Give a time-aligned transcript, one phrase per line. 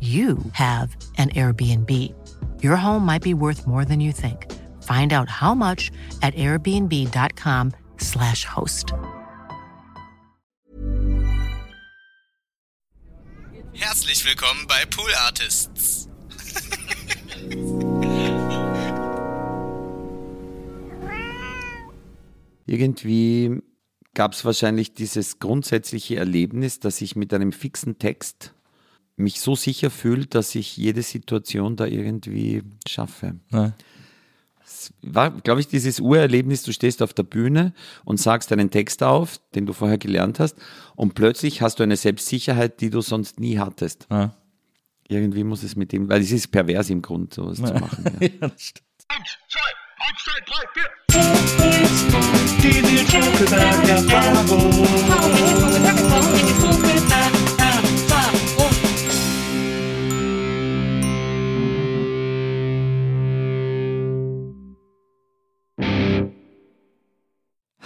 [0.00, 1.90] you have an Airbnb.
[2.62, 4.46] Your home might be worth more than you think.
[4.82, 5.90] Find out how much
[6.22, 8.94] at airbnb.com/slash host.
[13.72, 16.08] Herzlich willkommen bei Pool Artists.
[22.66, 23.60] Irgendwie
[24.14, 28.54] gab es wahrscheinlich dieses grundsätzliche Erlebnis, dass ich mit einem fixen Text
[29.20, 33.36] mich so sicher fühle, dass ich jede Situation da irgendwie schaffe.
[33.50, 33.72] Ja.
[34.64, 39.02] Es war, glaube ich, dieses Urerlebnis, du stehst auf der Bühne und sagst einen Text
[39.02, 40.56] auf, den du vorher gelernt hast,
[40.94, 44.06] und plötzlich hast du eine Selbstsicherheit, die du sonst nie hattest.
[44.10, 44.36] Ja.
[45.08, 47.66] Irgendwie muss es mit dem, weil es ist pervers im Grund, sowas ja.
[47.66, 48.04] zu machen.
[48.20, 48.28] Ja.
[48.40, 48.86] ja, das stimmt.
[49.08, 49.60] Eins, zwei,
[50.06, 50.88] eins, zwei, drei, vier.
[52.62, 52.80] Die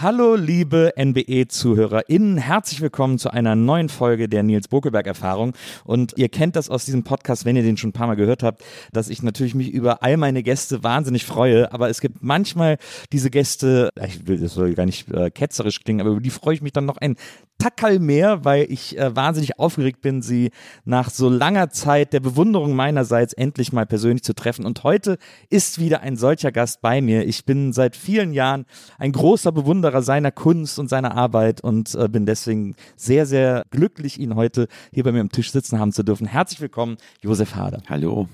[0.04, 2.37] Hallo, liebe NBE-ZuhörerInnen.
[2.37, 5.54] Herzlich willkommen zu einer neuen Folge der Nils Bokelberg-Erfahrung.
[5.82, 8.43] Und ihr kennt das aus diesem Podcast, wenn ihr den schon ein paar Mal gehört
[8.43, 8.62] habt,
[8.93, 11.72] dass ich natürlich mich über all meine Gäste wahnsinnig freue.
[11.72, 12.76] Aber es gibt manchmal
[13.12, 16.53] diese Gäste, ich will, das soll gar nicht äh, ketzerisch klingen, aber über die freue
[16.53, 17.16] ich mich dann noch ein
[17.56, 20.50] Tackerl mehr, weil ich äh, wahnsinnig aufgeregt bin, sie
[20.84, 24.66] nach so langer Zeit der Bewunderung meinerseits endlich mal persönlich zu treffen.
[24.66, 25.16] Und heute
[25.48, 27.26] ist wieder ein solcher Gast bei mir.
[27.26, 28.66] Ich bin seit vielen Jahren
[28.98, 34.19] ein großer Bewunderer seiner Kunst und seiner Arbeit und äh, bin deswegen sehr, sehr glücklich,
[34.19, 36.27] ihn heute hier bei mir am Tisch sitzen haben zu dürfen.
[36.27, 37.82] Herzlich willkommen, Josef Hader.
[37.88, 38.28] Hallo.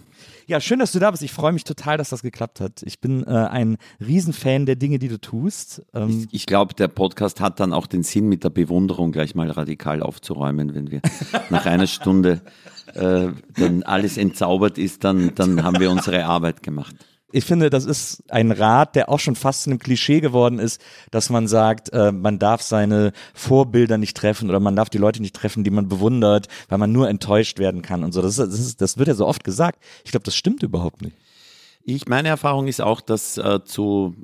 [0.47, 1.23] Ja, schön, dass du da bist.
[1.23, 2.83] Ich freue mich total, dass das geklappt hat.
[2.85, 5.83] Ich bin äh, ein Riesenfan der Dinge, die du tust.
[5.95, 9.35] Ähm ich, ich glaube, der Podcast hat dann auch den Sinn, mit der Bewunderung gleich
[9.35, 11.03] mal radikal aufzuräumen, wenn wir
[11.51, 12.41] nach einer Stunde
[12.95, 16.97] äh, dann alles entzaubert ist, dann, dann haben wir unsere Arbeit gemacht
[17.33, 20.81] ich finde, das ist ein Rat, der auch schon fast zu einem Klischee geworden ist,
[21.11, 25.23] dass man sagt, äh, man darf seine Vorbilder nicht treffen oder man darf die Leute
[25.23, 28.23] nicht treffen, die man bewundert, weil man nur enttäuscht werden kann und so.
[28.23, 29.83] Das, ist, das, ist, das wird ja so oft gesagt.
[30.05, 31.17] Ich glaube, das stimmt überhaupt nicht.
[31.83, 34.15] Ich, meine Erfahrung ist auch, dass äh, zu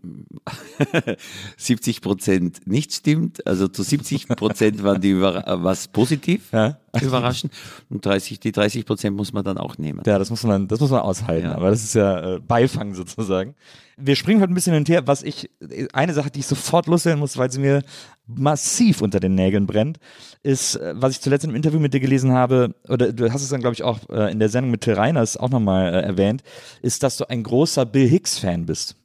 [1.57, 3.47] 70 Prozent nicht stimmt.
[3.47, 6.79] Also zu 70 Prozent waren die über, äh, was positiv ja.
[7.03, 7.53] überraschend
[7.91, 10.03] und 30, die 30 Prozent muss man dann auch nehmen.
[10.07, 11.47] Ja, das muss man, das muss man aushalten.
[11.47, 11.55] Ja.
[11.55, 13.55] Aber das ist ja äh, Beifang sozusagen.
[13.97, 15.07] Wir springen heute ein bisschen hin und her.
[15.07, 15.51] Was ich,
[15.93, 17.83] eine Sache, die ich sofort loswerden muss, weil sie mir
[18.27, 19.99] massiv unter den Nägeln brennt,
[20.43, 23.49] ist, äh, was ich zuletzt im Interview mit dir gelesen habe, oder du hast es
[23.49, 26.43] dann, glaube ich, auch äh, in der Sendung mit Till Reiners auch nochmal äh, erwähnt,
[26.83, 28.97] ist, dass du ein großer Bill Hicks-Fan bist.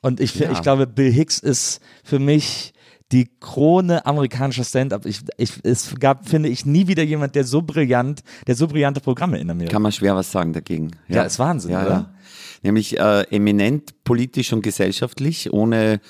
[0.00, 0.52] Und ich, ja.
[0.52, 2.74] ich glaube, Bill Hicks ist für mich
[3.12, 5.06] die Krone amerikanischer Stand-up.
[5.06, 9.00] Ich, ich, es gab, finde ich, nie wieder jemand, der so brillant, der so brillante
[9.00, 9.72] Programme in Amerika.
[9.72, 10.90] Kann man schwer was sagen dagegen.
[11.08, 11.90] Ja, ja ist Wahnsinn, ja, oder?
[11.90, 12.14] Ja.
[12.62, 16.00] Nämlich äh, eminent politisch und gesellschaftlich, ohne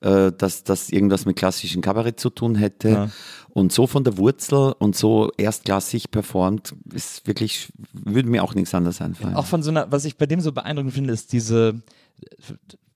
[0.00, 2.88] äh, dass das irgendwas mit klassischem Kabarett zu tun hätte.
[2.88, 3.10] Ja.
[3.50, 8.74] Und so von der Wurzel und so erstklassig performt, ist wirklich, würde mir auch nichts
[8.74, 9.34] anderes einfallen.
[9.34, 11.82] Auch von so einer, was ich bei dem so beeindruckend finde, ist diese,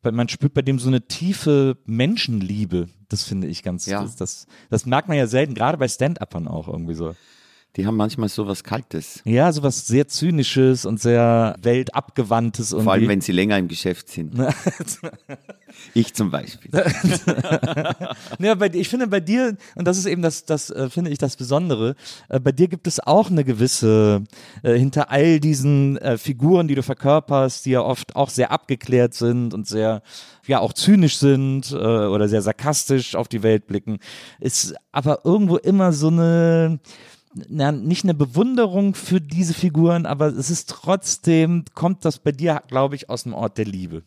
[0.03, 2.88] man spürt bei dem so eine tiefe Menschenliebe.
[3.12, 4.03] Das finde ich ganz, ja.
[4.03, 7.14] das, das, das merkt man ja selten, gerade bei Stand-Uppern auch irgendwie so
[7.77, 9.23] die haben manchmal so was Kaltes.
[9.25, 12.71] Ja, so was sehr Zynisches und sehr weltabgewandtes.
[12.71, 14.35] Vor allem, wenn sie länger im Geschäft sind.
[15.95, 16.71] ich zum Beispiel.
[18.39, 21.19] ja, bei, ich finde bei dir, und das ist eben das, das äh, finde ich
[21.19, 21.97] das Besondere,
[22.29, 24.23] äh, bei dir gibt es auch eine gewisse,
[24.63, 29.55] äh, hinter all diesen Figuren, die du verkörperst, die ja oft auch sehr abgeklärt sind
[29.55, 30.03] und sehr,
[30.47, 33.99] ja, auch zynisch sind oder sehr sarkastisch auf die Welt blicken,
[34.41, 36.81] ist aber irgendwo immer so eine,
[37.49, 42.62] na, nicht eine Bewunderung für diese Figuren, aber es ist trotzdem, kommt das bei dir,
[42.69, 44.02] glaube ich, aus dem Ort der Liebe.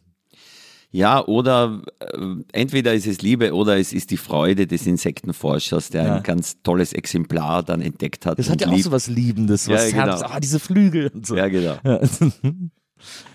[0.92, 2.18] Ja, oder äh,
[2.54, 6.16] entweder ist es Liebe oder es ist die Freude des Insektenforschers, der Ja.
[6.18, 8.40] ein ganz tolles Exemplar dann entdeckt hat.
[8.40, 10.06] Das hat ja auch so was Liebendes, Ja, was genau.
[10.06, 11.36] Herz, ah, diese Flügel und so.
[11.36, 11.78] Ja, genau.
[11.84, 12.00] Ja.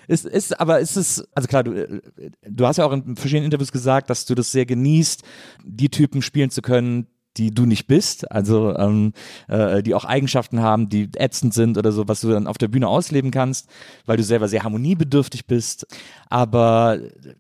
[0.09, 2.01] Ist, ist, aber ist es, also klar, du, äh,
[2.49, 5.23] du hast ja auch in verschiedenen Interviews gesagt, dass du das sehr genießt,
[5.65, 7.07] die Typen spielen zu können,
[7.37, 9.13] die du nicht bist, also ähm,
[9.49, 12.69] äh, die auch Eigenschaften haben, die ätzend sind oder so, was du dann auf der
[12.69, 13.69] Bühne ausleben kannst,
[14.07, 15.87] weil du selber sehr harmoniebedürftig bist.
[16.29, 16.99] Aber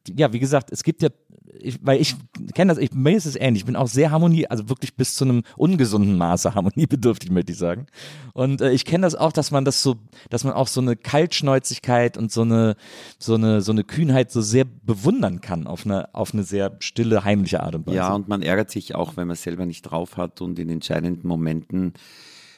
[0.08, 1.08] ja, wie gesagt, es gibt ja,
[1.58, 2.16] ich, weil ich
[2.54, 5.14] kenne das, ich, mir ist es ähnlich, ich bin auch sehr harmonie, also wirklich bis
[5.14, 7.86] zu einem ungesunden Maße harmoniebedürftig, möchte ich sagen.
[8.32, 9.96] Und äh, ich kenne das auch, dass man das so,
[10.28, 12.76] dass man auch so eine Kaltschnäuzigkeit und so eine,
[13.18, 17.24] so eine, so eine Kühnheit so sehr bewundern kann auf eine, auf eine sehr stille,
[17.24, 17.96] heimliche Art und Weise.
[17.96, 21.26] Ja, und man ärgert sich auch, wenn man selber nicht drauf hat und in entscheidenden
[21.26, 21.94] Momenten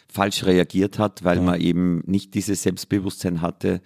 [0.09, 3.81] falsch reagiert hat, weil man eben nicht dieses Selbstbewusstsein hatte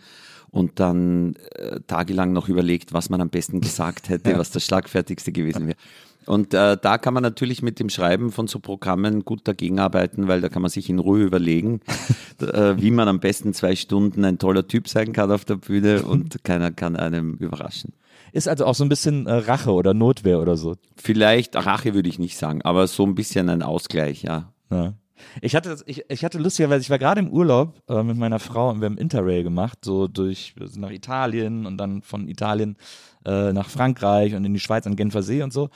[0.56, 5.31] und dann äh, tagelang noch überlegt, was man am besten gesagt hätte, was das Schlagfertigste
[5.31, 5.76] gewesen wäre.
[6.25, 10.26] Und äh, da kann man natürlich mit dem Schreiben von so Programmen gut dagegen arbeiten,
[10.26, 11.81] weil da kann man sich in Ruhe überlegen,
[12.41, 16.03] äh, wie man am besten zwei Stunden ein toller Typ sein kann auf der Bühne
[16.03, 17.93] und keiner kann einem überraschen.
[18.32, 20.75] Ist also auch so ein bisschen äh, Rache oder Notwehr oder so.
[20.97, 24.52] Vielleicht, Rache würde ich nicht sagen, aber so ein bisschen ein Ausgleich, ja.
[24.70, 24.94] Ja.
[25.41, 28.71] Ich hatte, ich, ich hatte lustigerweise, ich war gerade im Urlaub äh, mit meiner Frau
[28.71, 32.77] und wir haben Interrail gemacht, so durch nach Italien und dann von Italien
[33.25, 35.71] äh, nach Frankreich und in die Schweiz an Genfer See und so.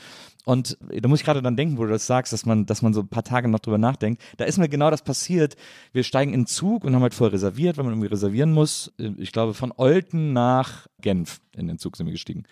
[0.45, 2.95] Und da muss ich gerade dann denken, wo du das sagst, dass man, dass man
[2.95, 4.23] so ein paar Tage noch drüber nachdenkt.
[4.39, 5.55] Da ist mir genau das passiert.
[5.93, 8.93] Wir steigen in den Zug und haben halt vorher reserviert, weil man irgendwie reservieren muss.
[9.19, 12.45] Ich glaube, von Olten nach Genf in den Zug sind wir gestiegen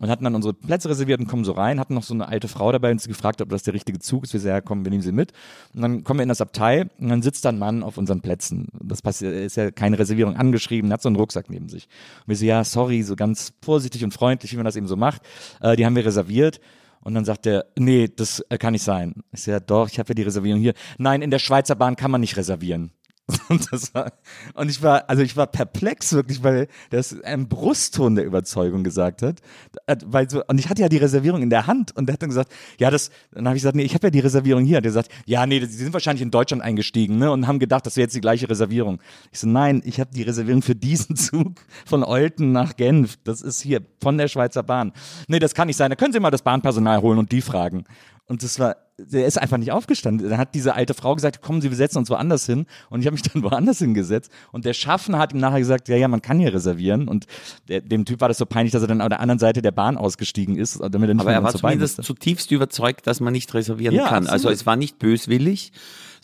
[0.00, 2.48] und hatten dann unsere Plätze reserviert und kommen so rein, hatten noch so eine alte
[2.48, 4.32] Frau dabei und sie gefragt, ob das der richtige Zug ist.
[4.32, 5.32] Wir sagen, ja, komm, wir nehmen sie mit.
[5.74, 8.20] Und dann kommen wir in das Abteil und dann sitzt da ein Mann auf unseren
[8.20, 8.68] Plätzen.
[8.82, 11.88] Das passiert, ist ja keine Reservierung angeschrieben, hat so einen Rucksack neben sich.
[12.20, 14.96] Und wir so, ja, sorry, so ganz vorsichtig und freundlich, wie man das eben so
[14.96, 15.22] macht.
[15.60, 16.60] Äh, die haben wir reserviert.
[17.04, 19.24] Und dann sagt er, nee, das äh, kann nicht sein.
[19.32, 20.74] Ich sage, ja, doch, ich habe ja die Reservierung hier.
[20.98, 22.92] Nein, in der Schweizer Bahn kann man nicht reservieren.
[23.48, 24.12] Und, war,
[24.54, 29.22] und ich war, also ich war perplex wirklich, weil das ein Brustton der Überzeugung gesagt
[29.22, 29.40] hat.
[29.86, 32.22] Äh, Weil so, und ich hatte ja die Reservierung in der Hand und der hat
[32.22, 34.78] dann gesagt, ja, das, dann habe ich gesagt, nee, ich habe ja die Reservierung hier.
[34.78, 37.86] Und der sagt, ja, nee, sie sind wahrscheinlich in Deutschland eingestiegen, ne, und haben gedacht,
[37.86, 39.00] das wäre jetzt die gleiche Reservierung.
[39.30, 41.52] Ich so, nein, ich habe die Reservierung für diesen Zug
[41.86, 43.18] von Olten nach Genf.
[43.24, 44.92] Das ist hier von der Schweizer Bahn.
[45.28, 45.90] Nee, das kann nicht sein.
[45.90, 47.84] Da können Sie mal das Bahnpersonal holen und die fragen.
[48.26, 50.28] Und das war, der ist einfach nicht aufgestanden.
[50.28, 52.66] Dann hat diese alte Frau gesagt, kommen Sie, wir setzen uns woanders hin.
[52.88, 54.30] Und ich habe mich dann woanders hingesetzt.
[54.52, 57.08] Und der Schaffner hat ihm nachher gesagt, ja, ja, man kann hier reservieren.
[57.08, 57.26] Und
[57.68, 59.72] der, dem Typ war das so peinlich, dass er dann auf der anderen Seite der
[59.72, 63.52] Bahn ausgestiegen ist, damit er nicht Aber er war zumindest zutiefst überzeugt, dass man nicht
[63.54, 64.24] reservieren Ja, kann.
[64.24, 64.54] Also absolut.
[64.54, 65.72] es war nicht böswillig,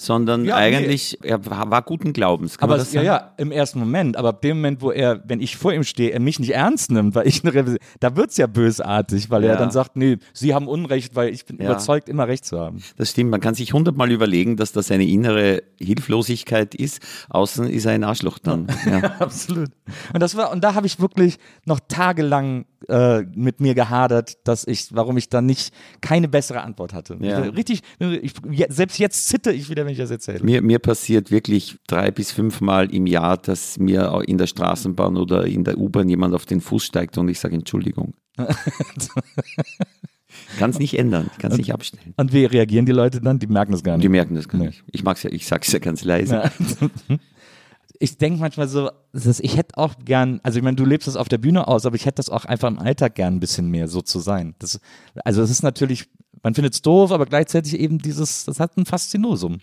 [0.01, 0.77] sondern Ja, nee.
[0.77, 2.57] eigentlich, er war, guten Glaubens.
[2.57, 3.07] Kann Aber das ja, sagen?
[3.07, 4.17] ja, im ersten Moment.
[4.17, 6.91] Aber ab dem Moment, wo er, wenn ich vor ihm stehe, er mich nicht ernst
[6.93, 9.59] nimmt, weil ich eine Revision, da wird's ja bösartig, weil er Ja.
[9.59, 11.65] dann sagt, nee, Sie haben Unrecht, weil ich bin Ja.
[11.67, 12.83] überzeugt, immer Recht zu haben.
[12.97, 17.03] Das stimmt, man kann sich hundertmal überlegen, dass das eine innere Hilflosigkeit ist.
[17.29, 18.67] Außen ist er ein Arschloch dann.
[18.89, 19.01] Ja.
[19.19, 19.71] Absolut.
[20.15, 24.67] Und das war, und da habe ich wirklich noch tagelang äh, mit mir gehadert, dass
[24.67, 27.19] ich, warum ich da nicht keine bessere Antwort hatte.
[27.21, 28.33] Richtig, ich,
[28.69, 30.45] selbst jetzt zitter ich wieder, wenn ich das erzähle.
[30.45, 35.47] Mir, mir passiert wirklich drei bis fünfmal im Jahr, dass mir in der Straßenbahn oder
[35.47, 38.13] in der U-Bahn jemand auf den Fuß steigt und ich sage Entschuldigung.
[40.59, 42.13] kann es nicht ändern, kann es nicht abstellen.
[42.19, 43.39] Und wie reagieren die Leute dann?
[43.39, 44.11] Die merken das gar Die nicht.
[44.11, 44.67] merken das gar Nee.
[44.67, 44.85] nicht.
[44.93, 46.51] Ich mag's ja, ich sag's ja ganz leise.
[48.01, 48.91] Ich denke manchmal so,
[49.41, 51.97] ich hätte auch gern, also ich meine, du lebst das auf der Bühne aus, aber
[51.97, 54.55] ich hätte das auch einfach im Alltag gern ein bisschen mehr so zu sein.
[54.61, 54.79] Das,
[55.25, 56.05] also es ist natürlich,
[56.45, 59.59] man findet es doof, aber gleichzeitig eben dieses, das hat ein Faszinosum.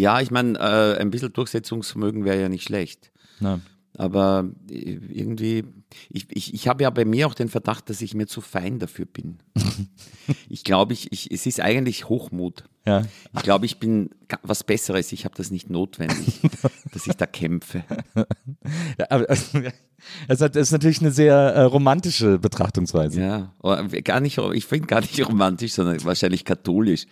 [0.00, 3.10] Ja, ich meine, äh, ein bisschen Durchsetzungsvermögen wäre ja nicht schlecht.
[3.40, 3.60] Ja.
[3.98, 5.64] Aber äh, irgendwie,
[6.10, 8.78] ich, ich, ich habe ja bei mir auch den Verdacht, dass ich mir zu fein
[8.78, 9.38] dafür bin.
[10.48, 12.64] ich glaube, ich, ich, es ist eigentlich Hochmut.
[12.84, 13.02] Ja.
[13.34, 14.10] Ich glaube, ich bin
[14.42, 15.12] was Besseres.
[15.12, 16.40] Ich habe das nicht notwendig,
[16.92, 17.84] dass ich da kämpfe.
[18.98, 19.26] Ja, aber
[20.28, 23.20] das ist natürlich eine sehr äh, romantische Betrachtungsweise.
[23.20, 27.06] Ja, aber gar nicht, ich finde gar nicht romantisch, sondern wahrscheinlich katholisch.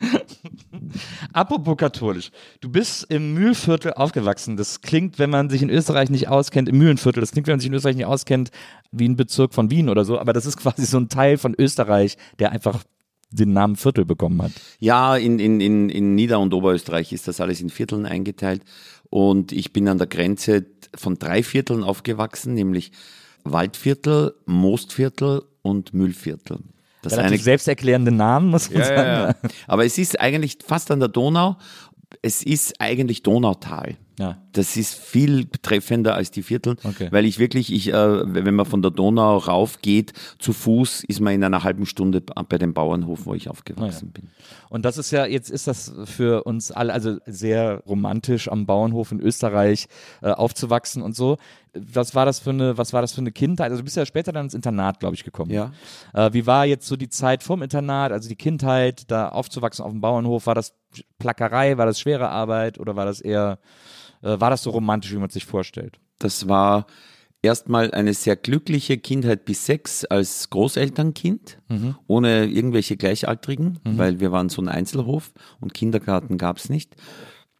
[1.32, 2.30] Apropos katholisch.
[2.60, 4.56] Du bist im Mühlviertel aufgewachsen.
[4.56, 7.60] Das klingt, wenn man sich in Österreich nicht auskennt, im Mühlenviertel, das klingt, wenn man
[7.60, 8.50] sich in Österreich nicht auskennt,
[8.92, 11.54] wie ein Bezirk von Wien oder so, aber das ist quasi so ein Teil von
[11.58, 12.84] Österreich, der einfach
[13.30, 14.52] den Namen Viertel bekommen hat.
[14.78, 18.62] Ja, in, in, in, in Nieder- und Oberösterreich ist das alles in Vierteln eingeteilt.
[19.10, 22.92] Und ich bin an der Grenze von drei Vierteln aufgewachsen, nämlich
[23.44, 26.60] Waldviertel, Moostviertel und Müllviertel.
[27.02, 28.98] Das relativ eine- selbsterklärende Namen, muss man Ja, sagen.
[28.98, 29.34] ja, ja.
[29.66, 31.56] Aber es ist eigentlich fast an der Donau.
[32.22, 33.96] Es ist eigentlich Donautal.
[34.18, 34.38] Ja.
[34.52, 37.08] Das ist viel treffender als die Viertel, Okay.
[37.10, 41.20] weil ich wirklich, ich, äh, wenn man von der Donau rauf geht, zu Fuß ist
[41.20, 44.30] man in einer halben Stunde bei dem Bauernhof, wo ich aufgewachsen bin.
[44.68, 49.12] Und das ist ja, jetzt ist das für uns alle, also sehr romantisch am Bauernhof
[49.12, 49.86] in Österreich
[50.20, 51.36] äh, aufzuwachsen und so.
[51.74, 53.70] Was war das für eine, was war das für eine Kindheit?
[53.70, 55.52] Also du bist ja später dann ins Internat, glaube ich, gekommen.
[55.52, 55.70] Ja.
[56.12, 59.92] Äh, wie war jetzt so die Zeit vom Internat, also die Kindheit, da aufzuwachsen auf
[59.92, 60.46] dem Bauernhof?
[60.46, 60.74] War das
[61.18, 63.58] Plackerei, war das schwere Arbeit oder war das eher,
[64.20, 65.98] war das so romantisch, wie man sich vorstellt?
[66.18, 66.86] Das war
[67.42, 71.60] erstmal eine sehr glückliche Kindheit bis sechs als Großelternkind,
[72.06, 76.96] ohne irgendwelche Gleichaltrigen, weil wir waren so ein Einzelhof und Kindergarten gab es nicht.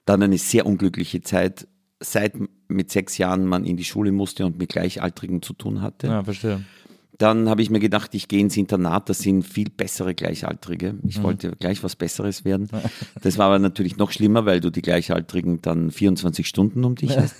[0.04, 1.68] Dann eine sehr unglückliche Zeit,
[2.00, 2.34] seit
[2.68, 6.06] mit sechs Jahren man in die Schule musste und mit Gleichaltrigen zu tun hatte.
[6.08, 6.64] Ja, verstehe.
[7.18, 10.94] Dann habe ich mir gedacht, ich gehe ins Internat, das sind viel bessere Gleichaltrige.
[11.02, 12.68] Ich wollte gleich was Besseres werden.
[13.22, 17.16] Das war aber natürlich noch schlimmer, weil du die Gleichaltrigen dann 24 Stunden um dich
[17.16, 17.34] hast.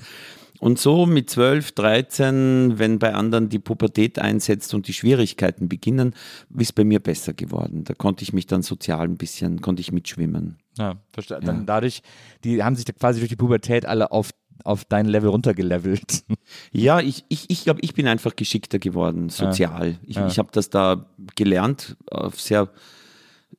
[0.61, 6.15] Und so mit 12, 13, wenn bei anderen die Pubertät einsetzt und die Schwierigkeiten beginnen,
[6.57, 7.85] ist bei mir besser geworden.
[7.85, 10.59] Da konnte ich mich dann sozial ein bisschen, konnte ich mitschwimmen.
[10.77, 11.39] Ja, verstehe.
[11.41, 12.03] Dann dadurch,
[12.43, 14.31] die haben sich da quasi durch die Pubertät alle auf,
[14.65, 16.25] auf dein Level runtergelevelt.
[16.73, 19.99] Ja, ich, ich, ich glaube, ich bin einfach geschickter geworden, sozial.
[20.07, 22.71] Ich, ich habe das da gelernt, auf sehr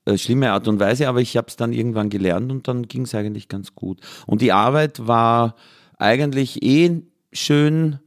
[0.05, 3.03] äh, schlimme Art und Weise, aber ich habe es dann irgendwann gelernt und dann ging
[3.03, 3.99] es eigentlich ganz gut.
[4.25, 5.55] Und die Arbeit war
[5.97, 7.01] eigentlich eh
[7.31, 7.99] schön.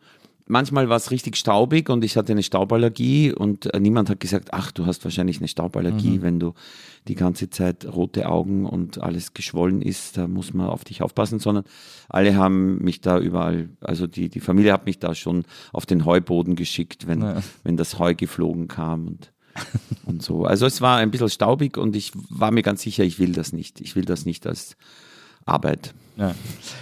[0.53, 4.51] Manchmal war es richtig staubig und ich hatte eine Stauballergie und äh, niemand hat gesagt,
[4.53, 6.53] ach, du hast wahrscheinlich eine Stauballergie, wenn du
[7.09, 11.39] die ganze Zeit rote Augen und alles geschwollen ist, da muss man auf dich aufpassen,
[11.39, 11.65] sondern
[12.11, 16.05] alle haben mich da überall, also die, die Familie hat mich da schon auf den
[16.05, 17.25] Heuboden geschickt, wenn,
[17.65, 19.33] wenn das Heu geflogen kam und,
[20.05, 20.45] und so.
[20.45, 23.55] Also es war ein bisschen staubig und ich war mir ganz sicher, ich will das
[23.55, 23.81] nicht.
[23.81, 24.77] Ich will das nicht als
[25.47, 25.95] Arbeit.
[26.17, 26.35] Ja.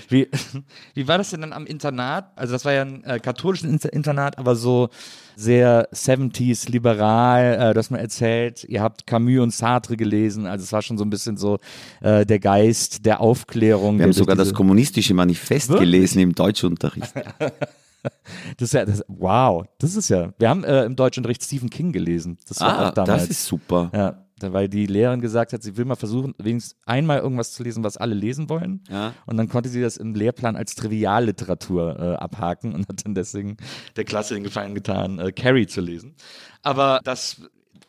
[0.09, 0.29] Wie,
[0.95, 2.33] wie war das denn dann am Internat?
[2.37, 4.88] Also das war ja ein äh, katholisches Inter- Internat, aber so
[5.37, 10.73] sehr 70s liberal, äh, hast mir erzählt, ihr habt Camus und Sartre gelesen, also es
[10.73, 11.59] war schon so ein bisschen so
[12.00, 13.99] äh, der Geist der Aufklärung.
[13.99, 15.87] Wir haben sogar das kommunistische Manifest Wirklich?
[15.90, 17.14] gelesen im Deutschunterricht.
[18.02, 18.12] das
[18.59, 22.37] ist ja, das, Wow, das ist ja, wir haben äh, im Deutschunterricht Stephen King gelesen.
[22.49, 23.23] Das war Ah, auch damals.
[23.23, 23.90] das ist super.
[23.95, 27.85] Ja, weil die Lehrerin gesagt hat, sie will mal versuchen, wenigstens einmal irgendwas zu lesen,
[27.85, 28.82] was alle lesen wollen.
[28.88, 29.14] Ja.
[29.26, 33.56] Und dann konnte sie das im Lehrplan als Trivialliteratur äh, abhaken und hat dann deswegen
[33.97, 36.14] der Klasse den Gefallen getan, äh, Carrie zu lesen.
[36.62, 37.42] Aber das,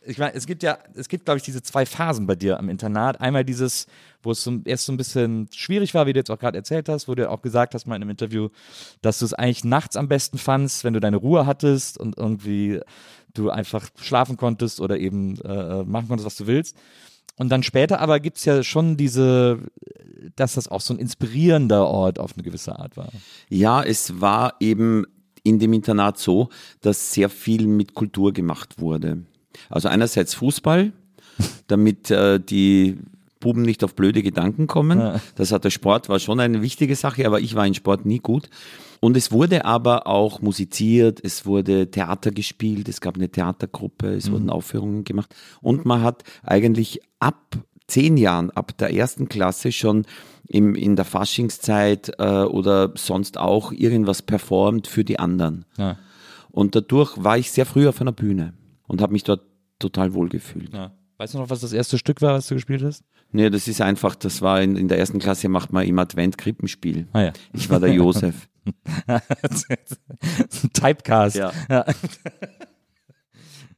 [0.03, 2.69] ich meine, es gibt ja, es gibt, glaube ich, diese zwei Phasen bei dir am
[2.69, 3.21] Internat.
[3.21, 3.85] Einmal dieses,
[4.23, 6.89] wo es so, erst so ein bisschen schwierig war, wie du jetzt auch gerade erzählt
[6.89, 8.49] hast, wo du auch gesagt hast mal in einem Interview,
[9.01, 12.79] dass du es eigentlich nachts am besten fandst, wenn du deine Ruhe hattest und irgendwie
[13.33, 16.75] du einfach schlafen konntest oder eben äh, machen konntest, was du willst.
[17.37, 19.59] Und dann später aber gibt es ja schon diese,
[20.35, 23.09] dass das auch so ein inspirierender Ort auf eine gewisse Art war.
[23.49, 25.05] Ja, es war eben
[25.43, 26.49] in dem Internat so,
[26.81, 29.23] dass sehr viel mit Kultur gemacht wurde.
[29.69, 30.91] Also einerseits Fußball,
[31.67, 32.97] damit äh, die
[33.41, 35.19] Buben nicht auf blöde Gedanken kommen.
[35.35, 38.19] Das hat der Sport, war schon eine wichtige Sache, aber ich war in Sport nie
[38.19, 38.49] gut.
[39.01, 44.31] Und es wurde aber auch musiziert, es wurde Theater gespielt, es gab eine Theatergruppe, es
[44.31, 45.35] wurden Aufführungen gemacht.
[45.59, 50.05] Und man hat eigentlich ab zehn Jahren, ab der ersten Klasse schon
[50.47, 55.65] im, in der Faschingszeit äh, oder sonst auch irgendwas performt für die anderen.
[55.77, 55.97] Ja.
[56.51, 58.53] Und dadurch war ich sehr früh auf einer Bühne
[58.91, 59.41] und habe mich dort
[59.79, 60.73] total wohl gefühlt.
[60.73, 60.91] Ja.
[61.17, 63.05] Weißt du noch, was das erste Stück war, was du gespielt hast?
[63.31, 66.37] Nee, das ist einfach, das war in, in der ersten Klasse macht man im Advent
[66.37, 67.07] Krippenspiel.
[67.13, 67.33] Ah ja.
[67.53, 68.49] Ich war der Josef.
[70.73, 71.37] Typecast.
[71.37, 71.85] Ja.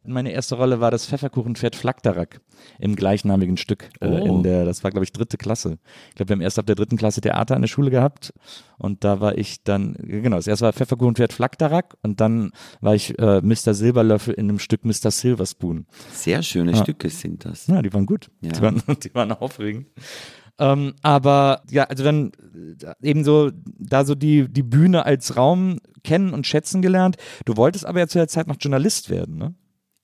[0.05, 2.41] Meine erste Rolle war das Pfefferkuchenpferd Flakdarak
[2.79, 3.89] im gleichnamigen Stück.
[3.99, 4.25] Äh, Oh.
[4.37, 5.77] in der, das war, glaube ich, dritte Klasse.
[6.09, 8.33] Ich glaube, wir haben erst ab der dritten Klasse Theater an der Schule gehabt.
[8.77, 13.17] Und da war ich dann, genau, das erste war Pfefferkuchenpferd Flakdarak und dann war ich
[13.19, 13.73] äh, Mr.
[13.73, 15.09] Silberlöffel in dem Stück Mr.
[15.11, 15.85] Silverspoon.
[16.11, 17.67] Sehr schöne Stücke sind das.
[17.67, 18.29] Ja, die waren gut.
[18.41, 18.51] Ja.
[18.51, 19.87] Die, waren, die waren aufregend.
[20.59, 22.31] Ähm, aber ja, also dann
[22.83, 27.15] äh, eben so, da so die, die Bühne als Raum kennen und schätzen gelernt.
[27.45, 29.55] Du wolltest aber ja zu der Zeit noch Journalist werden, ne?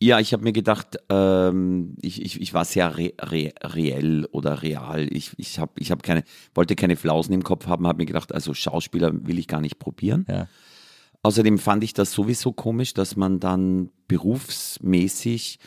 [0.02, 4.62] Ja, ich habe mir gedacht, ähm, ich, ich, ich war sehr re, re, reell oder
[4.62, 5.08] real.
[5.12, 6.24] Ich, ich, hab, ich hab keine,
[6.56, 9.78] wollte keine Flausen im Kopf haben, habe mir gedacht, also Schauspieler will ich gar nicht
[9.78, 10.26] probieren.
[10.30, 10.48] Ja.
[11.22, 15.60] Außerdem fand ich das sowieso komisch, dass man dann berufsmäßig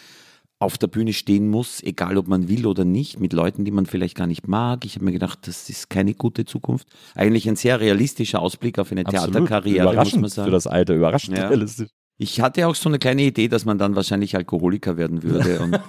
[0.58, 3.84] auf der Bühne stehen muss, egal ob man will oder nicht, mit Leuten, die man
[3.84, 4.86] vielleicht gar nicht mag.
[4.86, 6.88] Ich habe mir gedacht, das ist keine gute Zukunft.
[7.14, 10.46] Eigentlich ein sehr realistischer Ausblick auf eine Theaterkarriere, muss man sagen.
[10.46, 11.48] für das Alter, überraschend Ja.
[11.48, 11.90] realistisch.
[12.22, 15.80] Ich hatte auch so eine kleine Idee, dass man dann wahrscheinlich Alkoholiker werden würde und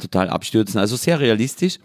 [0.00, 0.80] total abstürzen.
[0.80, 1.78] Also sehr realistisch.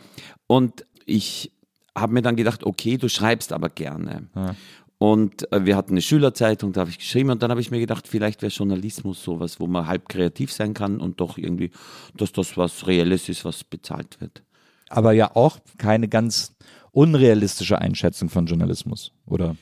[0.48, 1.51] Und ich
[1.96, 4.27] habe mir dann gedacht, okay, du schreibst aber gerne.
[4.36, 4.55] Ja.
[4.98, 7.79] Und äh, wir hatten eine Schülerzeitung, da habe ich geschrieben und dann habe ich mir
[7.79, 11.70] gedacht, vielleicht wäre Journalismus sowas, wo man halb kreativ sein kann und doch irgendwie,
[12.15, 14.41] dass das was Reelles ist, was bezahlt wird.
[14.89, 16.55] Aber ja auch keine ganz
[16.91, 19.55] unrealistische Einschätzung von Journalismus, oder?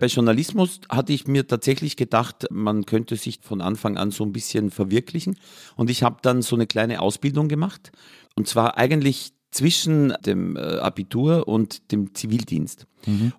[0.00, 4.32] Bei Journalismus hatte ich mir tatsächlich gedacht, man könnte sich von Anfang an so ein
[4.32, 5.36] bisschen verwirklichen.
[5.76, 7.90] Und ich habe dann so eine kleine Ausbildung gemacht.
[8.36, 12.86] Und zwar eigentlich zwischen dem äh, Abitur und dem Zivildienst.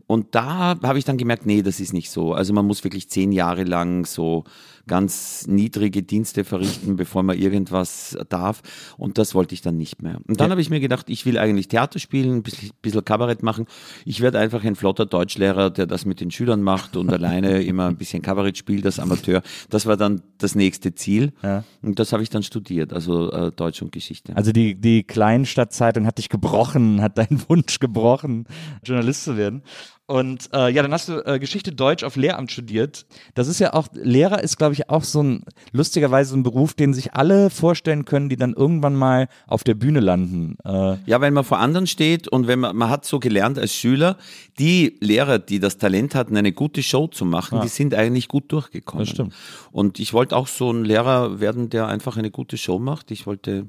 [0.08, 2.34] Und da habe ich dann gemerkt, nee, das ist nicht so.
[2.34, 4.44] Also man muss wirklich zehn Jahre lang so
[4.88, 8.62] ganz niedrige Dienste verrichten, bevor man irgendwas darf.
[8.98, 10.18] Und das wollte ich dann nicht mehr.
[10.28, 10.52] Und dann Ja.
[10.52, 13.68] habe ich mir gedacht, ich will eigentlich Theater spielen, ein bisschen, bisschen Kabarett machen.
[14.06, 17.86] Ich werde einfach ein flotter Deutschlehrer, der das mit den Schülern macht und alleine immer
[17.88, 19.44] ein bisschen Kabarett spielt, das Amateur.
[19.70, 21.34] Das war dann das nächste Ziel.
[21.44, 21.64] Ja.
[21.84, 24.36] Und das habe ich dann studiert, also äh, Deutsch und Geschichte.
[24.36, 28.46] Also die, die Kleinstadtzeitung hat dich gebrochen, hat deinen Wunsch gebrochen,
[28.84, 29.49] Journalist zu werden.
[30.10, 33.06] Und äh, ja, dann hast du äh, Geschichte Deutsch auf Lehramt studiert.
[33.36, 36.96] Das ist ja auch, Lehrer ist, glaube ich, auch so ein, lustigerweise ein Beruf, den
[36.96, 40.58] sich alle vorstellen können, die dann irgendwann mal auf der Bühne landen.
[40.66, 43.72] Äh, Ja, weil man vor anderen steht und wenn man, man hat so gelernt als
[43.72, 44.18] Schüler,
[44.58, 48.52] die Lehrer, die das Talent hatten, eine gute Show zu machen, die sind eigentlich gut
[48.52, 49.06] durchgekommen.
[49.06, 49.36] Das stimmt.
[49.72, 53.12] Und ich wollte auch so ein Lehrer werden, der einfach eine gute Show macht.
[53.12, 53.68] Ich wollte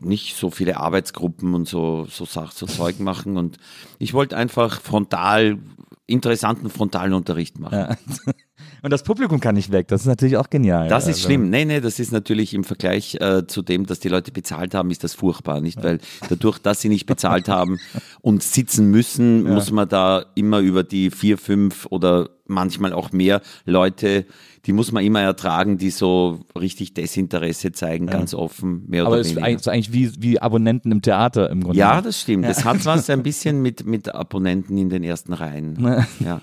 [0.00, 3.58] nicht so viele Arbeitsgruppen und so, so, Sach- so Zeug machen und
[3.98, 5.58] ich wollte einfach frontal,
[6.06, 7.74] interessanten frontalen Unterricht machen.
[7.78, 7.96] ja.
[8.82, 9.88] Und das Publikum kann nicht weg.
[9.88, 10.88] Das ist natürlich auch genial.
[10.88, 11.50] Das ist Also, schlimm.
[11.50, 14.90] Nee, nee, das ist natürlich im Vergleich äh, zu dem, dass die Leute bezahlt haben,
[14.90, 15.82] ist das furchtbar, nicht?
[15.82, 17.78] Weil dadurch, dass sie nicht bezahlt haben
[18.20, 23.42] und sitzen müssen, muss man da immer über die vier, fünf oder manchmal auch mehr
[23.66, 24.24] Leute,
[24.64, 29.20] die muss man immer ertragen, die so richtig Desinteresse zeigen, ganz offen, mehr Aber oder
[29.20, 29.70] es ist weniger.
[29.72, 31.78] eigentlich, wie, wie Abonnenten im Theater im Grunde.
[31.78, 32.46] ja, das stimmt.
[32.46, 36.04] Es hat was ein bisschen mit, mit Abonnenten in den ersten Reihen.
[36.20, 36.40] Ja.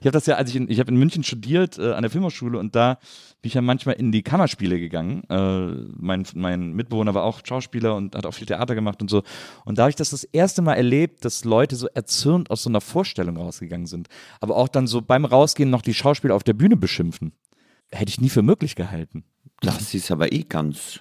[0.00, 2.10] Ich habe das ja, als ich in, ich habe in München studiert äh, an der
[2.10, 2.98] Filmhochschule und da
[3.42, 5.22] bin ich ja manchmal in die Kammerspiele gegangen.
[5.28, 9.22] Äh, mein, mein Mitbewohner war auch Schauspieler und hat auch viel Theater gemacht und so.
[9.64, 12.70] Und da habe ich das das erste Mal erlebt, dass Leute so erzürnt aus so
[12.70, 14.08] einer Vorstellung rausgegangen sind.
[14.40, 17.32] Aber auch dann so beim Rausgehen noch die Schauspieler auf der Bühne beschimpfen.
[17.90, 19.24] Hätte ich nie für möglich gehalten.
[19.60, 21.00] Das ist aber eh ganz,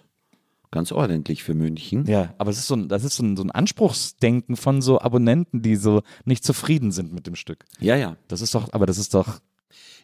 [0.71, 2.05] ganz ordentlich für München.
[2.07, 4.99] Ja, aber es ist so ein, das ist so ein, so ein Anspruchsdenken von so
[5.01, 7.65] Abonnenten, die so nicht zufrieden sind mit dem Stück.
[7.79, 8.17] Ja, ja.
[8.27, 9.39] Das ist doch, aber das ist doch,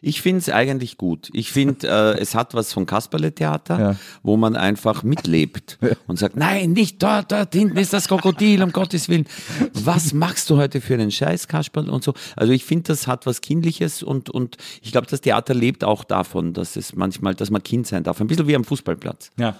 [0.04, 1.28] Ich finde es eigentlich gut.
[1.32, 3.96] Ich finde, äh, es hat was von Kasperle-Theater, Ja.
[4.24, 8.72] wo man einfach mitlebt und sagt, nein, nicht dort, dort hinten ist das Krokodil, um
[8.72, 9.26] Gottes Willen.
[9.74, 12.14] Was machst du heute für einen Scheiß, Kasperl und so.
[12.34, 16.02] Also ich finde, das hat was Kindliches und, und ich glaube, das Theater lebt auch
[16.04, 18.20] davon, dass es manchmal, dass man Kind sein darf.
[18.20, 19.30] Ein bisschen wie am Fußballplatz.
[19.38, 19.56] ja.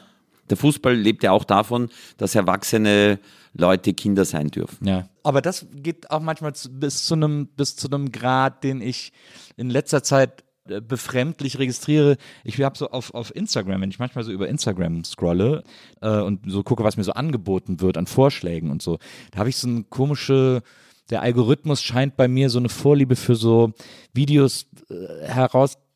[0.53, 1.89] Der Fußball lebt ja auch davon,
[2.19, 3.19] dass erwachsene
[3.55, 4.87] Leute Kinder sein dürfen.
[4.87, 5.09] Ja.
[5.23, 9.15] Aber das geht auch manchmal zu, bis zu einem bis zu einem Grad, den ich
[9.57, 12.19] in letzter Zeit äh, befremdlich registriere.
[12.45, 15.65] Ich habe so auf, auf Instagram, wenn ich manchmal so über Instagram scrolle
[16.03, 18.99] äh, und so gucke, was mir so angeboten wird an Vorschlägen und so,
[19.31, 20.63] da habe ich so eine komische
[21.09, 23.73] der Algorithmus scheint bei mir so eine Vorliebe für so
[24.13, 25.29] Videos äh,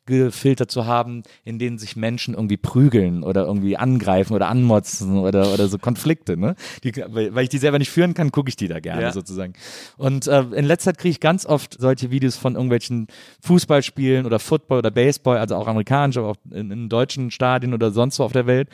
[0.07, 5.53] herausgefiltert zu haben, in denen sich Menschen irgendwie prügeln oder irgendwie angreifen oder anmotzen oder,
[5.53, 6.37] oder so Konflikte.
[6.37, 6.55] Ne?
[6.83, 9.11] Die, weil, weil ich die selber nicht führen kann, gucke ich die da gerne Ja.
[9.11, 9.53] sozusagen.
[9.97, 13.07] Und äh, in letzter Zeit kriege ich ganz oft solche Videos von irgendwelchen
[13.41, 17.91] Fußballspielen oder Football oder Baseball, also auch amerikanisch, aber auch in, in deutschen Stadien oder
[17.91, 18.69] sonst wo auf der Welt.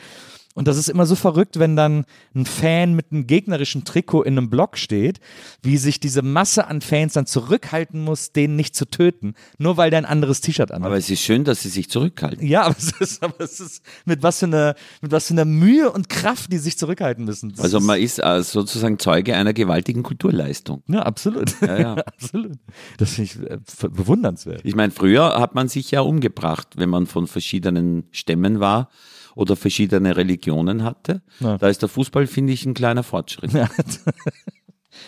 [0.54, 4.38] Und das ist immer so verrückt, wenn dann ein Fan mit einem gegnerischen Trikot in
[4.38, 5.18] einem Block steht,
[5.62, 9.90] wie sich diese Masse an Fans dann zurückhalten muss, den nicht zu töten, nur weil
[9.90, 10.86] der ein anderes T-Shirt anhat.
[10.86, 12.46] Aber es ist schön, dass sie sich zurückhalten.
[12.46, 15.44] ja, aber es ist, aber es ist mit was für einer, mit was für einer
[15.44, 17.50] Mühe und Kraft, die sich zurückhalten müssen.
[17.50, 20.84] Das Also man ist äh, sozusagen Zeuge einer gewaltigen Kulturleistung.
[20.86, 21.60] ja, absolut.
[21.60, 21.94] Ja, ja.
[22.06, 22.52] absolut.
[22.98, 24.60] Das finde ich äh, bewundernswert.
[24.64, 28.88] Ich meine, früher hat man sich ja umgebracht, wenn man von verschiedenen Stämmen war
[29.34, 31.22] oder verschiedene Religionen hatte.
[31.40, 31.58] Ja.
[31.58, 33.52] Da ist der Fußball, finde ich, ein kleiner Fortschritt.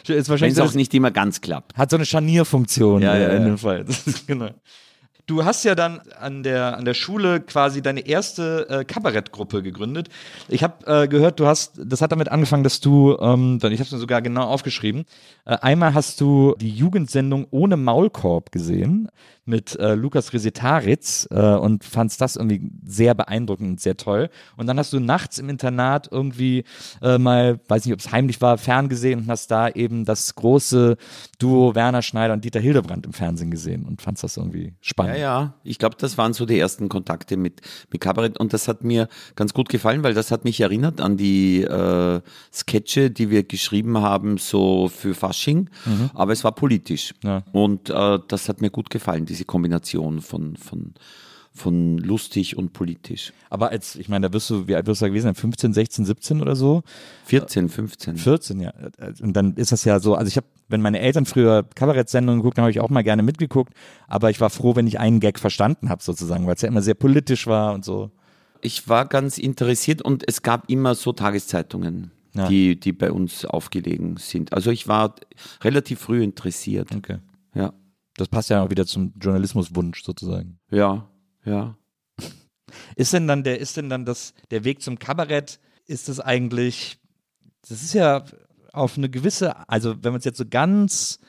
[0.07, 1.77] Ist Wenn wahrscheinlich es auch nicht immer ganz klappt.
[1.77, 3.49] hat so eine Scharnierfunktion Ja, äh, ja, in ja.
[3.49, 3.85] dem Fall.
[4.27, 4.51] Genau.
[5.29, 10.09] Du hast ja dann an der, an der Schule quasi deine erste äh, Kabarettgruppe gegründet.
[10.49, 13.83] Ich habe äh, gehört, du hast, das hat damit angefangen, dass du, ähm, ich habe
[13.83, 15.05] es mir sogar genau aufgeschrieben,
[15.45, 19.09] äh, einmal hast du die Jugendsendung ohne Maulkorb gesehen.
[19.47, 24.29] Mit äh, Lukas Resetaritz äh, und fandst das irgendwie sehr beeindruckend und sehr toll.
[24.57, 26.65] Und dann hast du nachts im Internat irgendwie
[27.01, 30.97] äh, mal, weiß nicht, ob es heimlich war, ferngesehen und hast da eben das große
[31.39, 35.19] Duo Werner Schneider und Dieter Hildebrand im Fernsehen gesehen und fandst das irgendwie spannend.
[35.19, 38.69] Ja, ja, ich glaube, das waren so die ersten Kontakte mit, mit Kabarett und das
[38.69, 42.21] hat mir ganz gut gefallen, weil das hat mich erinnert an die äh,
[42.53, 45.71] Sketche, die wir geschrieben haben, so für Fasching,
[46.15, 47.15] aber es war politisch.
[47.23, 47.43] Ja.
[47.53, 50.95] Und äh, das hat mir gut gefallen, diese Kombination von, von,
[51.53, 53.33] von lustig und politisch.
[53.51, 55.35] Aber als, ich meine, da wirst du, wie alt wirst du da gewesen sein?
[55.35, 56.83] 15, 16, 17 oder so?
[57.27, 58.17] 14, 15.
[58.17, 58.73] 14, ja.
[59.21, 62.59] Und dann ist das ja so, also ich habe, wenn meine Eltern früher Kabarettsendungen geguckt
[62.59, 63.73] haben, habe ich auch mal gerne mitgeguckt,
[64.09, 66.83] aber ich war froh, wenn ich einen Gag verstanden habe sozusagen, weil es ja immer
[66.83, 68.11] sehr politisch war und so.
[68.63, 72.49] Ich war ganz interessiert und es gab immer so Tageszeitungen, Ja.
[72.49, 74.53] die, die bei uns aufgelegen sind.
[74.53, 75.15] Also ich war
[75.63, 76.89] relativ früh interessiert.
[76.95, 77.19] Okay.
[78.17, 80.59] Das passt ja auch wieder zum Journalismuswunsch sozusagen.
[80.71, 81.09] ja,
[81.45, 81.77] ja.
[82.97, 86.99] Ist denn dann der, ist denn dann das, der Weg zum Kabarett, ist das eigentlich,
[87.69, 88.25] das ist ja
[88.73, 91.21] auf eine gewisse, also wenn man es jetzt so ganz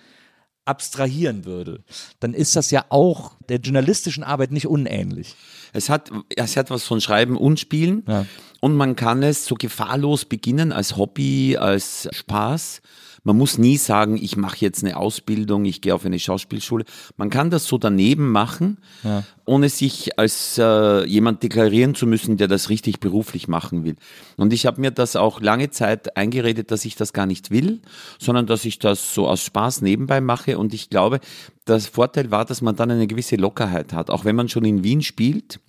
[0.66, 1.84] abstrahieren würde,
[2.20, 5.36] dann ist das ja auch der journalistischen Arbeit nicht unähnlich.
[5.74, 8.26] Es hat, es hat was von Schreiben und Spielen Ja.
[8.60, 12.82] und man kann es so gefahrlos beginnen als Hobby, als Spaß.
[13.28, 16.86] Man muss nie sagen, ich mache jetzt eine Ausbildung, ich gehe auf eine Schauspielschule.
[17.18, 18.78] Man kann das so daneben machen,
[19.44, 23.98] ohne sich als äh, jemand deklarieren zu müssen, der das richtig beruflich machen will.
[24.38, 27.82] Und ich habe mir das auch lange Zeit eingeredet, dass ich das gar nicht will,
[28.18, 30.58] sondern dass ich das so aus Spaß nebenbei mache.
[30.58, 31.20] Und ich glaube,
[31.66, 34.10] das Vorteil war, dass man dann eine gewisse Lockerheit hat.
[34.10, 35.60] Auch wenn man schon in Wien spielt,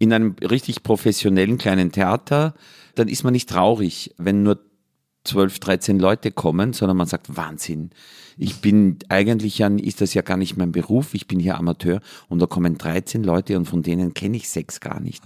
[0.00, 2.54] in einem richtig professionellen kleinen Theater,
[2.96, 4.58] dann ist man nicht traurig, wenn nur
[5.24, 7.90] 12, 13 Leute kommen, sondern man sagt, Wahnsinn.
[8.38, 12.00] Ich bin eigentlich ja, ist das ja gar nicht mein Beruf, ich bin hier Amateur
[12.28, 15.24] und da kommen 13 Leute und von denen kenne ich sechs gar nicht.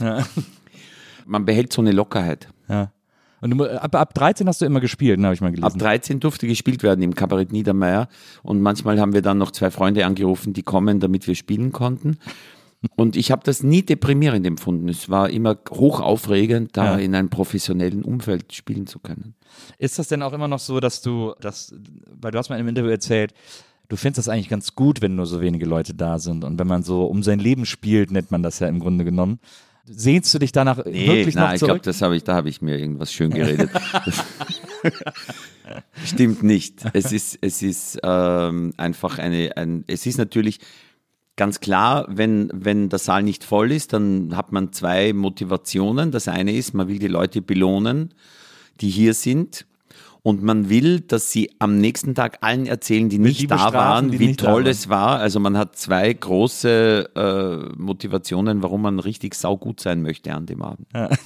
[1.27, 2.49] Man behält so eine Lockerheit.
[2.69, 2.93] Ja.
[3.41, 5.79] Und du, ab, ab 13 hast du immer gespielt, ne, habe ich mal Ab gelesen.
[5.79, 8.09] 13 durfte gespielt werden im Kabarett Niedermeyer
[8.43, 12.17] und manchmal haben wir dann noch zwei Freunde angerufen, die kommen, damit wir spielen konnten.
[12.97, 14.89] Und ich habe das nie deprimierend empfunden.
[14.89, 16.97] Es war immer hoch aufregend, da Ja.
[16.99, 19.35] in einem professionellen Umfeld spielen zu können.
[19.79, 21.75] Ist das denn auch immer noch so, dass du, das,
[22.21, 23.33] weil du hast mal in einem Interview erzählt,
[23.89, 26.67] du findest das eigentlich ganz gut, wenn nur so wenige Leute da sind und wenn
[26.67, 29.39] man so um sein Leben spielt, nennt man das ja im Grunde genommen.
[29.87, 31.73] Sehnst du dich danach wirklich nein, noch ich zurück?
[31.75, 33.69] glaube, das habe ich, da habe ich mir irgendwas schön geredet.
[36.05, 36.85] Stimmt nicht.
[36.93, 40.61] Es ist, es ist ähm, einfach eine, ein, es ist natürlich
[41.37, 46.11] ganz klar, wenn, wenn der Saal nicht voll ist, dann hat man zwei Motivationen.
[46.11, 48.15] Das eine ist, man will die Leute belohnen,
[48.81, 49.67] die hier sind.
[50.23, 54.19] Und man will, dass sie am nächsten Tag allen erzählen, die nicht da waren, die
[54.19, 55.19] wie nicht toll es war.
[55.19, 60.63] Also man hat zwei große äh, Motivationen, warum man richtig saugut sein möchte an dem
[60.63, 60.89] Abend.
[60.95, 61.11] Ja.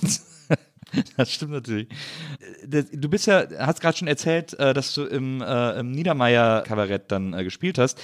[1.18, 1.86] Das stimmt natürlich.
[2.92, 7.34] Du bist ja, hast gerade schon erzählt, äh, dass du im, äh, im Niedermeyer-Kabarett dann
[7.34, 8.00] äh, gespielt hast.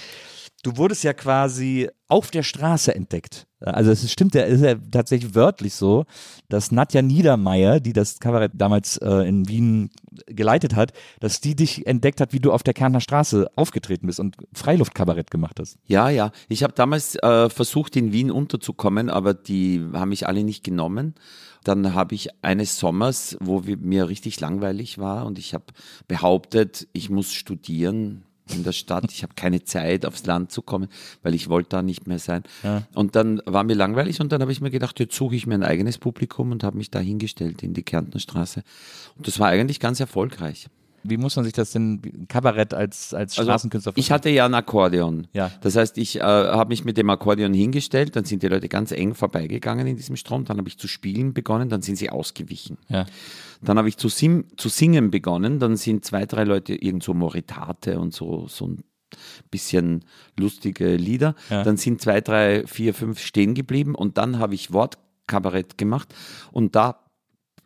[0.65, 3.45] Du wurdest ja quasi auf der Straße entdeckt.
[3.59, 6.05] Also es stimmt ja, ist ja tatsächlich wörtlich so,
[6.49, 9.91] dass Nadja Niedermeyer, die das Kabarett damals äh, in Wien
[10.25, 14.19] geleitet hat, dass die dich entdeckt hat, wie du auf der Kärntner Straße aufgetreten bist
[14.19, 15.77] und Freiluftkabarett gemacht hast.
[15.85, 16.31] Ja, ja.
[16.49, 21.13] Ich habe damals äh, versucht, in Wien unterzukommen, aber die haben mich alle nicht genommen.
[21.63, 25.65] Dann habe ich eines Sommers, wo mir richtig langweilig war und ich habe
[26.07, 29.11] behauptet, ich muss studieren in der Stadt.
[29.11, 30.87] Ich habe keine Zeit, aufs Land zu kommen,
[31.23, 32.43] weil ich wollte da nicht mehr sein.
[32.93, 35.55] Und dann war mir langweilig und dann habe ich mir gedacht, jetzt suche ich mir
[35.55, 38.63] ein eigenes Publikum und habe mich da hingestellt in die Kärntner Straße.
[39.17, 40.67] Und das war eigentlich ganz erfolgreich.
[41.07, 44.55] Wie muss man sich das denn, Kabarett als, als Also, Straßenkünstler ich hatte ja ein
[44.55, 45.27] Akkordeon.
[45.33, 45.51] Ja.
[45.61, 48.91] Das heißt, ich äh, habe mich mit dem Akkordeon hingestellt, dann sind die Leute ganz
[48.91, 52.77] eng vorbeigegangen in diesem Strom, dann habe ich zu spielen begonnen, dann sind sie ausgewichen.
[52.89, 53.05] Ja.
[53.61, 57.13] Dann habe ich zu, sim zu singen begonnen, dann sind zwei, drei Leute irgend so
[57.13, 58.83] Moritate und so, so ein
[59.51, 60.05] bisschen
[60.37, 61.35] lustige Lieder.
[61.49, 61.63] Ja.
[61.63, 66.13] Dann sind zwei, drei, vier, fünf stehen geblieben und dann habe ich Wortkabarett gemacht
[66.51, 67.01] und da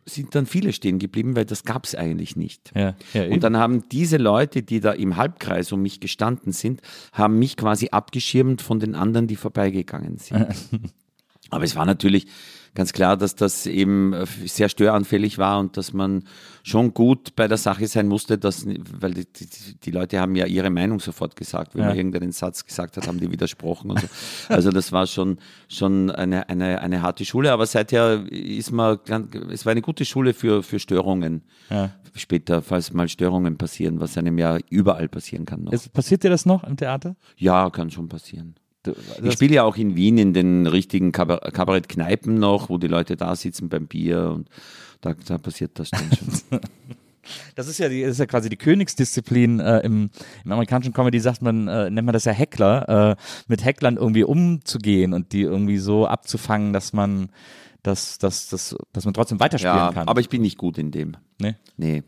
[0.06, 2.72] sind dann viele stehen geblieben, weil das gab es eigentlich nicht.
[2.74, 3.26] Ja, ja.
[3.26, 6.80] Und dann haben diese Leute, die da im Halbkreis um mich gestanden sind,
[7.12, 10.46] haben mich quasi abgeschirmt von den anderen, die vorbeigegangen sind.
[11.50, 12.26] Aber es war natürlich
[12.74, 16.24] ganz klar, dass das eben äh, sehr störanfällig war und dass man
[16.62, 19.46] schon gut bei der Sache sein musste, dass, weil die, die,
[19.82, 21.74] die Leute haben ja ihre Meinung sofort gesagt.
[21.74, 21.88] Wenn Ja.
[21.88, 24.06] man irgendeinen Satz gesagt hat, haben die widersprochen und so.
[24.48, 28.98] Also das war schon, schon eine, eine, eine harte Schule, aber seither ist man,
[29.50, 31.90] es war eine gute Schule für, für Störungen Ja.
[32.14, 35.72] später, falls mal Störungen passieren, was einem ja überall passieren kann noch.
[35.72, 37.16] Ist, passiert dir das noch im Theater?
[37.36, 38.54] ja, kann schon passieren.
[39.22, 43.16] Ich spiele ja auch in Wien in den richtigen Kabar- Kabarettkneipen noch, wo die Leute
[43.16, 44.48] da sitzen beim Bier und
[45.00, 46.60] da, da passiert das dann schon.
[47.54, 50.10] das ist ja, die, das ist ja quasi die Königsdisziplin äh, im,
[50.44, 54.24] im amerikanischen Comedy, sagt man, äh, nennt man das ja Heckler, äh, mit Hecklern irgendwie
[54.24, 57.30] umzugehen und die irgendwie so abzufangen, dass man,
[57.82, 60.08] dass, dass, dass, dass man trotzdem weiterspielen ja, kann.
[60.08, 61.16] aber ich bin nicht gut in dem.
[61.38, 61.56] ne?
[61.76, 62.02] Nee.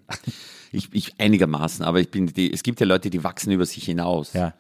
[0.71, 3.85] Ich, ich einigermaßen, aber ich bin die, es gibt ja Leute, die wachsen über sich
[3.85, 4.55] hinaus, Ja.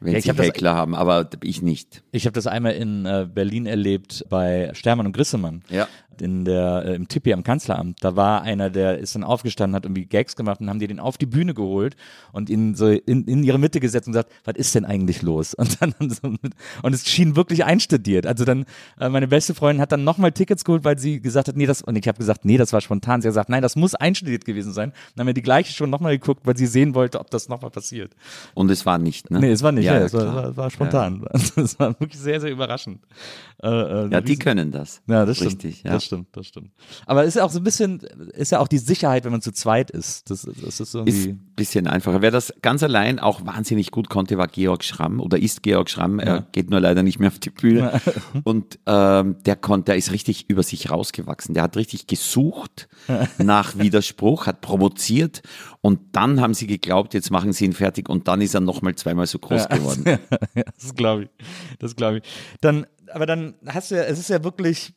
[0.00, 2.02] Wenn Ja, ich sie hab das- Heckler haben, aber ich nicht.
[2.12, 5.62] Ich habe das einmal in äh, Berlin erlebt bei Stermann und Grissemann.
[5.70, 5.88] Ja.
[6.22, 7.98] In der, äh, im Tippi am Kanzleramt.
[8.02, 11.00] Da war einer, der ist dann aufgestanden, hat irgendwie Gags gemacht und haben die den
[11.00, 11.96] auf die Bühne geholt
[12.32, 15.54] und ihn so in, in ihre Mitte gesetzt und gesagt, was ist denn eigentlich los?
[15.54, 16.52] Und dann so mit,
[16.82, 18.26] und es schien wirklich einstudiert.
[18.26, 18.64] Also dann,
[19.00, 21.82] äh, meine beste Freundin hat dann nochmal Tickets geholt, weil sie gesagt hat, nee, das,
[21.82, 23.20] und ich habe gesagt, nee, das war spontan.
[23.22, 24.92] Sie hat gesagt, nein, das muss einstudiert gewesen sein.
[25.14, 27.70] Dann haben wir die gleiche schon nochmal geguckt, weil sie sehen wollte, ob das nochmal
[27.70, 28.14] passiert.
[28.54, 29.40] Und es war nicht, ne?
[29.40, 31.24] Nee, es war nicht, ja, ja, es war, war, war spontan.
[31.56, 33.00] Es war wirklich sehr, sehr überraschend.
[33.62, 35.02] Äh, äh, Ja, die riesen- können das.
[35.06, 35.52] ja, das stimmt.
[35.64, 35.92] Richtig, ja.
[35.92, 36.70] Das stimmt, das stimmt.
[37.06, 38.00] Aber es ist ja auch so ein bisschen,
[38.34, 40.30] ist ja auch die Sicherheit, wenn man zu zweit ist.
[40.30, 41.28] Das, das ist Ist irgendwie.
[41.30, 42.22] ein bisschen einfacher.
[42.22, 46.18] Wer das ganz allein auch wahnsinnig gut konnte, war Georg Schramm oder ist Georg Schramm.
[46.18, 48.00] Er geht nur leider nicht mehr auf die Bühne.
[48.44, 51.54] Und ähm, der konnte, der ist richtig über sich rausgewachsen.
[51.54, 52.88] Der hat richtig gesucht
[53.38, 55.42] nach Widerspruch, hat provoziert
[55.80, 58.94] und dann haben sie geglaubt, jetzt machen sie ihn fertig und dann ist er nochmal
[58.96, 60.02] zweimal so groß geworden.
[60.06, 60.18] ja,
[60.80, 61.28] das glaube ich.
[61.78, 62.22] Das glaube ich.
[62.60, 64.94] Dann, aber dann hast du ja, es ist ja wirklich,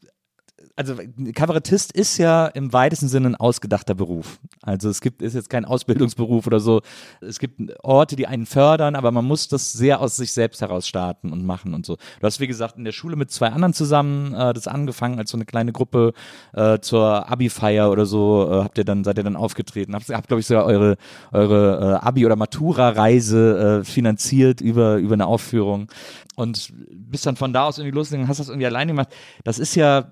[0.76, 0.96] also
[1.34, 4.40] Kabarettist ist ja im weitesten Sinne ein ausgedachter Beruf.
[4.62, 6.82] Also es gibt, ist jetzt kein Ausbildungsberuf oder so.
[7.22, 10.88] Es gibt Orte, die einen fördern, aber man muss das sehr aus sich selbst heraus
[10.88, 11.96] starten und machen und so.
[11.96, 15.32] Du hast, wie gesagt, in der Schule mit zwei anderen zusammen äh, das angefangen als
[15.32, 16.14] so eine kleine Gruppe
[16.54, 19.96] äh, zur Abi-Feier oder so, äh, habt ihr dann, seid ihr dann aufgetreten.
[19.96, 20.98] Habt, habt glaube ich, sogar eure,
[21.32, 25.88] eure äh, Abi- oder Matura-Reise äh, finanziert über, über eine Aufführung
[26.36, 29.10] und bist dann von da aus irgendwie losgegangen, hast das irgendwie alleine gemacht.
[29.44, 30.08] Das ist ja,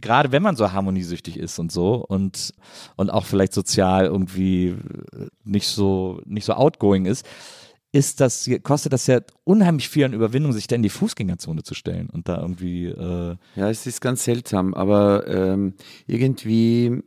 [0.00, 2.54] gerade wenn man so harmoniesüchtig ist und so und,
[2.96, 4.76] und auch vielleicht sozial irgendwie
[5.44, 7.26] nicht so, nicht so outgoing ist,
[7.92, 11.74] ist das, kostet das ja unheimlich viel an Überwindung, sich da in die Fußgängerzone zu
[11.74, 15.74] stellen und da irgendwie, äh, Ja, es ist ganz seltsam, aber ähm,
[16.08, 17.02] irgendwie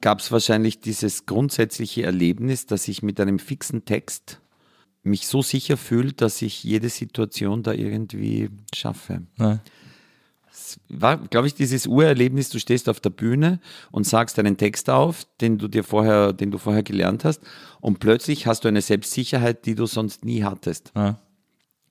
[0.00, 4.40] gab es wahrscheinlich dieses grundsätzliche Erlebnis, dass ich mit einem fixen Text
[5.02, 9.22] mich so sicher fühle, dass ich jede Situation da irgendwie schaffe.
[9.36, 9.60] ne?
[10.88, 15.26] War, glaube ich, dieses Urerlebnis, du stehst auf der Bühne und sagst einen Text auf,
[15.40, 17.42] den du dir vorher, den du vorher gelernt hast,
[17.80, 20.92] und plötzlich hast du eine Selbstsicherheit, die du sonst nie hattest.
[20.94, 21.18] Ja.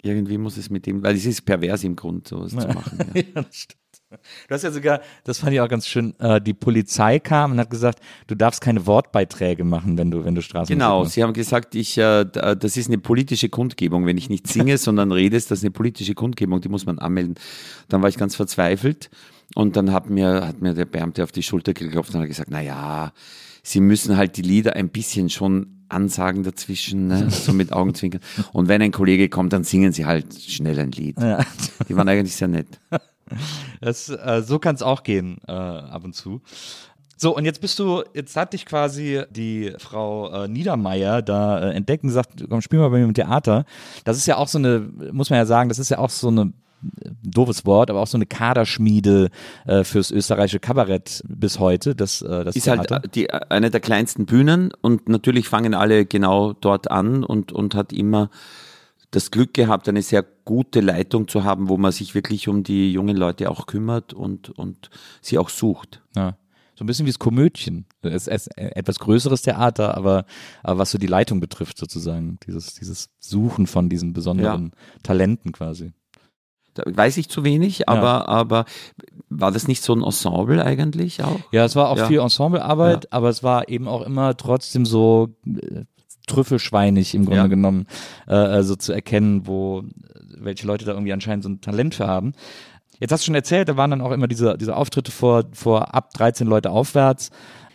[0.01, 2.99] Irgendwie muss es mit dem, weil es ist pervers im Grund, sowas zu machen.
[3.13, 3.21] Ja.
[3.35, 3.79] Ja, das stimmt.
[4.09, 7.59] Du hast ja sogar, das fand ich auch ganz schön, äh, die Polizei kam und
[7.59, 11.05] hat gesagt, du darfst keine Wortbeiträge machen, wenn du, wenn du Straßenmusik Genau.
[11.05, 14.07] Sie haben gesagt, ich, äh, das ist eine politische Kundgebung.
[14.07, 17.35] Wenn ich nicht singe, sondern rede, ist das eine politische Kundgebung, die muss man anmelden.
[17.87, 19.11] Dann war ich ganz verzweifelt
[19.55, 22.49] und dann hat mir, hat mir der Beamte auf die Schulter geklopft und hat gesagt,
[22.51, 23.11] na ja,
[23.61, 27.29] Sie müssen halt die Lieder ein bisschen schon ansagen dazwischen, ne?
[27.29, 28.21] so mit Augenzwinkern.
[28.53, 31.19] Und wenn ein Kollege kommt, dann singen Sie halt schnell ein Lied.
[31.19, 31.45] Ja.
[31.87, 32.67] Die waren eigentlich sehr nett.
[33.81, 36.41] Das, äh, so kann es auch gehen, äh, ab und zu.
[37.21, 41.73] So, und jetzt bist du, jetzt hat dich quasi die Frau äh, Niedermeyer da äh,
[41.73, 43.65] entdeckt und gesagt, komm, spiel mal bei mir im Theater.
[44.05, 46.29] Das ist ja auch so eine, muss man ja sagen, das ist ja auch so
[46.29, 46.53] eine
[47.01, 49.31] äh, doofes Wort, aber auch so eine Kaderschmiede
[49.67, 52.95] äh, fürs österreichische Kabarett bis heute, das, äh, das ist Theater.
[52.95, 57.75] halt die, eine der kleinsten Bühnen und natürlich fangen alle genau dort an und, und
[57.75, 58.29] hat immer
[59.11, 62.91] das Glück gehabt, eine sehr gute Leitung zu haben, wo man sich wirklich um die
[62.91, 64.89] jungen Leute auch kümmert und, und
[65.21, 66.01] sie auch sucht.
[66.15, 66.37] Ja.
[66.75, 67.85] So ein bisschen wie das Komödchen.
[68.01, 70.25] Es ist etwas größeres Theater, aber,
[70.63, 72.37] aber was so die Leitung betrifft, sozusagen.
[72.47, 74.71] Dieses, dieses Suchen von diesen besonderen
[75.03, 75.91] Talenten quasi.
[76.75, 78.63] Da weiß ich zu wenig, aber, aber
[79.27, 81.39] war das nicht so ein Ensemble eigentlich auch?
[81.51, 82.07] Ja, es war auch Ja.
[82.07, 85.83] viel Ensemblearbeit, aber es war eben auch immer trotzdem so äh,
[86.29, 87.47] trüffelschweinig im Grunde Ja.
[87.47, 87.87] genommen,
[88.27, 89.83] äh, also zu erkennen, wo
[90.41, 92.33] welche Leute da irgendwie anscheinend so ein Talent für haben.
[92.99, 95.93] Jetzt hast du schon erzählt, da waren dann auch immer diese, diese Auftritte vor, vor
[95.93, 97.31] ab 13 Leute aufwärts.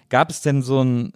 [0.09, 1.13] Gab es denn so ein,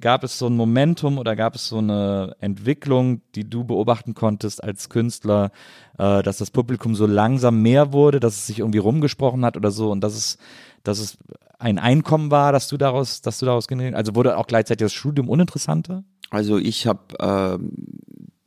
[0.00, 4.62] gab es so ein Momentum oder gab es so eine Entwicklung, die du beobachten konntest
[4.62, 5.50] als Künstler,
[5.98, 9.70] äh, dass das Publikum so langsam mehr wurde, dass es sich irgendwie rumgesprochen hat oder
[9.72, 10.38] so und dass es,
[10.84, 11.18] dass es
[11.58, 14.92] ein Einkommen war, dass du daraus, dass du daraus generiert, also wurde auch gleichzeitig das
[14.92, 16.04] Studium uninteressanter?
[16.30, 17.72] Also ich habe ähm,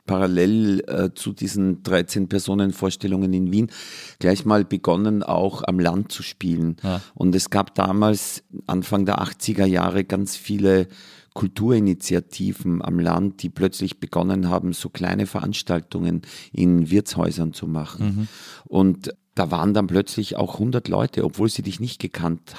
[0.06, 3.70] parallel äh, zu diesen 13 Personen-Vorstellungen in Wien
[4.18, 6.76] gleich mal begonnen, auch am Land zu spielen.
[6.82, 7.00] Ja.
[7.14, 10.88] Und es gab damals, Anfang der 80er Jahre, ganz viele
[11.32, 18.28] Kulturinitiativen am Land, die plötzlich begonnen haben, so kleine Veranstaltungen in Wirtshäusern zu machen.
[18.64, 22.54] Und da waren dann plötzlich auch 100 Leute, obwohl sie dich nicht gekannt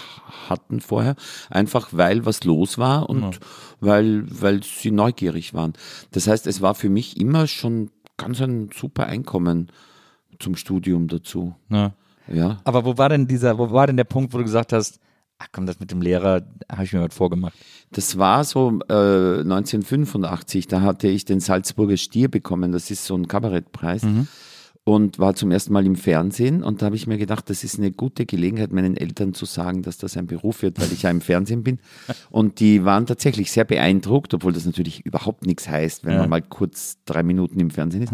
[0.50, 1.16] hatten vorher,
[1.50, 3.40] einfach weil was los war und
[3.80, 5.74] weil, weil sie neugierig waren.
[6.12, 9.72] Das heißt, es war für mich immer schon ganz ein super Einkommen
[10.40, 11.56] zum Studium dazu.
[11.70, 11.94] Ja.
[12.32, 12.58] Ja.
[12.64, 15.00] Aber wo war denn dieser, wo war denn der Punkt, wo du gesagt hast,
[15.38, 17.54] ach komm, das mit dem Lehrer, habe ich mir was vorgemacht.
[17.92, 23.16] Das war so äh, 1985, da hatte ich den Salzburger Stier bekommen, das ist so
[23.16, 24.04] ein Kabarettpreis.
[24.88, 27.80] Und war zum ersten Mal im Fernsehen und da habe ich mir gedacht, das ist
[27.80, 31.10] eine gute Gelegenheit, meinen Eltern zu sagen, dass das ein Beruf wird, weil ich ja
[31.10, 31.80] im Fernsehen bin.
[32.30, 36.20] Und die waren tatsächlich sehr beeindruckt, obwohl das natürlich überhaupt nichts heißt, wenn Ja.
[36.20, 38.14] man mal kurz drei Minuten im Fernsehen ist.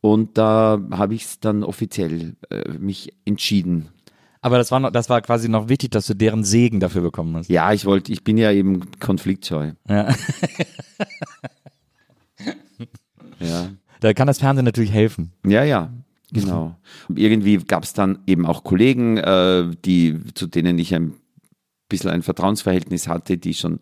[0.00, 3.90] Und da habe ich es dann offiziell äh, mich entschieden.
[4.40, 7.36] Aber das war noch, das war quasi noch wichtig, dass du deren Segen dafür bekommen
[7.36, 7.50] hast.
[7.50, 9.72] Ja, ich wollte, ich bin ja eben konfliktscheu.
[9.86, 10.14] Ja.
[13.40, 13.68] Ja.
[14.00, 15.32] Da kann das Fernsehen natürlich helfen.
[15.46, 15.92] Ja, ja,
[16.32, 16.76] genau.
[17.14, 21.14] Irgendwie gab es dann eben auch Kollegen, äh, die, zu denen ich ein
[21.88, 23.80] bisschen ein Vertrauensverhältnis hatte, die schon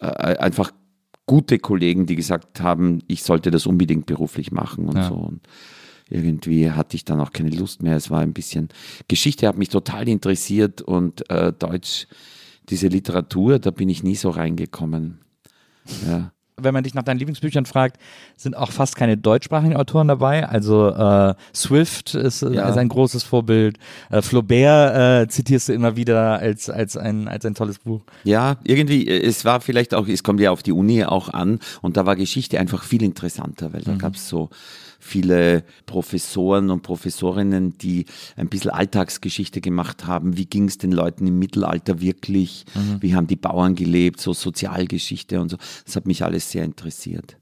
[0.00, 0.72] äh, einfach
[1.26, 5.08] gute Kollegen, die gesagt haben, ich sollte das unbedingt beruflich machen und Ja.
[5.08, 5.14] so.
[5.14, 5.40] Und
[6.10, 7.96] irgendwie hatte ich dann auch keine Lust mehr.
[7.96, 8.68] Es war ein bisschen,
[9.08, 12.06] Geschichte hat mich total interessiert und äh, Deutsch,
[12.68, 15.20] diese Literatur, da bin ich nie so reingekommen.
[16.06, 16.32] Ja.
[16.64, 17.98] Wenn man dich nach deinen Lieblingsbüchern fragt,
[18.36, 20.48] sind auch fast keine deutschsprachigen Autoren dabei.
[20.48, 22.68] Also äh, Swift ist, äh, Ja.
[22.68, 23.78] ist ein großes Vorbild.
[24.10, 28.00] Äh, Flaubert äh, zitierst du immer wieder als, als, ein, als ein tolles Buch.
[28.24, 31.58] Ja, irgendwie, äh, es war vielleicht auch, es kommt ja auf die Uni auch an
[31.80, 34.50] und da war Geschichte einfach viel interessanter, weil da gab es so
[35.02, 40.36] viele Professoren und Professorinnen, die ein bisschen Alltagsgeschichte gemacht haben.
[40.36, 42.64] Wie ging es den Leuten im Mittelalter wirklich?
[43.00, 44.20] Wie haben die Bauern gelebt?
[44.20, 45.56] So Sozialgeschichte und so.
[45.84, 47.36] Das hat mich alles sehr interessiert.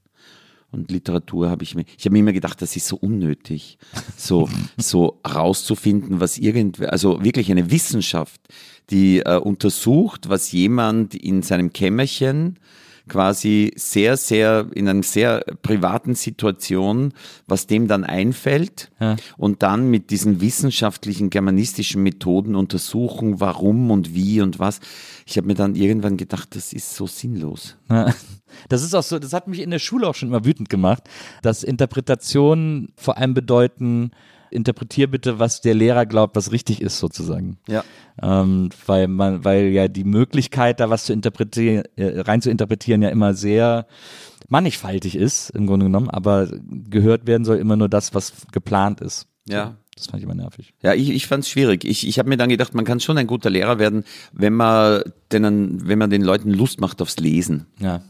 [0.71, 3.77] Und Literatur habe ich mir, ich habe mir immer gedacht, das ist so unnötig,
[4.17, 8.41] so, so rauszufinden, was irgendwer, also wirklich eine Wissenschaft,
[8.89, 12.57] die äh, untersucht, was jemand in seinem Kämmerchen
[13.07, 17.13] quasi sehr, sehr, in einer sehr privaten Situation,
[17.47, 19.15] was dem dann einfällt Ja.
[19.37, 24.79] und dann mit diesen wissenschaftlichen, germanistischen Methoden untersuchen, warum und wie und was.
[25.25, 27.77] Ich habe mir dann irgendwann gedacht, das ist so sinnlos.
[27.89, 28.13] Ja.
[28.69, 31.03] Das ist auch so, das hat mich in der Schule auch schon immer wütend gemacht,
[31.41, 34.11] dass Interpretationen vor allem bedeuten,
[34.51, 37.57] interpretier bitte, was der Lehrer glaubt, was richtig ist, sozusagen.
[37.67, 37.83] Ja.
[38.21, 43.01] Ähm, weil man, weil ja die Möglichkeit, da was zu interpretieren, äh, rein zu interpretieren,
[43.01, 43.87] ja immer sehr
[44.47, 46.49] mannigfaltig ist, im Grunde genommen, aber
[46.89, 49.27] gehört werden soll immer nur das, was geplant ist.
[49.47, 49.77] Ja.
[49.95, 50.73] Das fand ich immer nervig.
[50.81, 51.83] Ja, ich, ich fand es schwierig.
[51.83, 55.03] Ich, ich habe mir dann gedacht, man kann schon ein guter Lehrer werden, wenn man,
[55.31, 58.01] denen, wenn man den Leuten Lust macht aufs Lesen Ja,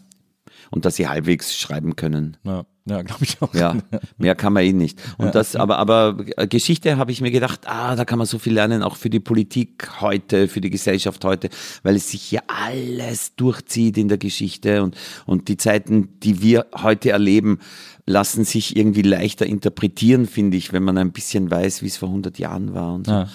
[0.69, 2.37] und dass sie halbwegs schreiben können.
[2.43, 3.53] ja, ja glaube ich auch.
[3.53, 3.77] Ja,
[4.17, 4.99] mehr kann man eh nicht.
[5.17, 8.39] Und das, aber, aber äh, Geschichte habe ich mir gedacht, ah, da kann man so
[8.39, 11.49] viel lernen, auch für die Politik heute, für die Gesellschaft heute,
[11.83, 16.67] weil es sich ja alles durchzieht in der Geschichte und, und die Zeiten, die wir
[16.75, 17.59] heute erleben,
[18.05, 22.09] lassen sich irgendwie leichter interpretieren, finde ich, wenn man ein bisschen weiß, wie es vor
[22.09, 23.13] 100 Jahren war und so.
[23.13, 23.29] Ja.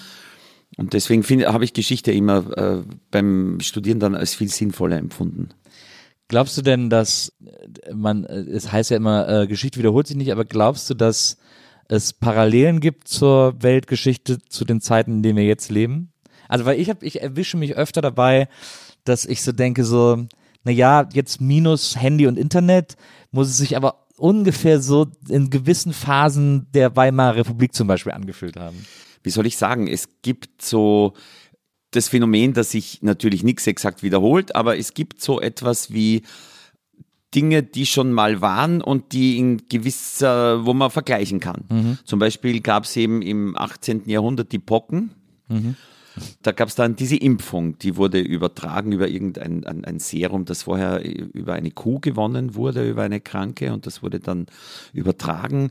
[0.77, 5.49] Und deswegen habe ich Geschichte immer äh, beim Studieren dann als viel sinnvoller empfunden.
[6.27, 10.17] Glaubst du denn, dass äh, man, äh, es heißt ja immer, äh, Geschichte wiederholt sich
[10.17, 11.37] nicht, aber glaubst du, dass
[11.87, 16.11] es Parallelen gibt zur Weltgeschichte zu den Zeiten, in denen wir jetzt leben?
[16.49, 18.49] Also, weil ich habe, ich erwische mich öfter dabei,
[19.05, 20.25] dass ich so denke, so,
[20.63, 22.97] na ja, jetzt minus Handy und Internet
[23.31, 28.57] muss es sich aber ungefähr so in gewissen Phasen der Weimarer Republik zum Beispiel angefühlt
[28.57, 28.85] haben.
[29.23, 31.13] wie soll ich sagen, es gibt so
[31.91, 36.23] das Phänomen, dass sich natürlich nichts exakt wiederholt, aber es gibt so etwas wie
[37.33, 41.65] Dinge, die schon mal waren und die in gewisser, wo man vergleichen kann.
[42.05, 44.03] Zum Beispiel gab es eben im 18.
[44.09, 45.11] Jahrhundert die Pocken.
[46.41, 50.63] Da gab es dann diese Impfung, die wurde übertragen über irgendein ein, ein Serum, das
[50.63, 54.47] vorher über eine Kuh gewonnen wurde, über eine Kranke und das wurde dann
[54.93, 55.69] übertragen.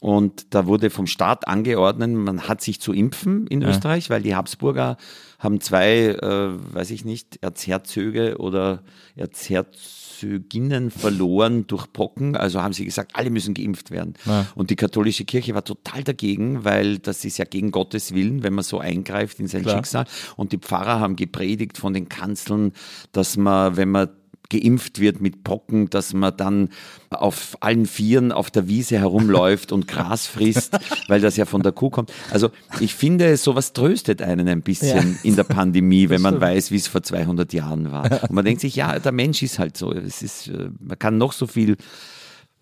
[0.00, 4.34] Und da wurde vom Staat angeordnet, man hat sich zu impfen in Österreich, weil die
[4.34, 4.96] Habsburger
[5.38, 8.82] haben zwei, äh, weiß ich nicht, Erzherzöge oder
[9.16, 12.36] Erzherzoginnen verloren durch Pocken.
[12.36, 14.14] Also haben sie gesagt, alle müssen geimpft werden.
[14.24, 14.46] Ja.
[14.54, 18.54] Und die katholische Kirche war total dagegen, weil das ist ja gegen Gottes Willen, wenn
[18.54, 19.76] man so eingreift in sein Klar.
[19.76, 20.06] Schicksal.
[20.36, 22.72] Und die Pfarrer haben gepredigt von den Kanzeln,
[23.12, 24.08] dass man, wenn man
[24.52, 26.68] geimpft wird mit Pocken, dass man dann
[27.10, 30.78] auf allen Vieren auf der Wiese herumläuft und Gras frisst,
[31.08, 32.12] weil das ja von der Kuh kommt.
[32.30, 32.50] Also
[32.80, 35.18] ich finde, sowas tröstet einen ein bisschen Ja.
[35.22, 38.04] in der Pandemie, wenn man weiß, wie es vor 200 Jahren war.
[38.22, 39.92] Und man denkt sich, ja, der Mensch ist halt so.
[39.92, 41.76] Es ist, äh, man kann noch so viel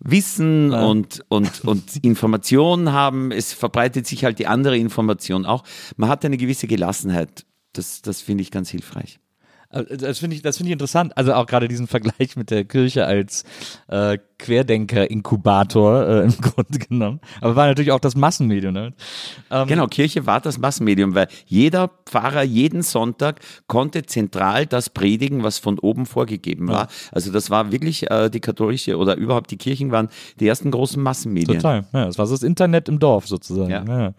[0.03, 3.31] Wissen und, und, und Informationen haben.
[3.31, 5.63] Es verbreitet sich halt die andere Information auch.
[5.95, 7.45] Man hat eine gewisse Gelassenheit.
[7.73, 9.19] Das, das finde ich ganz hilfreich.
[9.71, 11.17] Also, Das finde ich, das finde ich interessant.
[11.17, 13.43] Also auch gerade diesen Vergleich mit der Kirche als
[13.87, 17.19] äh, Querdenker-Inkubator äh, im Grunde genommen.
[17.41, 18.73] Aber war natürlich auch das Massenmedium.
[18.73, 18.93] Ne?
[19.49, 25.43] Ähm, Genau, Kirche war das Massenmedium, weil jeder Pfarrer jeden Sonntag konnte zentral das predigen,
[25.43, 26.87] was von oben vorgegeben war.
[27.11, 30.09] Also das war wirklich äh, die katholische oder überhaupt die Kirchen waren
[30.39, 31.59] die ersten großen Massenmedien.
[31.59, 31.85] Total.
[31.93, 33.69] Ja, das war so das Internet im Dorf sozusagen.
[33.69, 33.83] Ja.
[33.83, 34.13] Ja.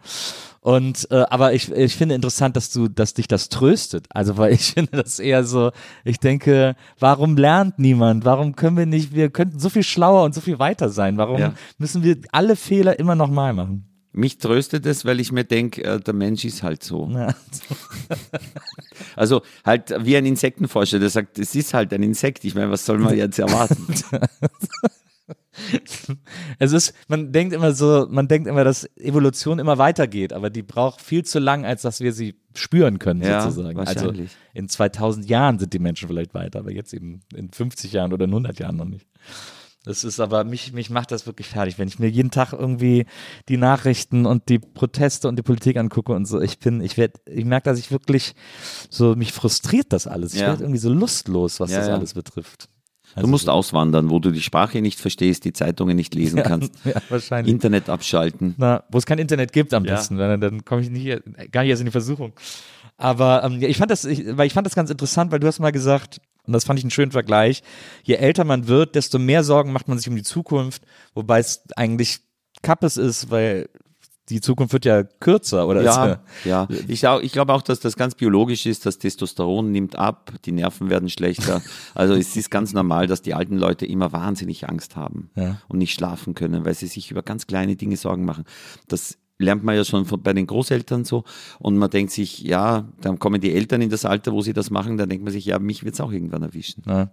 [0.62, 4.06] Und äh, aber ich, ich finde interessant, dass du, dass dich das tröstet.
[4.10, 5.72] Also weil ich finde das eher so,
[6.04, 8.24] ich denke, warum lernt niemand?
[8.24, 11.16] Warum können wir nicht, wir könnten so viel schlauer und so viel weiter sein.
[11.18, 11.52] Warum Ja.
[11.78, 13.88] müssen wir alle Fehler immer nochmal machen?
[14.12, 17.08] Mich tröstet es, weil ich mir denke, äh, der Mensch ist halt so.
[17.10, 17.34] Ja.
[19.16, 22.44] Also halt wie ein Insektenforscher, der sagt, es ist halt ein Insekt.
[22.44, 23.86] Ich meine, was soll man jetzt erwarten?
[26.58, 30.62] Es ist, man denkt immer so, man denkt immer, dass Evolution immer weitergeht, aber die
[30.62, 33.78] braucht viel zu lang, als dass wir sie spüren können, Ja, sozusagen.
[33.78, 34.12] Also
[34.54, 38.24] in 2000 Jahren sind die Menschen vielleicht weiter, aber jetzt eben in 50 Jahren oder
[38.24, 39.06] in 100 Jahren noch nicht.
[39.84, 43.04] Das ist aber, mich, mich macht das wirklich fertig, wenn ich mir jeden Tag irgendwie
[43.48, 46.40] die Nachrichten und die Proteste und die Politik angucke und so.
[46.40, 48.34] Ich bin, ich werde, ich merke, dass ich wirklich
[48.90, 50.34] so, mich frustriert das alles.
[50.34, 50.46] Ich Ja.
[50.48, 52.68] werde irgendwie so lustlos, was Ja, das alles betrifft.
[53.16, 56.94] Du musst auswandern, wo du die Sprache nicht verstehst, die Zeitungen nicht lesen kannst, Ja,
[57.08, 57.52] wahrscheinlich.
[57.52, 58.54] Internet abschalten.
[58.58, 59.94] Na, wo es kein Internet gibt am Ja.
[59.94, 61.20] besten, dann, dann komme ich nicht,
[61.52, 62.32] gar nicht erst in die Versuchung.
[62.96, 65.46] Aber ähm, ja, ich fand das, ich, weil ich fand das ganz interessant, weil du
[65.46, 67.62] hast mal gesagt, und das fand ich einen schönen Vergleich,
[68.02, 70.82] je älter man wird, desto mehr Sorgen macht man sich um die Zukunft,
[71.14, 72.20] wobei es eigentlich
[72.62, 73.68] Kappes ist, weil
[74.32, 75.82] die Zukunft wird ja kürzer, oder?
[75.82, 76.68] Ja, ja.
[76.88, 78.84] Ich, auch- ich glaube auch, dass das ganz biologisch ist.
[78.86, 81.62] Das Testosteron nimmt ab, die Nerven werden schlechter.
[81.94, 85.58] Also es ist ganz normal, dass die alten Leute immer wahnsinnig Angst haben Ja.
[85.68, 88.44] und nicht schlafen können, weil sie sich über ganz kleine Dinge Sorgen machen.
[88.88, 91.24] Das lernt man ja schon von, bei den Großeltern so.
[91.58, 94.70] Und man denkt sich, ja, dann kommen die Eltern in das Alter, wo sie das
[94.70, 96.82] machen, dann denkt man sich, ja, mich wird es auch irgendwann erwischen.
[96.86, 97.10] Ja.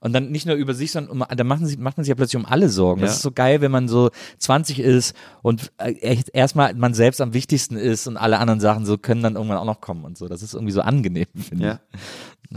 [0.00, 2.14] Und dann nicht nur über sich, sondern um, da machen sie, macht man sich ja
[2.14, 3.00] plötzlich um alle Sorgen.
[3.00, 3.16] Das Ja.
[3.16, 7.76] ist so geil, wenn man so 20 ist und äh, erstmal man selbst am wichtigsten
[7.76, 10.28] ist und alle anderen Sachen so können dann irgendwann auch noch kommen und so.
[10.28, 11.80] Das ist irgendwie so angenehm, finde Ja.
[11.92, 12.00] ich.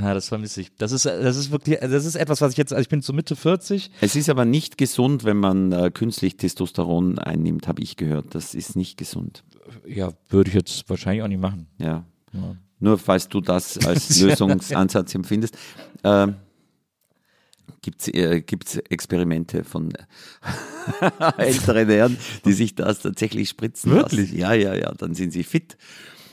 [0.02, 0.74] Ja, das vermisse ich.
[0.78, 3.12] Das ist, das ist wirklich, das ist etwas, was ich jetzt, also ich bin so
[3.12, 3.92] Mitte 40.
[4.00, 8.34] Es ist aber nicht gesund, wenn man äh, künstlich Testosteron einnimmt, habe ich gehört.
[8.34, 9.44] Das ist nicht gesund.
[9.86, 11.68] Ja, würde ich jetzt wahrscheinlich auch nicht machen.
[11.78, 12.06] Ja.
[12.80, 15.58] Nur falls du das als Lösungsansatz empfindest.
[16.06, 16.36] Ähm,
[17.82, 19.94] Gibt es äh, gibt's Experimente von
[21.38, 24.32] älteren Herren, die sich das tatsächlich spritzen Wirklich?
[24.32, 24.38] lassen?
[24.38, 24.94] Ja, ja, ja.
[24.94, 25.78] Dann sind sie fit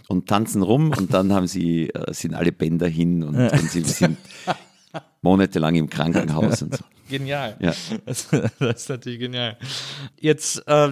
[0.09, 3.83] und tanzen rum und dann haben sie, äh, sind alle Bänder hin und, und sie
[3.83, 4.19] sind
[5.23, 6.85] monatelang im Krankenhaus und so.
[7.09, 7.57] Genial.
[7.61, 7.73] Ja.
[8.05, 8.29] Das,
[8.59, 9.57] das ist natürlich genial.
[10.21, 10.91] Jetzt, äh,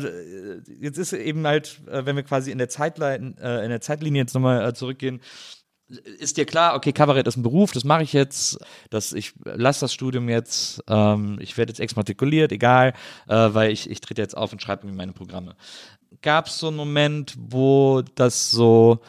[0.81, 4.23] jetzt ist eben halt, äh, wenn wir quasi in der, Zeitline, äh, in der Zeitlinie
[4.23, 5.21] jetzt nochmal äh, zurückgehen,
[5.89, 8.59] ist dir klar, okay, Kabarett ist ein Beruf, das mache ich jetzt,
[8.91, 12.93] dass ich lasse das Studium jetzt, ähm, ich werde jetzt exmatrikuliert, egal,
[13.29, 15.55] äh, weil ich, ich trete jetzt auf und schreibe mir meine Programme.
[16.23, 19.01] Gab es so einen Moment, wo das so,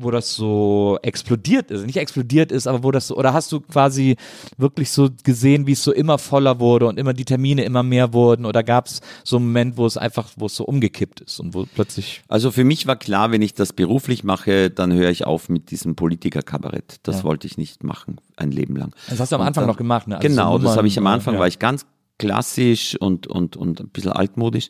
[0.00, 3.60] wo das so explodiert ist, nicht explodiert ist, aber wo das so, oder hast du
[3.60, 4.16] quasi
[4.56, 8.12] wirklich so gesehen, wie es so immer voller wurde und immer die Termine immer mehr
[8.12, 11.40] wurden oder gab es so einen Moment, wo es einfach, wo es so umgekippt ist
[11.40, 15.10] und wo plötzlich Also für mich war klar, wenn ich das beruflich mache, dann höre
[15.10, 17.00] ich auf mit diesem Politikerkabarett.
[17.02, 17.24] Das Ja.
[17.24, 18.94] wollte ich nicht machen, ein Leben lang.
[19.08, 20.16] Das hast du am Und Anfang dann- noch gemacht, ne?
[20.16, 21.40] Also genau, so das habe ich am Anfang, ja.
[21.40, 21.86] war ich ganz
[22.18, 24.68] klassisch und, und, und ein bisschen altmodisch.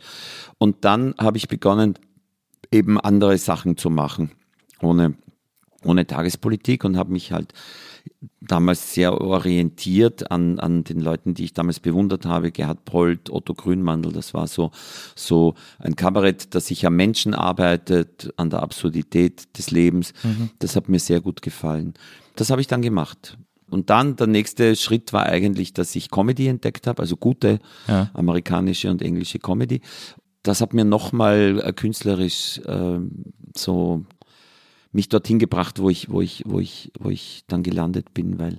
[0.59, 1.95] Und dann habe ich begonnen,
[2.71, 4.31] eben andere Sachen zu machen,
[4.83, 5.15] ohne,
[5.85, 7.53] ohne Tagespolitik und habe mich halt
[8.41, 13.55] damals sehr orientiert an, an den Leuten, die ich damals bewundert habe, Gerhard Polt, Otto
[13.55, 14.71] Grünmandel, das war so,
[15.15, 20.15] so ein Kabarett, das sich am Menschen arbeitet, an der Absurdität des Lebens.
[20.59, 21.95] Das hat mir sehr gut gefallen.
[22.37, 23.37] Das habe ich dann gemacht.
[23.71, 28.11] Und dann der nächste Schritt war eigentlich, dass ich Comedy entdeckt habe, also gute Ja.
[28.15, 29.83] amerikanische und englische Comedy.
[30.43, 33.25] Das hat mir nochmal äh, künstlerisch ähm,
[33.55, 34.07] so
[34.93, 38.59] mich dorthin gebracht, wo ich, wo ich, wo ich, wo ich dann gelandet bin, weil,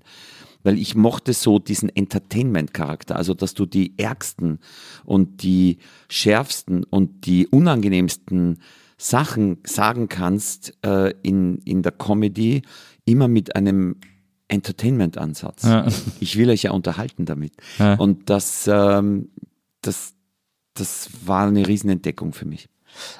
[0.63, 4.59] weil ich mochte so diesen Entertainment-Charakter, also dass du die ärgsten
[5.05, 5.77] und die
[6.09, 8.59] schärfsten und die unangenehmsten
[8.97, 12.63] Sachen sagen kannst äh, in, in der Comedy,
[13.05, 13.95] immer mit einem
[14.49, 15.63] Entertainment-Ansatz.
[15.63, 15.87] Ja.
[16.19, 17.53] Ich will euch ja unterhalten damit.
[17.77, 17.95] Ja.
[17.95, 19.29] Und das, ähm,
[19.81, 20.13] das,
[20.73, 22.67] das war eine Riesenentdeckung für mich.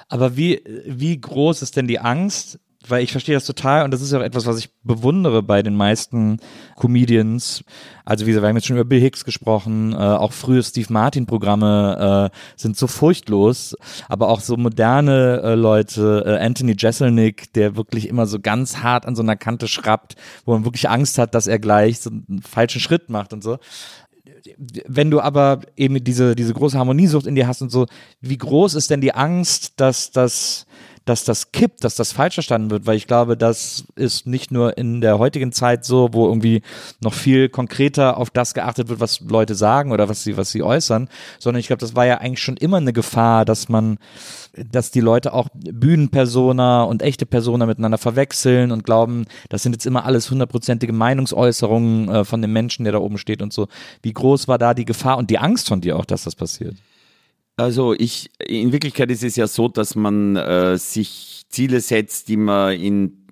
[0.08, 2.60] Aber wie, wie groß ist denn die Angst?
[2.88, 5.62] Weil ich verstehe das total und das ist ja auch etwas, was ich bewundere bei
[5.62, 6.40] den meisten
[6.78, 7.64] Comedians.
[8.06, 10.92] Also wie gesagt, wir haben jetzt schon über Bill Hicks gesprochen, äh, auch frühe Steve
[10.92, 13.76] Martin Programme äh, sind so furchtlos,
[14.08, 19.06] aber auch so moderne äh, Leute, äh, Anthony Jeselnik, der wirklich immer so ganz hart
[19.06, 20.16] an so einer Kante schrappt,
[20.46, 23.58] wo man wirklich Angst hat, dass er gleich so einen falschen Schritt macht und so
[24.58, 27.86] wenn du aber eben diese, diese große Harmoniesucht in dir hast und so,
[28.22, 30.66] wie groß ist denn die Angst, dass das,
[31.10, 32.86] dass das kippt, dass das falsch verstanden wird?
[32.86, 36.62] Weil ich glaube, das ist nicht nur in der heutigen Zeit so, wo irgendwie
[37.02, 40.62] noch viel konkreter auf das geachtet wird, was Leute sagen oder was sie, was sie
[40.62, 43.98] äußern, sondern ich glaube, das war ja eigentlich schon immer eine Gefahr, dass man,
[44.56, 49.88] dass die Leute auch Bühnenpersona und echte Persona miteinander verwechseln und glauben, das sind jetzt
[49.88, 53.68] immer alles hundertprozentige Meinungsäußerungen äh, von dem Menschen, der da oben steht und so.
[54.04, 56.76] Wie groß war da die Gefahr und die Angst von dir auch, dass das passiert?
[57.60, 62.38] Also ich, in Wirklichkeit ist es ja so, dass man äh, sich Ziele setzt, die
[62.38, 63.28] man in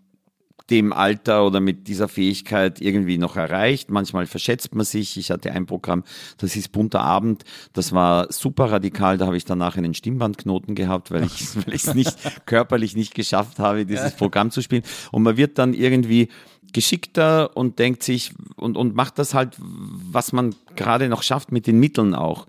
[0.70, 3.90] dem Alter oder mit dieser Fähigkeit irgendwie noch erreicht.
[3.90, 5.16] Manchmal verschätzt man sich.
[5.16, 6.04] Ich hatte ein Programm,
[6.40, 7.46] das ist Bunter Abend.
[7.72, 9.18] Das war super radikal.
[9.18, 13.86] Da habe ich danach einen Stimmbandknoten gehabt, weil ich es nicht körperlich nicht geschafft habe,
[13.86, 14.84] dieses Programm zu spielen.
[15.14, 16.28] Und man wird dann irgendwie
[16.74, 21.66] geschickter und denkt sich und, und macht das halt, was man gerade noch schafft mit
[21.66, 22.46] den Mitteln auch,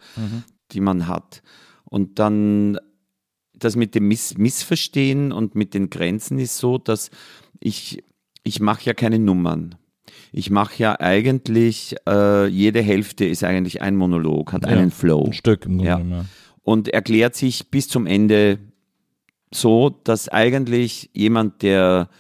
[0.73, 1.41] die man hat.
[1.91, 2.79] Und dann
[3.55, 7.11] das mit dem Miss Missverstehen und mit den Grenzen ist so, dass
[7.61, 8.05] ich,
[8.45, 9.75] ich mache ja keine Nummern.
[10.33, 15.27] Ich mache ja eigentlich, äh, jede Hälfte ist eigentlich ein Monolog, hat einen Flow.
[15.27, 15.99] Ein Stück im Grunde, Ja.
[15.99, 16.25] ja.
[16.63, 18.59] Und erklärt sich bis zum Ende
[19.51, 22.11] so, dass eigentlich jemand, der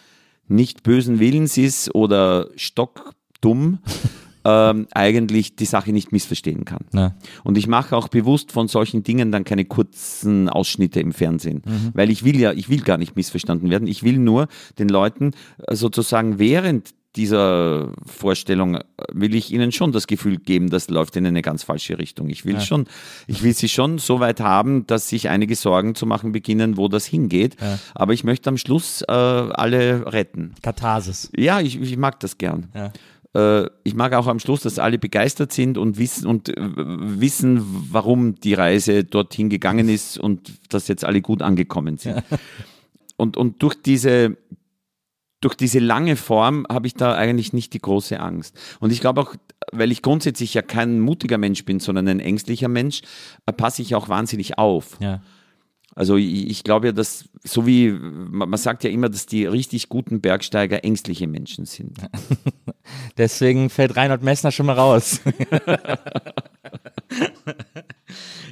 [0.47, 3.79] nicht bösen Willens ist oder stockdumm,
[4.49, 6.87] ähm, eigentlich die Sache nicht missverstehen kann.
[6.95, 7.15] Ja.
[7.45, 12.11] Und ich mache auch bewusst von solchen Dingen dann keine kurzen Ausschnitte im Fernsehen, weil
[12.11, 13.87] ich will ja, ich will gar nicht missverstanden werden.
[13.87, 15.33] Ich will nur den Leuten
[15.67, 21.17] äh, sozusagen während dieser Vorstellung äh, will ich ihnen schon das Gefühl geben, das läuft
[21.17, 22.29] in eine ganz falsche Richtung.
[22.31, 22.87] Ich will schon,
[23.27, 26.89] ich will sie schon so weit haben, dass sich einige Sorgen zu machen beginnen, wo
[26.89, 27.57] das hingeht.
[27.95, 30.55] Aber ich möchte am Schluss äh, alle retten.
[30.63, 31.31] Katharsis.
[31.37, 32.69] Ja, ich, ich mag das gern.
[32.75, 32.93] Ja.
[33.39, 37.63] Äh, ich mag auch am Schluss, dass alle begeistert sind und wissen und äh, wissen,
[37.93, 42.23] warum die Reise dorthin gegangen ist und dass jetzt alle gut angekommen sind.
[43.21, 44.37] Und, und durch diese
[45.41, 48.57] durch diese lange Form habe ich da eigentlich nicht die große Angst.
[48.79, 49.35] Und ich glaube auch,
[49.73, 53.03] weil ich grundsätzlich ja kein mutiger Mensch bin, sondern ein ängstlicher Mensch,
[53.47, 54.99] äh, passe ich auch wahnsinnig auf.
[55.01, 55.21] Ja.
[55.95, 59.47] Also ich, ich glaube ja, dass, so wie, man man sagt ja immer, dass die
[59.47, 61.99] richtig guten Bergsteiger ängstliche Menschen sind.
[63.19, 65.21] Deswegen fällt Reinhold Messner schon mal raus.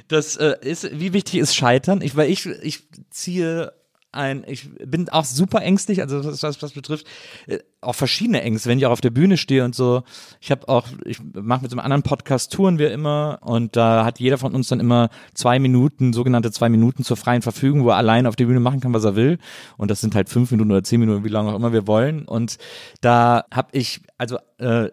[0.07, 2.01] das äh, ist, wie wichtig ist Scheitern?
[2.01, 3.73] Ich, weil ich, ich ziehe
[4.17, 7.07] ein, ich bin auch super ängstlich, also was was, was betrifft,
[7.47, 10.03] äh, auch verschiedene Ängste, wenn ich auch auf der Bühne stehe und so.
[10.41, 14.03] Ich habe auch, ich mache mit so einem anderen Podcast Touren wir immer und da
[14.03, 17.89] hat jeder von uns dann immer zwei Minuten, sogenannte zwei Minuten zur freien Verfügung, wo
[17.89, 19.37] er allein auf der Bühne machen kann, was er will.
[19.77, 22.25] Und das sind halt fünf Minuten oder zehn Minuten, wie lange auch immer wir wollen.
[22.25, 22.57] Und
[23.01, 24.89] da habe ich also äh,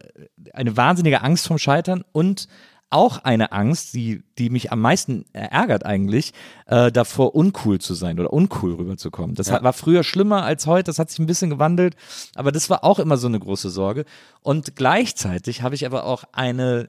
[0.52, 2.48] eine wahnsinnige Angst vom Scheitern und
[2.95, 6.32] auch eine Angst, die, die mich am meisten ärgert eigentlich,
[6.66, 9.34] äh, davor uncool zu sein oder uncool rüberzukommen.
[9.34, 11.97] Das hat, war früher schlimmer als heute, das hat sich ein bisschen gewandelt,
[12.36, 14.05] aber das war auch immer so eine große Sorge.
[14.42, 16.88] Und gleichzeitig habe ich aber auch eine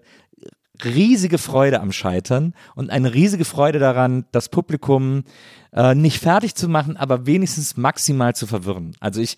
[0.84, 5.24] riesige Freude am Scheitern und eine riesige Freude daran, das Publikum
[5.74, 8.96] äh, nicht fertig zu machen, aber wenigstens maximal zu verwirren.
[9.00, 9.38] Also ich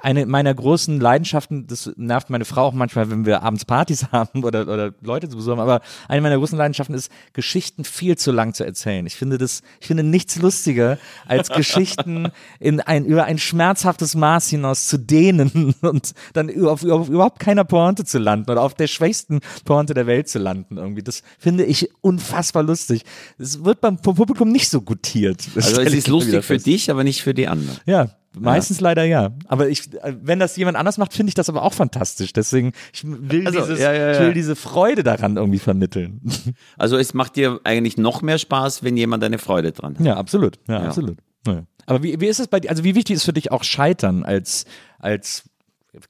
[0.00, 4.44] eine meiner großen Leidenschaften, das nervt meine Frau auch manchmal, wenn wir abends Partys haben
[4.44, 8.32] oder, oder Leute zu Besuch haben, aber eine meiner großen Leidenschaften ist, Geschichten viel zu
[8.32, 9.06] lang zu erzählen.
[9.06, 14.48] Ich finde das, ich finde nichts lustiger, als Geschichten in ein, über ein schmerzhaftes Maß
[14.48, 18.86] hinaus zu dehnen und dann auf, auf überhaupt keiner Pointe zu landen oder auf der
[18.86, 21.02] schwächsten Pointe der Welt zu landen irgendwie.
[21.02, 23.02] Das finde ich unfassbar lustig.
[23.38, 25.44] Es wird beim Publikum nicht so gutiert.
[25.54, 27.78] Also es ist lustig für dich, aber nicht für die anderen.
[27.86, 29.30] Ja, meistens leider ja.
[29.48, 32.32] Aber ich, äh, wenn das jemand anders macht, finde ich das aber auch fantastisch.
[32.32, 34.24] Deswegen, ich will, Also, dieses, ja, ja, ich ja.
[34.26, 36.20] will diese Freude daran irgendwie vermitteln.
[36.78, 40.04] Also es macht dir eigentlich noch mehr Spaß, wenn jemand eine Freude dran hat.
[40.04, 40.58] Ja, absolut.
[40.68, 40.86] Ja, Ja.
[40.86, 41.18] absolut.
[41.46, 41.62] Ja.
[41.86, 42.70] Aber wie, wie ist es bei dir?
[42.70, 44.64] Also wie wichtig ist für dich auch Scheitern als,
[44.98, 45.44] als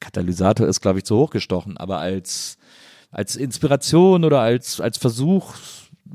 [0.01, 2.57] Katalysator ist, glaube ich, zu hoch gestochen, aber als,
[3.11, 5.55] als Inspiration oder als, als Versuch,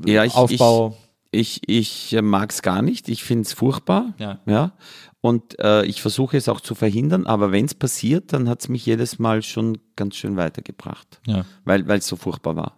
[0.06, 0.98] Ja, ich- Aufbau.
[1.34, 3.08] Ich, ich mag es gar nicht.
[3.08, 4.14] Ich finde es furchtbar.
[4.18, 4.40] Ja.
[4.46, 4.74] ja.
[5.22, 8.70] Und äh, ich versuche es auch zu verhindern, aber wenn es passiert, dann hat es
[8.70, 11.22] mich jedes Mal schon ganz schön weitergebracht.
[11.28, 11.46] Ja.
[11.64, 12.78] Weil es so furchtbar war.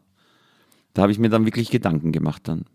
[0.94, 2.66] Da habe ich mir dann wirklich Gedanken gemacht dann.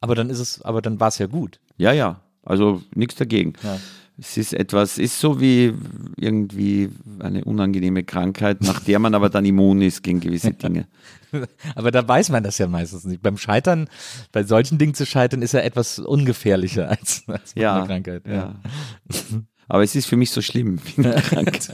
[0.00, 1.60] Aber dann ist es, aber dann war es ja gut.
[1.76, 2.20] Ja, ja.
[2.42, 3.54] Also nichts dagegen.
[3.62, 3.78] Ja.
[4.18, 5.74] Es ist etwas, ist so wie
[6.16, 6.88] irgendwie
[7.18, 10.86] eine unangenehme Krankheit, nach der man aber dann immun ist gegen gewisse Dinge.
[11.74, 13.20] Aber da weiß man das ja meistens nicht.
[13.22, 13.88] Beim Scheitern,
[14.32, 18.22] bei solchen Dingen zu scheitern, ist ja etwas ungefährlicher als, als bei Ja, einer Krankheit.
[18.26, 18.54] ja.
[19.68, 21.68] Aber es ist für mich so schlimm wie eine Krankheit.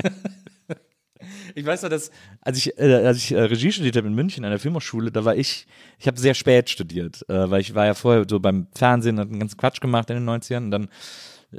[1.55, 4.43] Ich weiß noch, dass als ich, äh, als ich äh, Regie studiert habe in München
[4.45, 5.66] an der Filmhochschule, da war ich,
[5.99, 9.28] ich habe sehr spät studiert, äh, weil ich war ja vorher so beim Fernsehen und
[9.30, 10.88] einen ganzen Quatsch gemacht in den 90ern und dann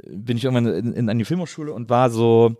[0.06, 2.56] bin ich irgendwann in, in, an die Filmhochschule und war so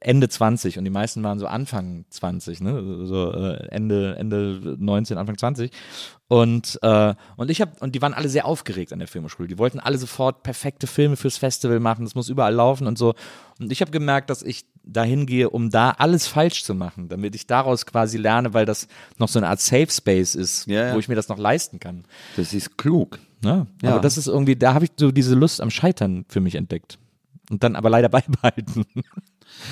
[0.00, 3.06] Ende 20 und die meisten waren so Anfang 20, ne?
[3.06, 5.70] so äh, Ende, Ende 19, Anfang 20
[6.28, 9.48] und, äh, und ich habe, und die waren alle sehr aufgeregt an der Filmhochschule.
[9.48, 13.14] Die wollten alle sofort perfekte Filme fürs Festival machen, das muss überall laufen und so.
[13.58, 17.34] Und ich habe gemerkt, dass ich dahin gehe, um da alles falsch zu machen, damit
[17.34, 20.94] ich daraus quasi lerne, weil das noch so eine Art Safe Space ist, Ja, ja.
[20.94, 22.04] wo ich mir das noch leisten kann.
[22.36, 23.18] Das ist klug.
[23.42, 23.66] Ne?
[23.82, 23.92] Ja.
[23.92, 26.98] Aber das ist irgendwie, da habe ich so diese Lust am Scheitern für mich entdeckt.
[27.50, 28.84] Und dann aber leider beibehalten.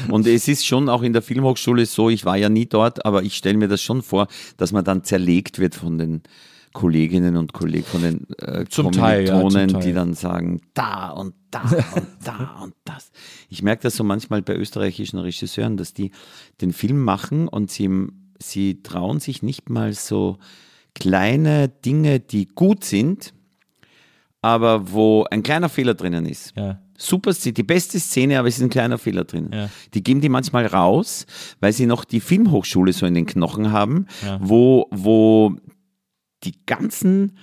[0.08, 3.22] Und es ist schon auch in der Filmhochschule so, ich war ja nie dort, aber
[3.22, 6.22] ich stelle mir das schon vor, dass man dann zerlegt wird von den
[6.72, 9.82] Kolleginnen und Kollegen, von den äh, Zum Teil, ja, zum Teil.
[9.82, 13.10] die dann sagen, da und da und da und das.
[13.48, 16.10] Ich merke das so manchmal bei österreichischen Regisseuren, dass die
[16.60, 17.88] den Film machen und sie,
[18.38, 20.36] sie trauen sich nicht mal so
[20.94, 23.32] kleine Dinge, die gut sind,
[24.42, 26.80] aber wo ein kleiner Fehler drinnen ist Ja.
[26.96, 29.50] super, Szene, die beste Szene, aber es ist ein kleiner Fehler drin.
[29.52, 29.68] Ja.
[29.94, 31.26] Die geben die manchmal raus,
[31.60, 34.06] weil sie noch die Filmhochschule so in den Knochen haben,
[34.40, 35.56] wo, wo
[36.44, 37.36] die ganzen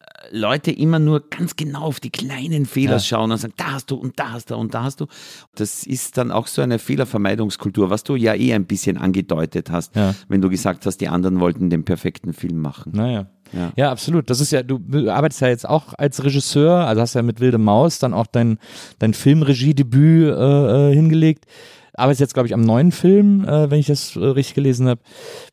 [0.00, 3.00] äh, Leute immer nur ganz genau auf die kleinen Fehler Ja.
[3.00, 5.06] schauen und sagen, da hast du und da hast du und da hast du.
[5.54, 9.94] Das ist dann auch so eine Fehlervermeidungskultur, was du ja eh ein bisschen angedeutet hast,
[9.96, 10.14] Ja.
[10.28, 12.92] wenn du gesagt hast, die anderen wollten den perfekten Film machen.
[12.94, 13.26] Naja.
[13.52, 13.72] Ja.
[13.76, 13.90] Ja.
[13.90, 14.30] absolut.
[14.30, 14.80] Das ist ja, du
[15.10, 18.58] arbeitest ja jetzt auch als Regisseur, also hast ja mit Wilde Maus dann auch dein,
[18.98, 21.46] dein Filmregiedebüt äh, äh, hingelegt.
[21.94, 25.00] Arbeitest jetzt, glaube ich, am neuen Film, äh, wenn ich das äh, richtig gelesen habe.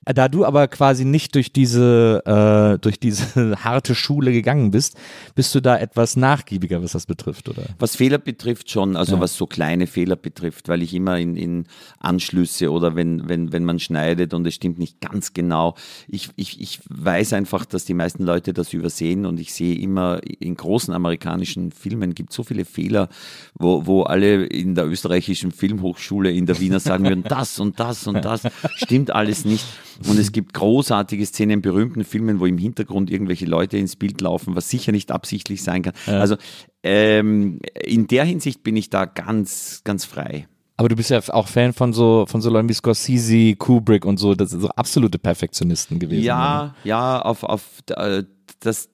[0.05, 4.97] Da du aber quasi nicht durch diese, äh, durch diese harte Schule gegangen bist,
[5.35, 7.63] bist du da etwas nachgiebiger, was das betrifft, oder?
[7.77, 9.21] Was Fehler betrifft schon, also Ja.
[9.21, 11.65] was so kleine Fehler betrifft, weil ich immer in, in
[11.99, 15.75] Anschlüsse oder wenn, wenn, wenn man schneidet und es stimmt nicht ganz genau,
[16.07, 20.21] ich, ich, ich weiß einfach, dass die meisten Leute das übersehen und ich sehe immer
[20.39, 23.09] in großen amerikanischen Filmen gibt es so viele Fehler,
[23.55, 28.07] wo, wo alle in der österreichischen Filmhochschule in der Wiener sagen würden, das und das
[28.07, 28.43] und das
[28.75, 29.65] stimmt alles nicht.
[30.07, 34.21] Und es gibt großartige Szenen in berühmten Filmen, wo im Hintergrund irgendwelche Leute ins Bild
[34.21, 35.93] laufen, was sicher nicht absichtlich sein kann.
[36.07, 36.37] Also
[36.83, 40.47] ähm, in der Hinsicht bin ich da ganz, ganz frei.
[40.79, 44.17] Aber du bist ja auch Fan von so, von so Leuten wie Scorsese, Kubrick und
[44.17, 46.23] so, das sind so absolute Perfektionisten gewesen.
[46.23, 48.23] Ja, ja, auf, auf äh,
[48.61, 48.87] das,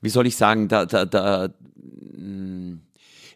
[0.00, 1.50] wie soll ich sagen, da, da, da,
[2.16, 2.78] mh,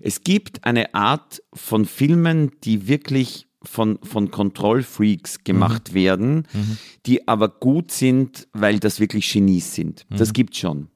[0.03, 6.47] es gibt eine Art von Filmen, die wirklich von, von Kontrollfreaks gemacht werden,
[7.07, 10.05] die aber gut sind, weil das wirklich Genies sind.
[10.19, 10.89] Das gibt's schon.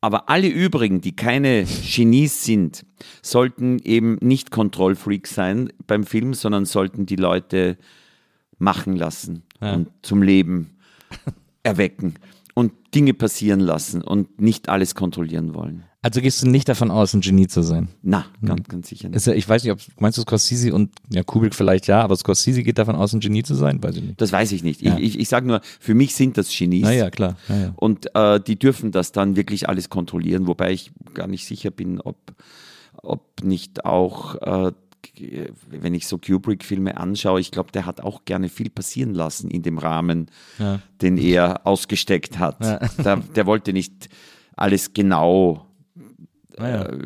[0.00, 2.84] Aber alle übrigen, die keine Genies sind,
[3.22, 7.76] sollten eben nicht Kontrollfreaks sein beim Film, sondern sollten die Leute
[8.58, 9.42] machen lassen
[9.74, 10.70] und zum Leben
[11.64, 12.14] erwecken
[12.54, 15.84] und Dinge passieren lassen und nicht alles kontrollieren wollen.
[16.04, 17.86] Also gehst du nicht davon aus, ein Genie zu sein?
[18.02, 19.24] Na, ganz, ganz sicher nicht.
[19.24, 22.64] Ja, ich weiß nicht, ob meinst du Scorsese und ja, Kubrick vielleicht ja, aber Scorsese
[22.64, 23.80] geht davon aus, ein Genie zu sein?
[23.80, 24.20] Weiß ich nicht.
[24.20, 24.82] Das weiß ich nicht.
[24.82, 24.96] Ja.
[24.98, 26.82] Ich, ich, ich sage nur, für mich sind das Genies.
[26.82, 27.36] Naja, klar.
[27.48, 27.72] Ja, ja.
[27.76, 32.00] Und äh, die dürfen das dann wirklich alles kontrollieren, wobei ich gar nicht sicher bin,
[32.00, 32.16] ob,
[33.00, 34.72] ob nicht auch, äh,
[35.70, 39.62] wenn ich so Kubrick-Filme anschaue, ich glaube, der hat auch gerne viel passieren lassen in
[39.62, 40.26] dem Rahmen,
[40.58, 40.80] Ja.
[41.00, 42.60] den er ausgesteckt hat.
[43.04, 44.08] Der, der wollte nicht
[44.56, 45.66] alles genau.
[46.58, 46.86] Naja.
[46.86, 46.98] Äh,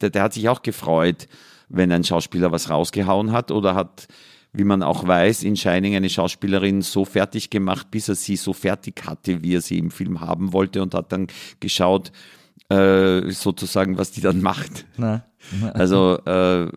[0.00, 1.28] der, der hat sich auch gefreut,
[1.68, 4.08] wenn ein Schauspieler was rausgehauen hat oder hat
[4.54, 8.52] wie man auch weiß, in Shining eine Schauspielerin so fertig gemacht, bis er sie so
[8.52, 11.26] fertig hatte, wie er sie im Film haben wollte und hat dann
[11.58, 12.12] geschaut,
[12.68, 14.86] äh, sozusagen, was die dann macht.
[14.96, 15.26] Na.
[15.74, 16.68] Also äh,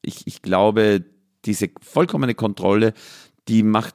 [0.00, 1.04] ich, ich glaube,
[1.44, 2.94] diese vollkommene Kontrolle,
[3.48, 3.94] die macht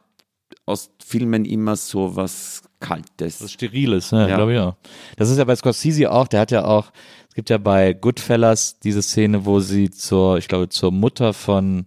[0.72, 3.40] aus Filmen immer so was Kaltes.
[3.40, 4.36] Das Steriles, ja, Ja.
[4.38, 4.76] glaube ich auch.
[5.18, 6.92] Das ist ja bei Scorsese auch, der hat ja auch,
[7.30, 11.86] es gibt ja bei Goodfellas diese Szene, wo sie zur, ich glaube, zur Mutter von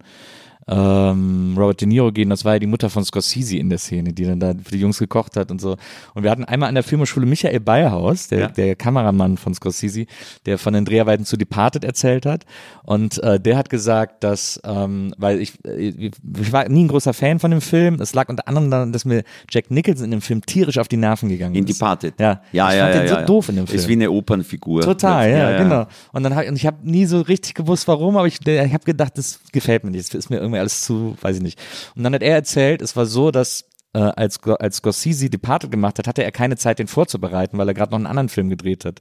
[0.67, 2.31] ähm, Robert De Niro gehen.
[2.31, 4.81] Das war ja die Mutter von Scorsese in der Szene, die dann da für die
[4.81, 5.77] Jungs gekocht hat und so.
[6.15, 8.49] Und wir hatten einmal an der Filmhochschule Michael Beyerhaus, der, Ja.
[8.49, 10.07] der Kameramann von Scorsese,
[10.47, 12.45] der von den Dreharbeiten zu Departed erzählt hat.
[12.85, 17.13] Und äh, der hat gesagt, dass, ähm, weil ich, äh, ich war nie ein großer
[17.13, 18.01] Fan von dem Film.
[18.01, 20.97] Es lag unter anderem daran, dass mir Jack Nicholson in dem Film tierisch auf die
[20.97, 21.81] Nerven gegangen In ist.
[21.81, 22.15] Departed.
[22.19, 22.85] Ja, ja, ich ja.
[22.85, 23.23] fand ja, den so ja.
[23.23, 23.79] doof in dem Film.
[23.79, 24.83] Ist wie eine Opernfigur.
[24.83, 25.87] Total, ja, genau.
[26.13, 28.85] Und dann hab, und ich habe nie so richtig gewusst, warum, aber ich, ich habe
[28.85, 31.61] gedacht, das gefällt mir nicht, das ist mir irgendwie alles zu, weiß ich nicht.
[31.95, 33.65] Und dann hat er erzählt, es war so, dass
[33.95, 37.75] äh, als, als Scorsese Departed gemacht hat, hatte er keine Zeit, den vorzubereiten, weil er
[37.75, 39.01] gerade noch einen anderen Film gedreht hat.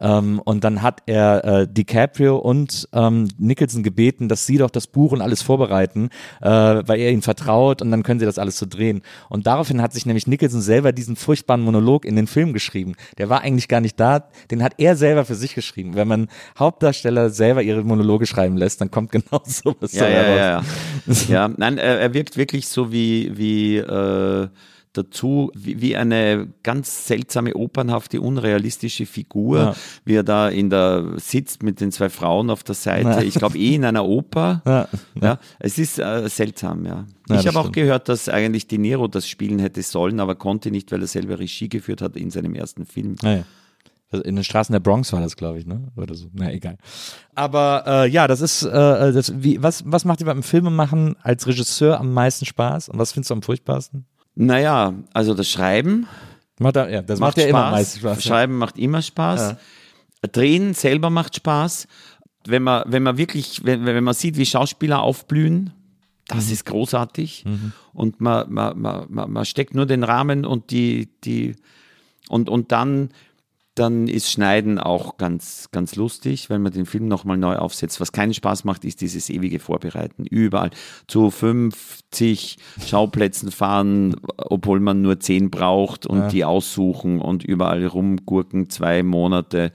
[0.00, 4.86] Ähm, und dann hat er äh, DiCaprio und ähm, Nicholson gebeten, dass sie doch das
[4.86, 6.10] Buch und alles vorbereiten,
[6.40, 9.02] äh, weil er ihnen vertraut und dann können sie das alles so drehen.
[9.28, 12.94] Und daraufhin hat sich nämlich Nicholson selber diesen furchtbaren Monolog in den Film geschrieben.
[13.18, 15.94] Der war eigentlich gar nicht da, den hat er selber für sich geschrieben.
[15.94, 16.28] Wenn man
[16.58, 20.36] Hauptdarsteller selber ihre Monologe schreiben lässt, dann kommt genau sowas Ja, ja, raus.
[20.38, 20.62] ja,
[21.36, 21.46] ja.
[21.48, 24.27] ja, nein, er, er wirkt wirklich so wie, wie äh,
[24.94, 29.74] dazu, wie, wie eine ganz seltsame, opernhafte, unrealistische Figur, Ja.
[30.04, 33.08] wie er da in der sitzt mit den zwei Frauen auf der Seite.
[33.10, 33.20] Ja.
[33.22, 34.62] Ich glaube eh in einer Oper.
[34.66, 34.88] Ja.
[35.20, 37.04] Ja, es ist äh, seltsam, ja.
[37.30, 40.90] Ich habe auch gehört, dass eigentlich De Niro das spielen hätte sollen, aber konnte nicht,
[40.90, 43.16] weil er selber Regie geführt hat in seinem ersten Film.
[44.10, 45.88] Also in den Straßen der Bronx war das, glaube ich, ne?
[45.96, 46.28] Oder so.
[46.32, 46.78] Na, egal.
[47.34, 48.68] Aber äh, ja, das ist, äh,
[49.12, 53.12] das, wie, was, was macht dir beim Filmemachen als Regisseur am meisten Spaß und was
[53.12, 54.06] findest du am furchtbarsten?
[54.40, 56.06] Naja, also das Schreiben
[56.60, 57.98] Macht ja, das macht, macht, ja immer am Spaß.
[57.98, 58.24] Spaß.
[58.24, 58.28] ja.
[58.30, 59.56] Schreiben macht immer Spaß.
[60.32, 61.86] Drehen selber macht Spaß.
[62.46, 65.72] Wenn man, wenn man wirklich, wenn, wenn man sieht, wie Schauspieler aufblühen,
[66.26, 66.52] das Mhm.
[66.52, 67.44] ist großartig.
[67.92, 71.56] Und man, man, man, man, man steckt nur den Rahmen und die, die,
[72.28, 73.10] und, und dann,
[73.78, 78.00] dann ist Schneiden auch ganz, ganz lustig, wenn man den Film nochmal neu aufsetzt.
[78.00, 80.24] Was keinen Spaß macht, ist dieses ewige Vorbereiten.
[80.24, 80.70] Überall
[81.06, 88.68] zu 50 Schauplätzen fahren, obwohl man nur 10 braucht und die aussuchen und überall rumgurken.
[88.70, 89.72] Zwei Monate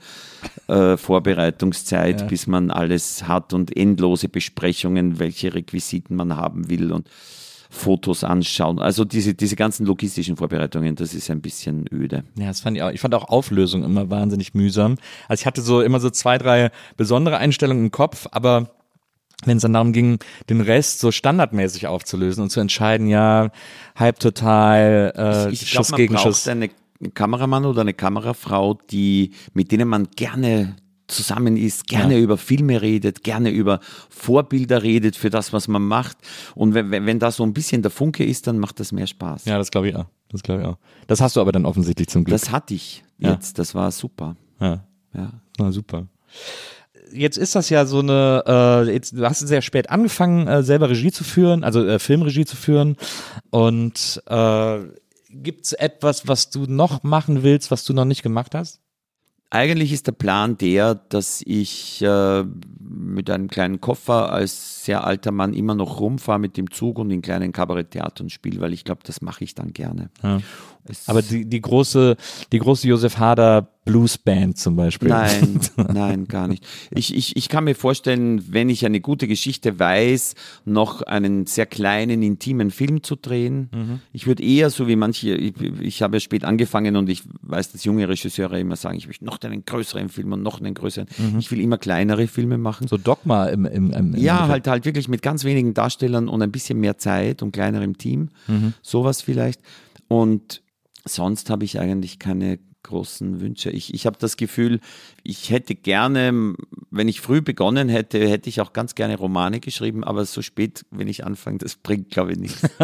[0.68, 7.08] äh, Vorbereitungszeit, bis man alles hat und endlose Besprechungen, welche Requisiten man haben will und
[7.74, 8.78] Fotos anschauen.
[8.78, 12.24] Also diese, diese ganzen logistischen Vorbereitungen, das ist ein bisschen öde.
[12.38, 12.90] Ja, das fand ich auch.
[12.90, 14.96] Ich fand auch Auflösung immer wahnsinnig mühsam.
[15.28, 18.70] Also ich hatte so immer so zwei, drei besondere Einstellungen im Kopf, aber
[19.44, 20.18] wenn es dann darum ging,
[20.48, 23.50] den Rest so standardmäßig aufzulösen und zu entscheiden, ja,
[23.96, 26.48] halb total, äh, ich Schuss glaube, man gegen braucht Schuss.
[26.48, 26.70] einen
[27.12, 30.76] Kameramann oder eine Kamerafrau, die, mit denen man gerne
[31.06, 32.20] zusammen ist, gerne Ja.
[32.20, 33.80] über Filme redet, gerne über
[34.10, 36.16] Vorbilder redet für das, was man macht.
[36.54, 39.44] Und wenn, wenn, da so ein bisschen der Funke ist, dann macht das mehr Spaß.
[39.44, 40.06] Ja, das glaube ich auch.
[40.30, 40.78] Das glaube ich auch.
[41.06, 42.38] Das hast du aber dann offensichtlich zum Glück.
[42.40, 43.32] Das hatte ich Ja.
[43.32, 44.36] jetzt, das war super.
[44.60, 44.84] ja.
[45.14, 45.30] Ja.
[45.58, 46.08] Na, super.
[47.12, 48.42] Jetzt ist das ja so eine,
[48.88, 52.44] äh, jetzt, du hast sehr spät angefangen, äh, selber Regie zu führen, also äh, Filmregie
[52.44, 52.96] zu führen.
[53.50, 54.78] Und äh,
[55.30, 58.80] gibt es etwas, was du noch machen willst, was du noch nicht gemacht hast?
[59.54, 62.42] Eigentlich ist der Plan der, dass ich äh,
[62.80, 67.08] mit einem kleinen Koffer als sehr alter Mann immer noch rumfahre mit dem Zug und
[67.12, 70.10] in kleinen Kabaretttheatern spiele, weil ich glaube, das mache ich dann gerne.
[70.88, 72.16] Es- Aber die, die große,
[72.52, 75.08] die große Josef Hader Blues Band zum Beispiel.
[75.10, 75.60] Nein,
[75.92, 76.66] nein, gar nicht.
[76.90, 81.66] Ich, ich, ich kann mir vorstellen, wenn ich eine gute Geschichte weiß, noch einen sehr
[81.66, 83.68] kleinen, intimen Film zu drehen.
[83.74, 84.00] Mhm.
[84.14, 87.72] Ich würde eher so wie manche, ich, ich habe ja spät angefangen und ich weiß,
[87.72, 91.06] dass junge Regisseure immer sagen, ich möchte noch einen größeren Film und noch einen größeren.
[91.38, 92.84] Ich will immer kleinere Filme machen.
[92.84, 92.88] Mhm.
[92.88, 96.40] So Dogma im, im, im, im Ja, halt halt wirklich mit ganz wenigen Darstellern und
[96.40, 98.30] ein bisschen mehr Zeit und kleinerem Team.
[98.48, 98.72] Mhm.
[98.80, 99.60] Sowas vielleicht.
[100.08, 100.62] Und
[101.04, 103.70] sonst habe ich eigentlich keine großen Wünsche.
[103.70, 104.78] Ich, ich habe das Gefühl,
[105.24, 106.54] ich hätte gerne,
[106.90, 110.84] wenn ich früh begonnen hätte, hätte ich auch ganz gerne Romane geschrieben, aber so spät,
[110.90, 112.62] wenn ich anfange, das bringt, glaube ich, nichts.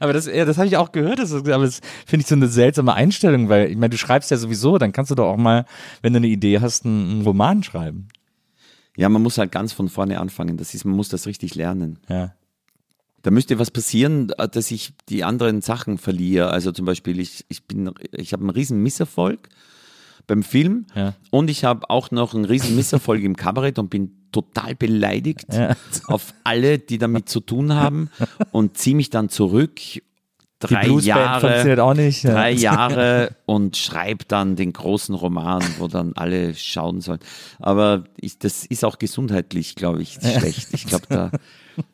[0.00, 2.48] aber das, ja, das habe ich auch gehört, das, aber das finde ich so eine
[2.48, 5.66] seltsame Einstellung, weil ich meine, du schreibst ja sowieso, dann kannst du doch auch mal,
[6.00, 8.08] wenn du eine Idee hast, einen, einen Roman schreiben.
[8.96, 10.56] Ja, man muss halt ganz von vorne anfangen.
[10.58, 11.98] Das ist, man muss das richtig lernen.
[12.08, 12.34] Ja.
[13.22, 16.50] Da müsste was passieren, äh, dass ich die anderen Sachen verliere.
[16.50, 19.48] Also zum Beispiel, ich, ich bin, ich habe einen riesen Misserfolg
[20.26, 21.14] beim Film Ja.
[21.30, 25.76] und ich habe auch noch einen riesen Misserfolg im Kabarett und bin total beleidigt Ja.
[26.06, 28.08] auf alle, die damit zu tun haben
[28.50, 29.80] und ziehe mich dann zurück.
[30.68, 32.24] Drei Jahre, nicht.
[32.24, 32.32] Ja.
[32.32, 37.20] drei Jahre und schreibe dann den großen Roman, wo dann alle schauen sollen.
[37.58, 40.68] Aber ich, das ist auch gesundheitlich, glaube ich, schlecht.
[40.72, 41.30] Ich glaube, da,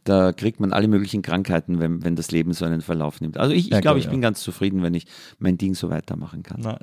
[0.05, 3.39] da kriegt man alle möglichen Krankheiten, wenn, wenn das Leben so einen Verlauf nimmt.
[3.39, 5.07] Also ich, ich Ja, glaube, glaub ich ich bin ganz zufrieden, wenn ich
[5.39, 6.61] mein Ding so weitermachen kann.
[6.63, 6.79] Na.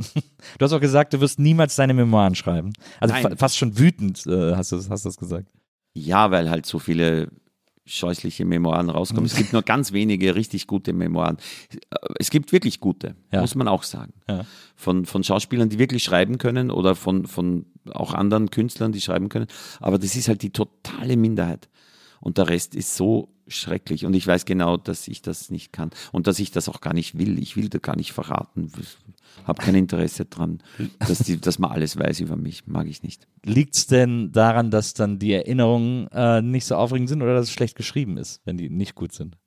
[0.58, 2.74] Du hast auch gesagt, du wirst niemals deine Memoiren schreiben.
[3.00, 3.24] Also Nein.
[3.24, 5.48] fa fast schon wütend äh, hast du hast du das gesagt.
[5.94, 7.30] Ja, weil halt so viele
[7.86, 9.26] scheußliche Memoiren rauskommen.
[9.26, 11.38] Es gibt nur ganz wenige richtig gute Memoiren.
[12.20, 13.42] Es gibt wirklich gute, Ja.
[13.42, 14.14] muss man auch sagen.
[14.28, 14.46] Ja.
[14.76, 19.30] Von, von Schauspielern, die wirklich schreiben können oder von, von auch anderen Künstlern, die schreiben
[19.30, 19.48] können.
[19.80, 21.70] Aber das ist halt die totale Minderheit.
[22.22, 24.06] Und der Rest ist so schrecklich.
[24.06, 25.92] Und ich weiß genau, dass ich das nicht kann.
[26.12, 27.40] Und dass ich das auch gar nicht will.
[27.40, 28.72] Ich will da gar nicht verraten.
[29.46, 30.62] Habe kein Interesse dran,
[31.00, 32.68] dass, die, dass man alles weiß über mich.
[32.68, 33.28] Mag ich nicht.
[33.44, 37.48] Liegt es denn daran, dass dann die Erinnerungen äh, nicht so aufregend sind oder dass
[37.48, 39.38] es schlecht geschrieben ist, wenn die nicht gut sind?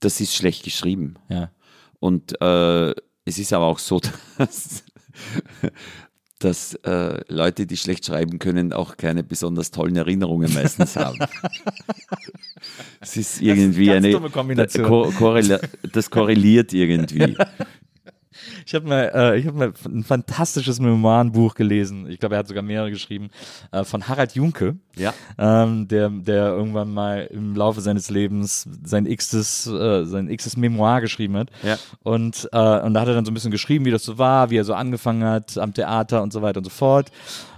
[0.00, 1.14] Das ist schlecht geschrieben.
[1.28, 1.50] Ja.
[1.98, 2.90] Und äh,
[3.24, 4.00] es ist aber auch so,
[4.38, 4.84] dass,
[6.40, 11.18] dass äh, Leute, die schlecht schreiben können, auch keine besonders tollen Erinnerungen meistens haben.
[13.00, 14.84] Es ist irgendwie ganz eine dumme Kombination.
[14.86, 15.58] Ko korrela
[15.92, 17.34] das korreliert irgendwie.
[18.66, 22.08] Ich habe mal, äh, ich hab mal ein fantastisches Memoirenbuch gelesen.
[22.08, 23.30] Ich glaube, er hat sogar mehrere geschrieben.
[23.72, 24.76] Äh, von Harald Junke.
[24.96, 25.14] Ja.
[25.38, 31.00] ähm, der, der irgendwann mal im Laufe seines Lebens sein x-tes, äh, sein x-tes Memoir
[31.00, 31.48] geschrieben hat.
[31.62, 31.78] Ja.
[32.02, 34.50] Und, äh, und da hat er dann so ein bisschen geschrieben, wie das so war,
[34.50, 37.10] wie er so angefangen hat am Theater und so weiter und so fort.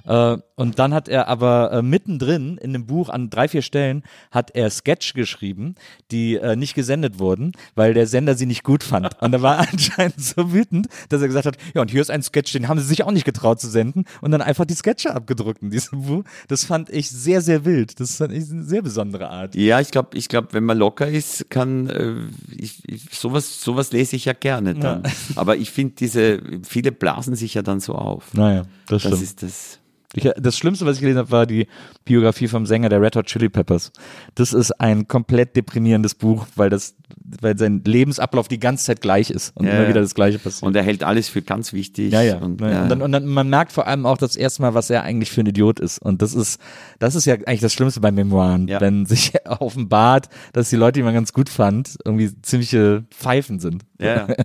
[0.05, 4.03] Äh, und dann hat er aber äh, mittendrin in dem Buch an drei, vier Stellen
[4.31, 5.75] hat er Sketch geschrieben,
[6.11, 9.21] die äh, nicht gesendet wurden, weil der Sender sie nicht gut fand.
[9.21, 12.23] Und er war anscheinend so wütend, dass er gesagt hat, ja, und hier ist ein
[12.23, 15.15] Sketch, den haben sie sich auch nicht getraut zu senden und dann einfach die Sketche
[15.15, 16.25] abgedruckt in diesem Buch.
[16.49, 17.99] Das fand ich sehr, sehr wild.
[18.01, 19.55] Das fand ich eine sehr besondere Art.
[19.55, 22.15] Ja, ich glaube, ich glaub, wenn man locker ist, kann äh,
[22.57, 25.03] ich, ich, sowas, sowas lese ich ja gerne dann.
[25.37, 28.35] Aber ich finde diese, viele blasen sich ja dann so auf.
[28.35, 29.23] Naja, das, Das stimmt.
[29.23, 29.79] ist das.
[30.15, 31.67] Ich, das Schlimmste, was ich gelesen habe, war die
[32.05, 33.93] Biografie vom Sänger der Red Hot Chili Peppers.
[34.35, 36.95] Das ist ein komplett deprimierendes Buch, weil das,
[37.41, 40.65] weil sein Lebensablauf die ganze Zeit gleich ist und Ja, immer wieder das Gleiche passiert.
[40.65, 42.13] Und er hält alles für ganz wichtig.
[42.13, 42.37] ja, ja.
[42.37, 42.83] Und, ja.
[42.83, 45.31] Und, dann, und dann, man merkt vor allem auch das erste Mal, was er eigentlich
[45.31, 45.99] für ein Idiot ist.
[45.99, 46.61] Und das ist,
[46.99, 48.83] das ist ja eigentlich das Schlimmste bei Memoiren, Ja.
[48.83, 53.85] wenn sich offenbart, dass die Leute, die man ganz gut fand, irgendwie ziemliche Pfeifen sind.
[53.99, 54.27] ja.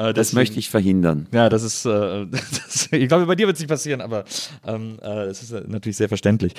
[0.00, 1.26] Äh, das möchte ich verhindern.
[1.32, 4.24] Ja, das ist, äh, das, ich glaube, bei dir wird es nicht passieren, aber
[4.66, 6.54] ähm, äh, es ist äh, natürlich sehr verständlich.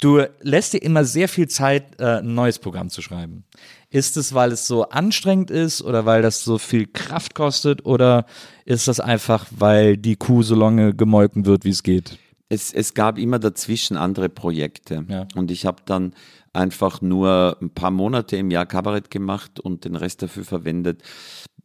[0.00, 3.44] Du lässt dir immer sehr viel Zeit, äh, ein neues Programm zu schreiben.
[3.90, 8.24] Ist es, weil es so anstrengend ist oder weil das so viel Kraft kostet oder
[8.64, 12.18] ist das einfach, weil die Kuh so lange gemolken wird, wie es geht?
[12.48, 15.04] Es, es gab immer dazwischen andere Projekte.
[15.08, 15.26] Ja.
[15.34, 16.14] Und ich habe dann
[16.52, 21.02] einfach nur ein paar Monate im Jahr Kabarett gemacht und den Rest dafür verwendet,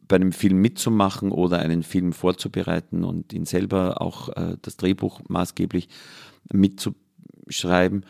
[0.08, 5.20] bei einem Film mitzumachen oder einen Film vorzubereiten und ihn selber auch äh, das Drehbuch
[5.28, 5.88] maßgeblich
[6.52, 8.04] mitzuschreiben.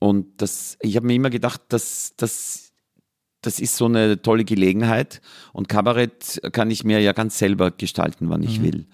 [0.00, 2.72] Und das, ich habe mir immer gedacht, dass das
[3.42, 5.20] das ist so eine tolle Gelegenheit
[5.52, 8.86] und Kabarett kann ich mir ja ganz selber gestalten, wann ich will.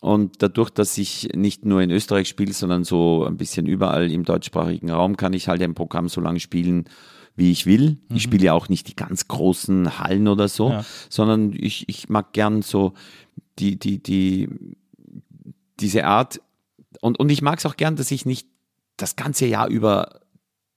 [0.00, 4.24] Und dadurch, dass ich nicht nur in Österreich spiele, sondern so ein bisschen überall im
[4.24, 6.84] deutschsprachigen Raum, kann ich halt ein Programm so lange spielen,
[7.40, 7.96] wie ich will.
[8.14, 10.84] Ich spiele ja auch nicht die ganz großen Hallen oder so, Ja.
[11.08, 12.92] sondern ich, ich mag gern so
[13.58, 14.48] die, die, die,
[15.80, 16.40] diese Art.
[17.00, 18.46] Und, und ich mag es auch gern, dass ich nicht
[18.96, 20.20] das ganze Jahr über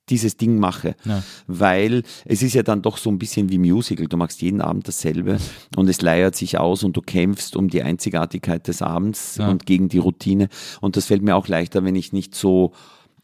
[0.09, 1.23] dieses Ding mache, Ja.
[1.47, 4.07] weil es ist ja dann doch so ein bisschen wie Musical.
[4.07, 5.37] Du machst jeden Abend dasselbe
[5.77, 9.49] und es leiert sich aus und du kämpfst um die Einzigartigkeit des Abends Ja.
[9.49, 10.49] und gegen die Routine.
[10.81, 12.73] Und das fällt mir auch leichter, wenn ich nicht so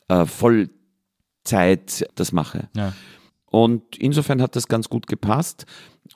[0.07, 2.69] äh, Vollzeit das mache.
[2.75, 2.93] Ja.
[3.51, 5.65] Und insofern hat das ganz gut gepasst.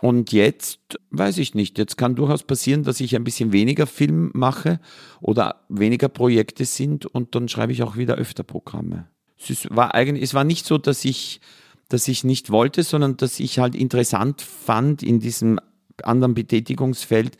[0.01, 4.31] Und jetzt weiß ich nicht, jetzt kann durchaus passieren, dass ich ein bisschen weniger Film
[4.33, 4.79] mache
[5.21, 9.07] oder weniger Projekte sind und dann schreibe ich auch wieder öfter Programme.
[9.47, 11.41] Es war eigentlich, es war nicht so, dass ich,
[11.89, 15.59] dass ich nicht wollte, sondern dass ich halt interessant fand, in diesem
[16.01, 17.37] anderen Betätigungsfeld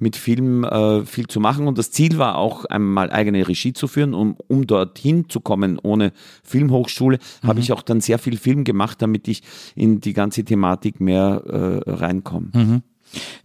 [0.00, 1.66] mit Film äh, viel zu machen.
[1.66, 5.78] Und das Ziel war auch einmal eigene Regie zu führen, um, um dorthin zu kommen
[5.82, 9.42] ohne Filmhochschule, habe ich auch dann sehr viel Film gemacht, damit ich
[9.74, 12.82] in die ganze Thematik mehr äh, reinkomme.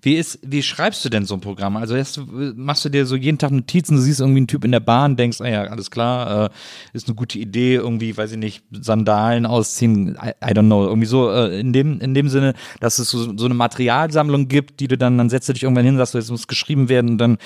[0.02, 1.78] Wie ist, wie schreibst du denn so ein Programm?
[1.78, 2.22] Also hast
[2.56, 5.16] machst du dir so jeden Tag Notizen, du siehst irgendwie einen Typ in der Bahn,
[5.16, 6.50] denkst, ah ja, alles klar, äh,
[6.94, 11.08] ist eine gute Idee, irgendwie, weiß ich nicht, Sandalen ausziehen, I, I don't know, irgendwie
[11.08, 14.88] so äh, in dem in dem Sinne, dass es so, so eine Materialsammlung gibt, die
[14.88, 17.18] du dann dann setzt du dich irgendwann hin, sagst du, jetzt muss geschrieben werden und
[17.18, 17.38] dann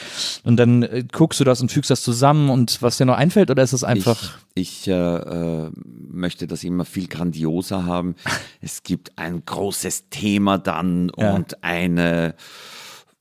[0.43, 3.49] und dann äh, guckst du das und fügst das zusammen und was dir noch einfällt
[3.51, 5.71] oder ist das einfach Ich, ich äh, äh,
[6.11, 8.15] möchte das immer viel grandioser haben.
[8.65, 11.33] Es gibt ein großes Thema dann Ja.
[11.33, 12.12] und eine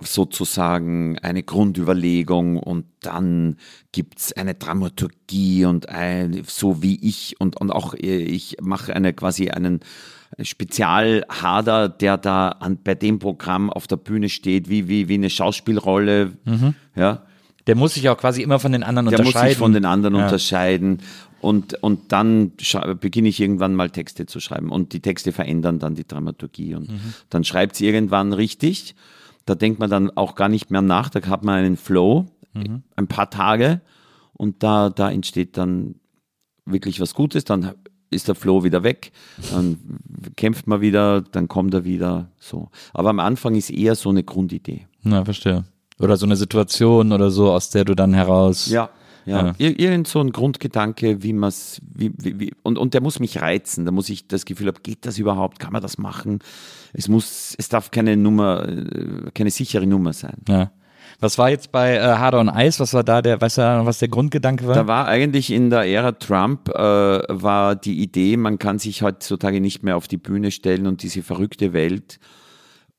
[0.01, 3.57] sozusagen eine Grundüberlegung und dann
[3.93, 9.12] gibt's eine Dramaturgie und ein, so wie ich und, und auch äh, ich mache eine
[9.12, 9.80] quasi einen
[10.40, 15.30] Spezialhader, der da an, bei dem Programm auf der Bühne steht, wie, wie, wie eine
[15.30, 16.32] Schauspielrolle,
[16.97, 17.22] ja.
[17.66, 19.48] Der muss sich auch quasi immer von den anderen Der muss unterscheiden.
[19.50, 20.24] sich von den anderen Ja.
[20.24, 20.98] unterscheiden.
[21.40, 22.52] Und, und dann
[23.00, 24.70] beginne ich irgendwann mal Texte zu schreiben.
[24.70, 26.74] Und die Texte verändern dann die Dramaturgie.
[26.74, 26.88] Und
[27.30, 28.94] dann schreibt sie irgendwann richtig.
[29.44, 31.08] Da denkt man dann auch gar nicht mehr nach.
[31.08, 33.80] Da hat man einen Flow, ein paar Tage.
[34.34, 35.96] Und da, da entsteht dann
[36.64, 37.44] wirklich was Gutes.
[37.44, 37.72] Dann
[38.10, 39.10] ist der Flow wieder weg.
[39.50, 39.78] Dann
[40.36, 42.30] kämpft man wieder, dann kommt er wieder.
[42.38, 42.70] So.
[42.92, 44.86] Aber am Anfang ist eher so eine Grundidee.
[45.02, 45.64] Na, verstehe.
[46.03, 48.68] Oder so eine Situation oder so, aus der du dann heraus.
[48.68, 48.90] Ja.
[49.24, 49.55] Ja, Ja.
[49.59, 53.20] Ir irgend so ein Grundgedanke, wie man es, wie, wie, wie, und, und der muss
[53.20, 53.84] mich reizen.
[53.84, 55.61] Da muss ich das Gefühl haben, geht das überhaupt?
[55.61, 56.40] Kann man das machen?
[56.92, 60.38] Es muss, es darf keine Nummer, äh, keine sichere Nummer sein.
[60.48, 60.70] ja.
[61.20, 62.80] Was war jetzt bei äh, Harder on Ice?
[62.80, 64.74] Was war da der, weißt du, was der Grundgedanke war?
[64.74, 69.61] Da war eigentlich in der Ära Trump, äh, war die Idee, man kann sich heutzutage
[69.61, 72.18] nicht mehr auf die Bühne stellen und diese verrückte Welt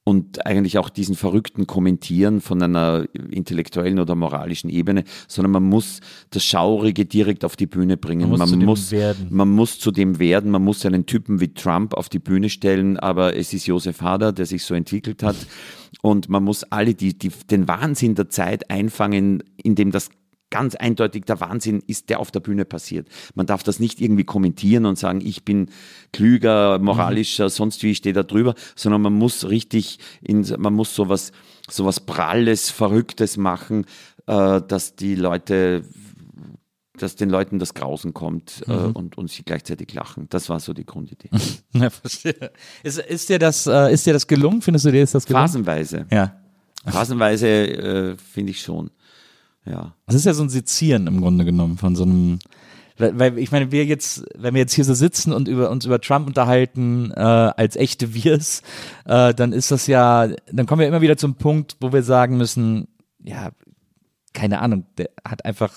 [0.06, 6.02] und eigentlich auch diesen verrückten Kommentieren von einer intellektuellen oder moralischen Ebene, sondern man muss
[6.30, 8.30] das Schaurige direkt auf die Bühne bringen.
[8.30, 9.28] Man muss zu dem muss, werden.
[9.30, 12.98] man muss zu dem werden, man muss einen Typen wie Trump auf die Bühne stellen,
[12.98, 15.38] aber es ist Josef Hader, der sich so entwickelt hat.
[16.02, 20.10] Und man muss alle die, die, den Wahnsinn der Zeit einfangen, indem das
[20.54, 23.08] ganz eindeutig der Wahnsinn ist, der auf der Bühne passiert.
[23.34, 25.72] Man darf das nicht irgendwie kommentieren und sagen, ich bin
[26.12, 30.94] klüger, moralischer, sonst wie ich stehe da drüber, sondern man muss richtig, in, man muss
[30.94, 31.32] sowas,
[31.68, 33.86] sowas Pralles, Verrücktes machen,
[34.28, 35.86] äh, dass die Leute,
[37.00, 40.28] dass den Leuten das Grausen kommt äh, und, und sie gleichzeitig lachen.
[40.30, 41.32] Das war so die Grundidee.
[41.74, 42.52] Ja, verstehe.
[42.84, 44.62] Ist, ist, dir das, äh, ist dir das gelungen?
[44.62, 45.48] Findest du dir ist das gelungen?
[45.48, 46.06] Phasenweise.
[46.12, 46.40] Ja.
[46.86, 48.92] Phasenweise äh, finde ich schon.
[49.66, 49.96] Ja.
[50.06, 52.40] Das ist ja so ein Sezieren im Grunde genommen von so einem.
[52.98, 55.86] Weil, weil ich meine, wir jetzt, wenn wir jetzt hier so sitzen und über uns
[55.86, 58.62] über Trump unterhalten äh, als echte Wirs,
[59.06, 62.38] äh, dann ist das ja, dann kommen wir immer wieder zum Punkt, wo wir sagen
[62.38, 62.88] müssen,
[63.24, 63.50] ja,
[64.34, 65.72] keine Ahnung, der hat einfach,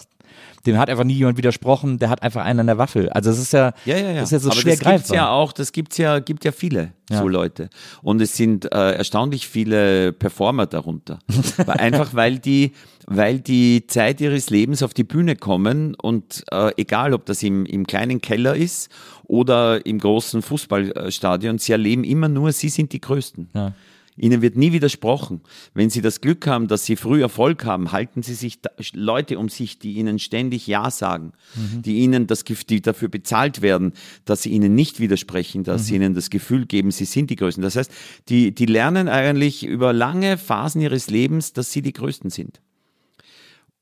[0.67, 3.09] dem hat einfach nie jemand widersprochen, der hat einfach einen an der Waffel.
[3.11, 4.15] Also es ist ja, Ja, ja, ja.
[4.21, 5.17] Das ist ja so Aber schwer das gibt's greifbar.
[5.17, 7.19] ja auch, das gibt's ja, gibt ja viele Ja.
[7.21, 7.71] so Leute.
[8.03, 11.21] Und es sind äh, erstaunlich viele Performer darunter.
[11.67, 12.73] Einfach weil die,
[13.07, 17.65] weil die Zeit ihres Lebens auf die Bühne kommen und äh, egal, ob das im,
[17.65, 18.91] im kleinen Keller ist
[19.25, 23.49] oder im großen Fußballstadion, sie erleben immer nur, sie sind die Größten.
[23.55, 23.73] Ja.
[24.17, 25.43] Ihnen wird nie widersprochen.
[25.75, 29.39] Wenn Sie das Glück haben, dass Sie früh Erfolg haben, halten Sie sich da, Leute
[29.39, 33.93] um sich, die Ihnen ständig Ja sagen, die Ihnen das, die dafür bezahlt werden,
[34.25, 37.62] dass Sie Ihnen nicht widersprechen, dass Sie Ihnen das Gefühl geben, Sie sind die Größten.
[37.62, 37.91] Das heißt,
[38.29, 42.61] die, die lernen eigentlich über lange Phasen ihres Lebens, dass sie die Größten sind.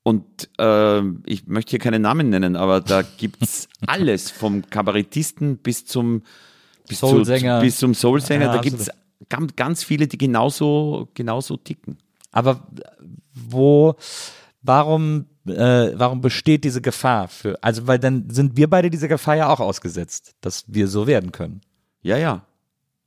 [0.02, 0.24] Und
[0.58, 6.22] äh, ich möchte hier keine Namen nennen, aber da gibt's alles, vom Kabarettisten bis zum
[6.88, 7.60] bis, zu, Soulsänger.
[7.60, 8.46] bis zum Soulsänger.
[8.46, 8.78] Ja, da absolut.
[8.78, 11.98] gibt's ganz, ganz viele, die genauso, genauso ticken.
[12.32, 12.66] Aber
[13.34, 13.94] wo,
[14.62, 19.36] warum, äh, warum besteht diese Gefahr für, also weil dann sind wir beide dieser Gefahr
[19.36, 21.60] ja auch ausgesetzt, dass wir so werden können.
[22.02, 22.42] Ja, ja.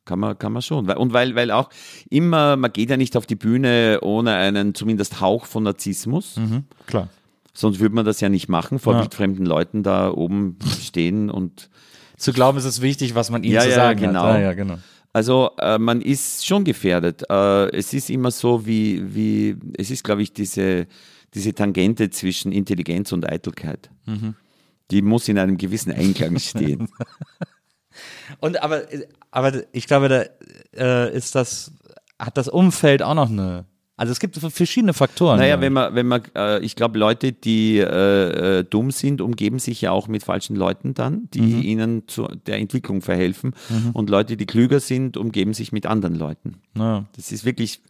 [0.05, 0.89] Kann man, kann man schon.
[0.89, 1.69] Und weil, weil auch
[2.09, 6.39] immer, man geht ja nicht auf die Bühne ohne einen zumindest Hauch von Narzissmus.
[6.85, 7.09] Klar.
[7.53, 9.01] Sonst würde man das ja nicht machen, vor Ja.
[9.01, 11.69] wildfremden Leuten da oben stehen und
[12.15, 14.23] Zu glauben, ist es wichtig, was man ihnen Ja, zu ja, sagen genau.
[14.23, 14.35] hat.
[14.35, 14.77] Ja, ja, genau.
[15.17, 17.23] Also äh, man ist schon gefährdet.
[17.27, 20.85] Äh, es ist immer so, wie, wie es ist, glaube ich, diese,
[21.33, 23.89] diese Tangente zwischen Intelligenz und Eitelkeit.
[24.91, 26.87] Die muss in einem gewissen Einklang stehen.
[28.41, 28.83] Und aber,
[29.31, 30.25] aber ich glaube, da
[30.79, 31.71] äh, ist das,
[32.19, 33.65] hat das Umfeld auch noch eine,
[33.97, 35.39] also es gibt verschiedene Faktoren.
[35.39, 35.61] naja, ja.
[35.61, 39.81] wenn man, wenn man, äh, ich glaube, Leute, die äh, äh, dumm sind, umgeben sich
[39.81, 43.53] ja auch mit falschen Leuten dann, die ihnen zu der Entwicklung verhelfen.
[43.93, 46.57] Und Leute, die klüger sind, umgeben sich mit anderen Leuten.
[46.77, 47.05] Ja.
[47.15, 47.81] Das ist wirklich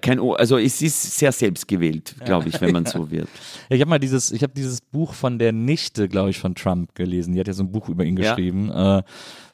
[0.00, 3.28] kein, O- also es ist sehr selbstgewählt, glaube ich, wenn man so wird.
[3.68, 6.94] Ich habe mal dieses, ich habe dieses Buch von der Nichte, glaube ich, von Trump
[6.94, 7.34] gelesen.
[7.34, 8.30] Die hat ja so ein Buch über ihn Ja.
[8.34, 9.02] geschrieben, äh,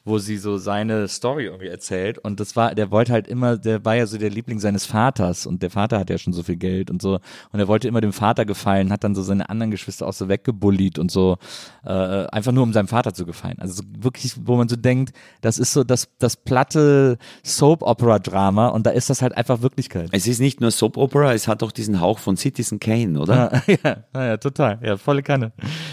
[0.03, 2.17] wo sie so seine Story irgendwie erzählt.
[2.17, 5.45] Und das war, der wollte halt immer, der war ja so der Liebling seines Vaters
[5.45, 7.19] und der Vater hat ja schon so viel Geld und so.
[7.51, 10.27] Und er wollte immer dem Vater gefallen, hat dann so seine anderen Geschwister auch so
[10.27, 11.37] weggebullied und so,
[11.85, 13.57] äh, einfach nur um seinem Vater zu gefallen.
[13.59, 18.85] Also so wirklich, wo man so denkt, das ist so das, das platte Soap-Opera-Drama und
[18.85, 20.09] da ist das halt einfach Wirklichkeit.
[20.11, 23.61] Es ist nicht nur Soap Opera, es hat auch diesen Hauch von Citizen Kane, oder?
[23.67, 24.79] Ja, ja, ja, ja, total.
[24.83, 25.51] Ja, volle Kanne.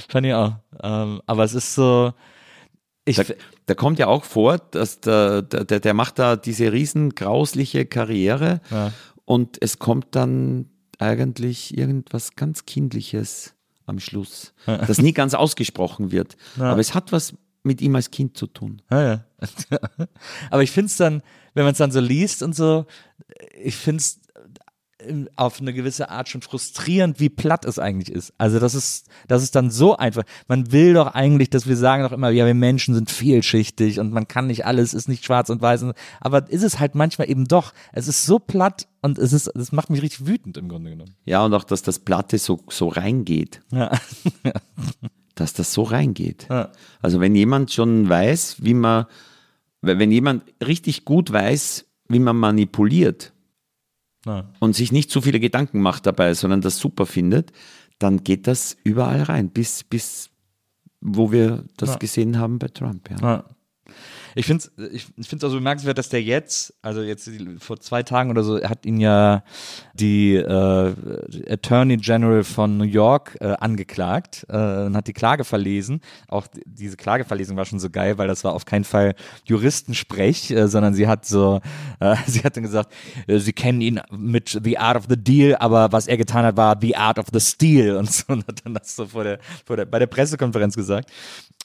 [0.08, 0.54] Fand ich auch.
[0.82, 2.12] Ähm, aber es ist so.
[3.08, 3.24] Ich, Da,
[3.66, 8.60] da kommt ja auch vor, dass der, der, der macht da diese riesen grausliche Karriere
[8.70, 8.92] Ja.
[9.24, 10.66] und es kommt dann
[10.98, 13.54] eigentlich irgendwas ganz Kindliches
[13.86, 16.36] am Schluss, das nie ganz ausgesprochen wird.
[16.58, 18.82] Aber es hat was mit ihm als Kind zu tun.
[18.90, 19.24] ja, ja.
[20.50, 21.22] aber ich finde es dann,
[21.54, 22.86] wenn man es dann so liest und so,
[23.62, 24.20] ich finde es,
[25.36, 28.32] auf eine gewisse Art schon frustrierend, wie platt es eigentlich ist.
[28.36, 30.24] Also das ist, das ist dann so einfach.
[30.48, 34.12] Man will doch eigentlich, dass wir sagen doch immer, ja, wir Menschen sind vielschichtig und
[34.12, 35.84] man kann nicht alles, ist nicht schwarz und weiß.
[36.20, 37.72] Aber ist es halt manchmal eben doch.
[37.92, 41.14] Es ist so platt und es ist, es macht mich richtig wütend im Grunde genommen.
[41.24, 43.60] Ja, und auch, dass das Platte so, so reingeht.
[43.70, 43.92] Ja.
[45.36, 46.48] Dass das so reingeht.
[46.50, 46.72] Ja.
[47.00, 49.06] Also wenn jemand schon weiß, wie man,
[49.82, 53.32] wenn jemand richtig gut weiß, wie man manipuliert,
[54.28, 54.50] Ja.
[54.60, 57.50] und sich nicht zu viele Gedanken macht dabei, sondern das super findet,
[57.98, 60.30] dann geht das überall rein, bis, bis
[61.00, 61.96] wo wir das Ja.
[61.96, 63.08] gesehen haben bei Trump.
[63.20, 63.44] Ja.
[64.38, 67.28] Ich finde es ich, find's also bemerkenswert, dass der jetzt, also jetzt
[67.58, 69.42] vor zwei Tagen oder so, hat ihn ja
[69.94, 70.94] die äh,
[71.48, 76.02] Attorney General von New York äh, angeklagt äh, und hat die Klage verlesen.
[76.28, 80.68] Auch diese Klageverlesung war schon so geil, weil das war auf keinen Fall Juristensprech, äh,
[80.68, 81.60] sondern sie hat so,
[81.98, 82.92] äh, sie hat dann gesagt,
[83.26, 86.56] äh, sie kennen ihn mit The Art of the Deal, aber was er getan hat,
[86.56, 89.40] war The Art of the Steal und so und hat dann das so vor der,
[89.66, 91.10] vor der, bei der Pressekonferenz gesagt.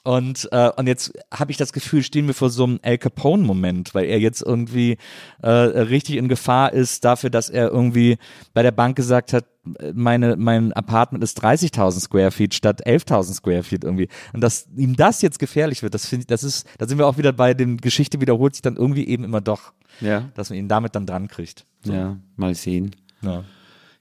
[0.06, 3.96] Und, äh, und jetzt habe ich das Gefühl, stehen wir vor so einem Al Capone-Moment,
[3.96, 4.98] weil er jetzt irgendwie
[5.42, 8.18] äh, richtig in Gefahr ist dafür, dass er irgendwie
[8.54, 9.46] bei der Bank gesagt hat,
[9.94, 14.10] meine, mein Apartment ist 30.000 Square Feet statt 11.000 Square Feet irgendwie.
[14.34, 17.08] Und dass ihm das jetzt gefährlich wird, das finde ich, das ist, da sind wir
[17.08, 20.30] auch wieder bei dem Geschichte wiederholt sich dann irgendwie eben immer doch, Ja.
[20.36, 21.66] dass man ihn damit dann dran kriegt.
[21.86, 21.94] So.
[21.94, 22.94] ja, mal sehen.
[23.22, 23.46] Ja,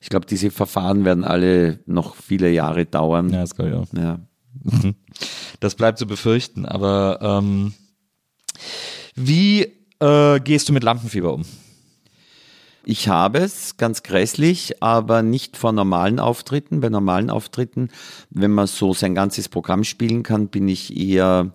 [0.00, 3.30] Ich glaube, diese Verfahren werden alle noch viele Jahre dauern.
[3.30, 3.86] ja das glaube ich auch.
[3.96, 4.18] Ja.
[5.60, 6.66] Das bleibt zu befürchten.
[6.66, 7.74] Aber ähm,
[9.14, 9.68] wie
[10.00, 11.44] äh, gehst du mit Lampenfieber um?
[12.84, 16.80] Ich habe es, ganz grässlich, aber nicht vor normalen Auftritten.
[16.80, 17.88] Bei normalen Auftritten,
[18.30, 21.54] wenn man so sein ganzes Programm spielen kann, bin ich eher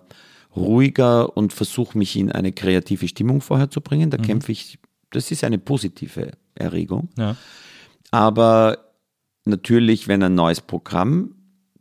[0.56, 4.10] ruhiger und versuche mich in eine kreative Stimmung vorher zu bringen.
[4.10, 4.78] Da kämpfe ich,
[5.10, 7.10] das ist eine positive Erregung.
[7.18, 7.36] Ja.
[8.10, 8.78] Aber
[9.44, 11.34] natürlich, wenn ein neues Programm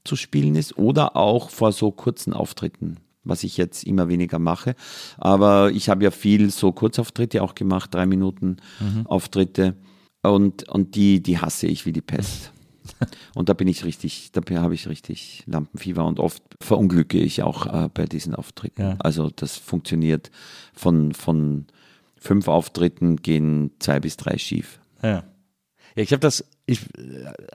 [0.08, 4.76] zu spielen ist oder auch vor so kurzen Auftritten, was ich jetzt immer weniger mache.
[5.18, 8.58] Aber ich habe ja viel so Kurzauftritte auch gemacht, drei Minuten
[9.05, 9.76] Auftritte.
[10.24, 12.51] Und, und die, die hasse ich wie die Pest.
[13.36, 17.66] Und da bin ich richtig, da habe ich richtig Lampenfieber und oft verunglücke ich auch
[17.66, 18.82] äh, bei diesen Auftritten.
[18.82, 18.95] Ja.
[18.99, 20.32] Also das funktioniert
[20.74, 21.68] von, von
[22.16, 24.80] fünf Auftritten gehen zwei bis drei schief.
[25.03, 25.24] Ja.
[25.95, 26.82] Ja, ich habe das, ich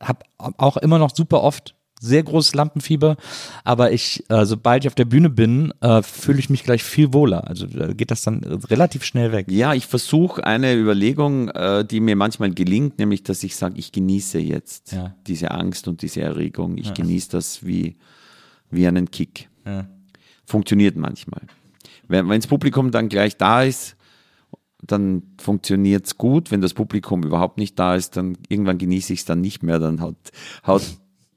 [0.00, 3.16] habe auch immer noch super oft sehr großes Lampenfieber,
[3.64, 7.12] aber ich, äh, sobald ich auf der Bühne bin, äh, fühle ich mich gleich viel
[7.12, 7.46] wohler.
[7.48, 9.46] Also da geht das dann relativ schnell weg.
[9.48, 13.92] Ja, ich versuche eine Überlegung, äh, die mir manchmal gelingt, nämlich, dass ich sage, ich
[13.92, 15.14] genieße jetzt Ja.
[15.26, 16.76] diese Angst und diese Erregung.
[16.76, 17.96] Ich genieße das wie,
[18.70, 19.48] wie einen Kick.
[19.64, 19.86] Ja.
[20.44, 21.42] Funktioniert manchmal.
[22.08, 23.96] Wenn das Publikum dann gleich da ist,
[24.84, 26.50] dann funktioniert es gut.
[26.50, 29.78] Wenn das Publikum überhaupt nicht da ist, dann irgendwann genieße ich es dann nicht mehr.
[29.78, 30.16] Dann haut,
[30.66, 30.82] haut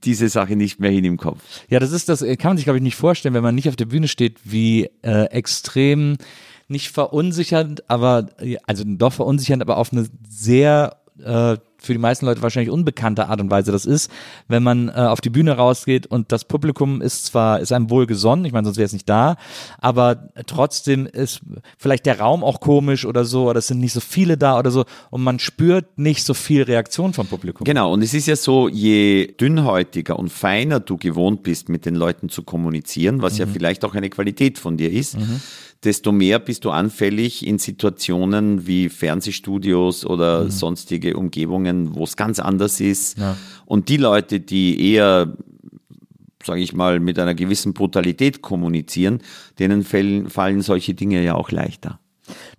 [0.06, 1.40] diese Sache nicht mehr hin im Kopf.
[1.70, 3.70] Ja, das ist das, äh, kann man sich, glaube ich, nicht vorstellen, wenn man nicht
[3.70, 6.18] auf der Bühne steht, wie äh, extrem
[6.68, 8.28] nicht verunsichernd, aber
[8.66, 13.40] also doch verunsichernd, aber auf eine sehr äh, für die meisten Leute wahrscheinlich unbekannte Art
[13.42, 14.12] und Weise das ist,
[14.48, 18.06] wenn man äh, auf die Bühne rausgeht und das Publikum ist zwar, ist einem wohl
[18.06, 19.38] gesonnen, ich meine, sonst wäre es nicht da,
[19.80, 21.42] aber trotzdem ist
[21.78, 24.72] vielleicht der Raum auch komisch oder so, oder es sind nicht so viele da oder
[24.72, 27.66] so und man spürt nicht so viel Reaktion vom Publikum.
[27.66, 31.96] Genau, und es ist ja so, je dünnhäutiger und feiner du gewohnt bist, mit den
[31.96, 35.18] Leuten zu kommunizieren, was ja vielleicht auch eine Qualität von dir ist,
[35.86, 42.40] desto mehr bist du anfällig in Situationen wie Fernsehstudios oder sonstige Umgebungen, wo es ganz
[42.40, 43.18] anders ist.
[43.66, 45.36] Und die Leute, die eher
[46.46, 49.22] sage ich mal, mit einer gewissen Brutalität kommunizieren,
[49.60, 52.00] denen fallen, fallen solche Dinge ja auch leichter.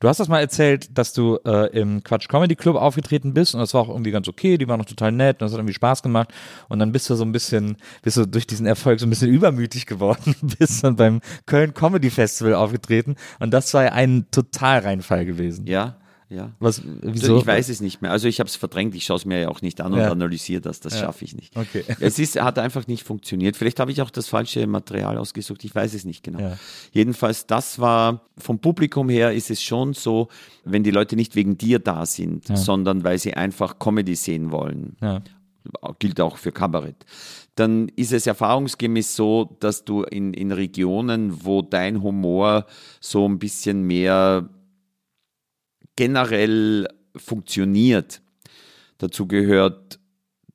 [0.01, 3.61] Du hast das mal erzählt, dass du äh, im Quatsch Comedy Club aufgetreten bist und
[3.61, 5.75] das war auch irgendwie ganz okay, die waren noch total nett und das hat irgendwie
[5.75, 6.33] Spaß gemacht.
[6.69, 9.31] Und dann bist du so ein bisschen, bist du durch diesen Erfolg so ein bisschen
[9.33, 13.17] übermütig geworden, bist dann beim Köln Comedy Festival aufgetreten.
[13.41, 15.67] Und das war ja ein Totalreinfall gewesen.
[15.67, 15.97] Ja,
[16.29, 16.53] ja.
[16.59, 17.39] Was, wieso?
[17.39, 18.11] ich weiß es nicht mehr.
[18.11, 18.95] Also ich habe es verdrängt.
[18.95, 20.11] Ich schaue es mir ja auch nicht an und Ja.
[20.11, 20.81] analysiere das.
[20.81, 21.57] Das schaffe ich nicht.
[21.57, 21.85] Okay.
[22.01, 23.57] Es ist, hat einfach nicht funktioniert.
[23.57, 25.63] Vielleicht habe ich auch das falsche Material ausgesucht.
[25.65, 26.41] Ich weiß es nicht genau.
[26.41, 26.59] Ja.
[26.93, 30.29] Jedenfalls, das war vom Publikum her ist es schon so,
[30.65, 34.97] wenn die Leute nicht wegen dir da sind, sondern weil sie einfach Comedy sehen wollen.
[35.01, 35.23] Ja.
[35.99, 37.05] Gilt auch für Kabarett.
[37.57, 42.67] Dann ist es erfahrungsgemäß so, dass du in, in Regionen, wo dein Humor
[43.01, 44.49] so ein bisschen mehr
[45.97, 48.23] generell funktioniert.
[48.99, 49.99] Dazu gehört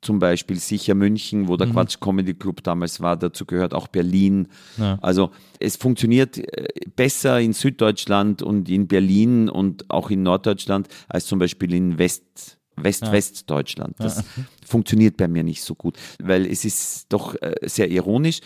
[0.02, 3.18] zum Beispiel sicher München, wo der Quatsch Comedy Club damals war.
[3.18, 4.48] Dazu gehört auch Berlin.
[4.78, 4.98] Ja.
[5.02, 11.28] Also es funktioniert äh, besser in Süddeutschland und in Berlin und auch in Norddeutschland als
[11.28, 13.96] zum Beispiel in West, West-West-Deutschland.
[14.00, 14.24] Das
[14.66, 18.40] funktioniert bei mir nicht so gut, weil es ist doch äh, sehr ironisch.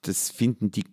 [0.00, 0.84] Das finden die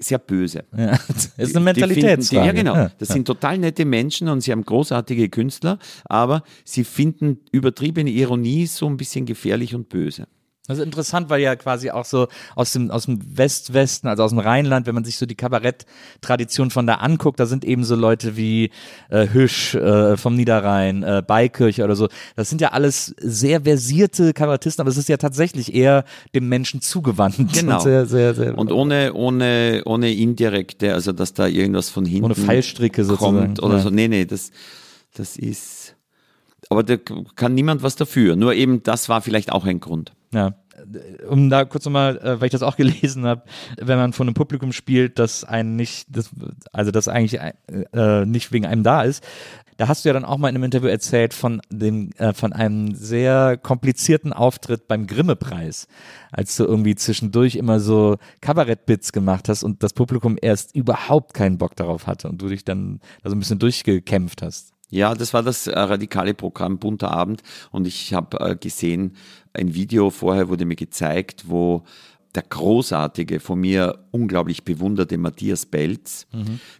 [0.00, 0.64] sehr böse.
[0.76, 0.98] Ja.
[1.08, 2.46] Das ist eine Mentalitätsfrage.
[2.46, 2.88] Ja, genau.
[2.98, 8.66] Das sind total nette Menschen und sie haben großartige Künstler, aber sie finden übertriebene Ironie
[8.66, 10.26] so ein bisschen gefährlich und böse.
[10.68, 14.30] Das ist interessant, weil ja quasi auch so aus dem, aus dem Westwesten, also aus
[14.30, 17.96] dem Rheinland, wenn man sich so die Kabarett-Tradition von da anguckt, da sind eben so
[17.96, 18.70] Leute wie
[19.10, 22.08] äh, Hüsch äh, vom Niederrhein, äh, Beikirch oder so.
[22.36, 26.80] Das sind ja alles sehr versierte Kabarettisten, aber es ist ja tatsächlich eher dem Menschen
[26.80, 27.36] zugewandt.
[27.52, 27.76] Genau.
[27.76, 32.26] Und sehr, sehr, sehr, Und ohne, ohne, ohne indirekte, also dass da irgendwas von hinten
[32.26, 33.36] Ohne Fallstricke sozusagen.
[33.38, 33.82] kommt oder Ja.
[33.82, 33.90] so.
[33.90, 34.52] Nee, nee, das,
[35.14, 35.96] das ist.
[36.70, 36.96] Aber da
[37.34, 38.36] kann niemand was dafür.
[38.36, 40.12] Nur eben, das war vielleicht auch ein Grund.
[40.32, 40.54] Ja.
[41.28, 43.42] Um da kurz nochmal, äh, weil ich das auch gelesen habe,
[43.76, 46.30] wenn man von einem Publikum spielt, das einen nicht, das,
[46.72, 49.22] also das eigentlich äh, nicht wegen einem da ist,
[49.76, 52.52] da hast du ja dann auch mal in einem Interview erzählt von dem, äh, von
[52.52, 55.88] einem sehr komplizierten Auftritt beim Grimme-Preis,
[56.30, 61.58] als du irgendwie zwischendurch immer so Kabarettbits gemacht hast und das Publikum erst überhaupt keinen
[61.58, 64.72] Bock darauf hatte und du dich dann da so ein bisschen durchgekämpft hast.
[64.92, 69.16] Ja, das war das äh, radikale Programm Bunter Abend und ich habe äh, gesehen,
[69.54, 71.84] ein Video vorher wurde mir gezeigt, wo
[72.34, 76.26] der großartige, von mir unglaublich bewunderte Matthias Belz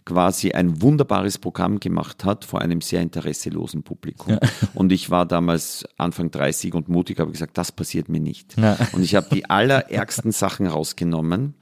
[0.03, 4.39] quasi ein wunderbares Programm gemacht hat vor einem sehr interesselosen Publikum.
[4.73, 8.57] Und ich war damals Anfang 30 und mutig, habe gesagt, das passiert mir nicht.
[8.57, 8.77] Ja.
[8.93, 11.53] Und ich habe die allerärgsten Sachen rausgenommen,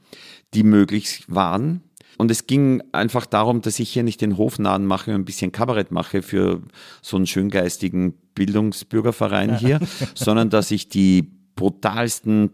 [0.54, 1.82] die möglich waren.
[2.18, 5.52] Und es ging einfach darum, dass ich hier nicht den Hofnahen mache und ein bisschen
[5.52, 6.62] Kabarett mache für
[7.00, 9.80] so einen schöngeistigen Bildungsbürgerverein hier,
[10.14, 12.50] sondern dass ich die brutalsten,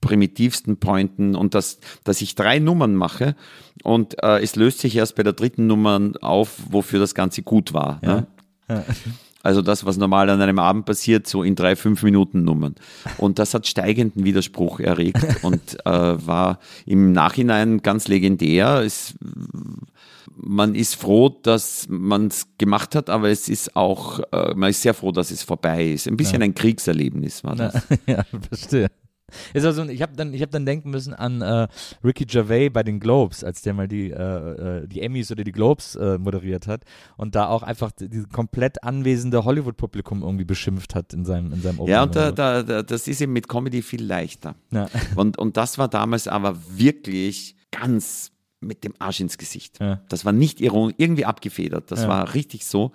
[0.00, 3.36] primitivsten Pointen und dass, dass ich drei Nummern mache
[3.82, 7.72] und äh, es löst sich erst bei der dritten Nummer auf, wofür das Ganze gut
[7.72, 8.00] war.
[8.02, 8.26] Ne?
[9.42, 12.74] Also das, was normal an einem Abend passiert, so in drei, fünf Minuten Nummern.
[13.18, 18.82] Und das hat steigenden Widerspruch erregt und äh, war im Nachhinein ganz legendär.
[18.84, 19.14] Es,
[20.36, 24.82] man ist froh, dass man es gemacht hat, aber es ist auch, äh, man ist
[24.82, 26.08] sehr froh, dass es vorbei ist.
[26.08, 27.74] Ein bisschen ein Kriegserlebnis war das.
[28.06, 28.88] ja, verstehe.
[29.54, 31.68] Ist also, ich habe dann, ich hab dann denken müssen an äh,
[32.04, 34.14] Ricky Gervais bei den Globes, als der mal die, äh,
[34.82, 36.84] äh, die Emmys oder die Globes äh, moderiert hat
[37.16, 41.60] und da auch einfach die, die komplett anwesende Hollywood-Publikum irgendwie beschimpft hat in seinem, in
[41.62, 44.54] seinem Ja, und da, da, da, das ist eben mit Comedy viel leichter.
[44.70, 44.88] Ja.
[45.16, 48.30] Und, und das war damals aber wirklich ganz
[48.60, 49.78] mit dem Arsch ins Gesicht.
[49.80, 50.00] Ja.
[50.08, 51.90] Das war nicht irgendwie abgefedert.
[51.90, 52.08] Das Ja.
[52.08, 52.92] war richtig so.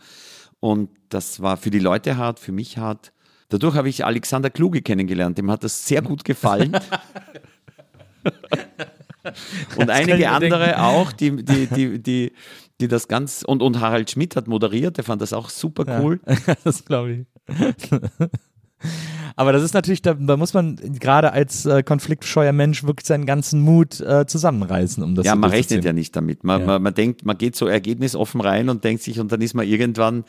[0.59, 3.11] Und das war für die Leute hart, für mich hart.
[3.49, 5.37] Dadurch habe ich Alexander Kluge kennengelernt.
[5.37, 6.73] Dem hat das sehr gut gefallen.
[9.77, 10.81] und einige andere denken.
[10.81, 12.31] auch, die, die, die, die,
[12.79, 13.43] die das ganz.
[13.43, 16.19] Und, und Harald Schmidt hat moderiert, der fand das auch super cool.
[16.63, 17.25] das glaube ich.
[19.35, 23.25] Aber das ist natürlich, da, da muss man gerade als äh, konfliktscheuer Mensch wirklich seinen
[23.25, 26.43] ganzen Mut äh, zusammenreißen, um das Ja, man rechnet ja nicht damit.
[26.43, 26.67] Man, Ja.
[26.67, 29.67] Man, man denkt, man geht so ergebnisoffen rein und denkt sich, und dann ist man
[29.67, 30.23] irgendwann,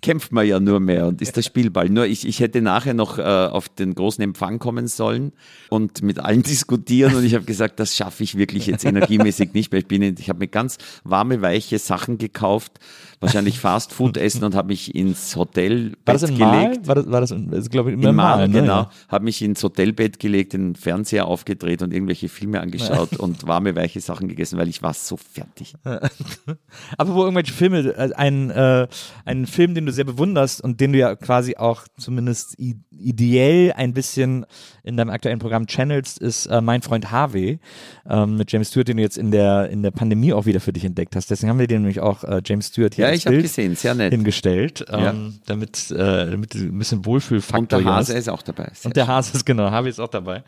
[0.00, 1.88] kämpft man ja nur mehr und ist der Spielball.
[1.88, 5.32] Nur ich, ich hätte nachher noch äh, auf den großen Empfang kommen sollen
[5.70, 9.72] und mit allen diskutieren und ich habe gesagt, das schaffe ich wirklich jetzt energiemäßig nicht
[9.72, 9.80] mehr.
[9.80, 12.78] Ich, bin in- ich habe mir ganz warme, weiche Sachen gekauft,
[13.20, 16.68] wahrscheinlich Fastfood essen und habe mich ins Hotel War das in Mal?
[16.68, 16.86] gelegt.
[16.86, 18.60] War das, war das ist, glaube ich, immer In Mal, ne?
[18.60, 18.82] genau.
[18.82, 18.90] Ja.
[19.08, 24.00] Habe mich ins Hotelbett gelegt, den Fernseher aufgedreht und irgendwelche Filme angeschaut und warme, weiche
[24.00, 25.74] Sachen gegessen, weil ich war so fertig.
[26.98, 28.86] Aber wo irgendwelche Filme, äh, ein, äh,
[29.24, 33.92] ein Film, den du sehr bewunderst und den du ja quasi auch zumindest ideell ein
[33.94, 34.46] bisschen
[34.82, 37.58] in deinem aktuellen Programm channelst, ist äh, Mein Freund Harvey
[38.08, 40.72] ähm, mit James Stewart, den du jetzt in der, in der Pandemie auch wieder für
[40.72, 41.30] dich entdeckt hast.
[41.30, 43.94] Deswegen haben wir dir nämlich auch äh, James Stewart hier Ja, ich habe gesehen, sehr
[43.94, 44.12] nett.
[44.12, 45.10] hingestellt, Ja.
[45.10, 48.70] ähm, damit, äh, damit ein bisschen Wohlfühlfaktor Und der Hase ist auch dabei.
[48.74, 50.44] Sehr Und der Hase ist genau, Harvey ist auch dabei.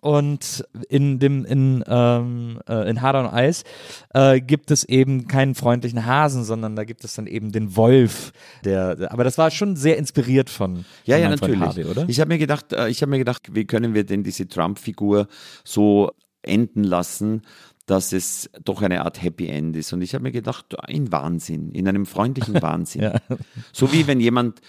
[0.00, 3.64] Und in dem in ähm, äh, in Harder und Eis
[4.12, 8.32] äh, gibt es eben keinen freundlichen Hasen, sondern da gibt es dann eben den Wolf.
[8.64, 11.60] Der, der aber das war schon sehr inspiriert von, Ja, von ja, Freund natürlich.
[11.60, 12.04] Harvey, oder?
[12.08, 15.26] Ich habe mir gedacht, äh, ich habe mir gedacht, wie können wir denn diese Trump-Figur
[15.64, 16.12] so
[16.42, 17.42] enden lassen,
[17.86, 19.92] dass es doch eine Art Happy End ist.
[19.92, 23.02] Und ich habe mir gedacht, in Wahnsinn, in einem freundlichen Wahnsinn.
[23.02, 23.20] Ja.
[23.72, 24.60] So wie wenn jemand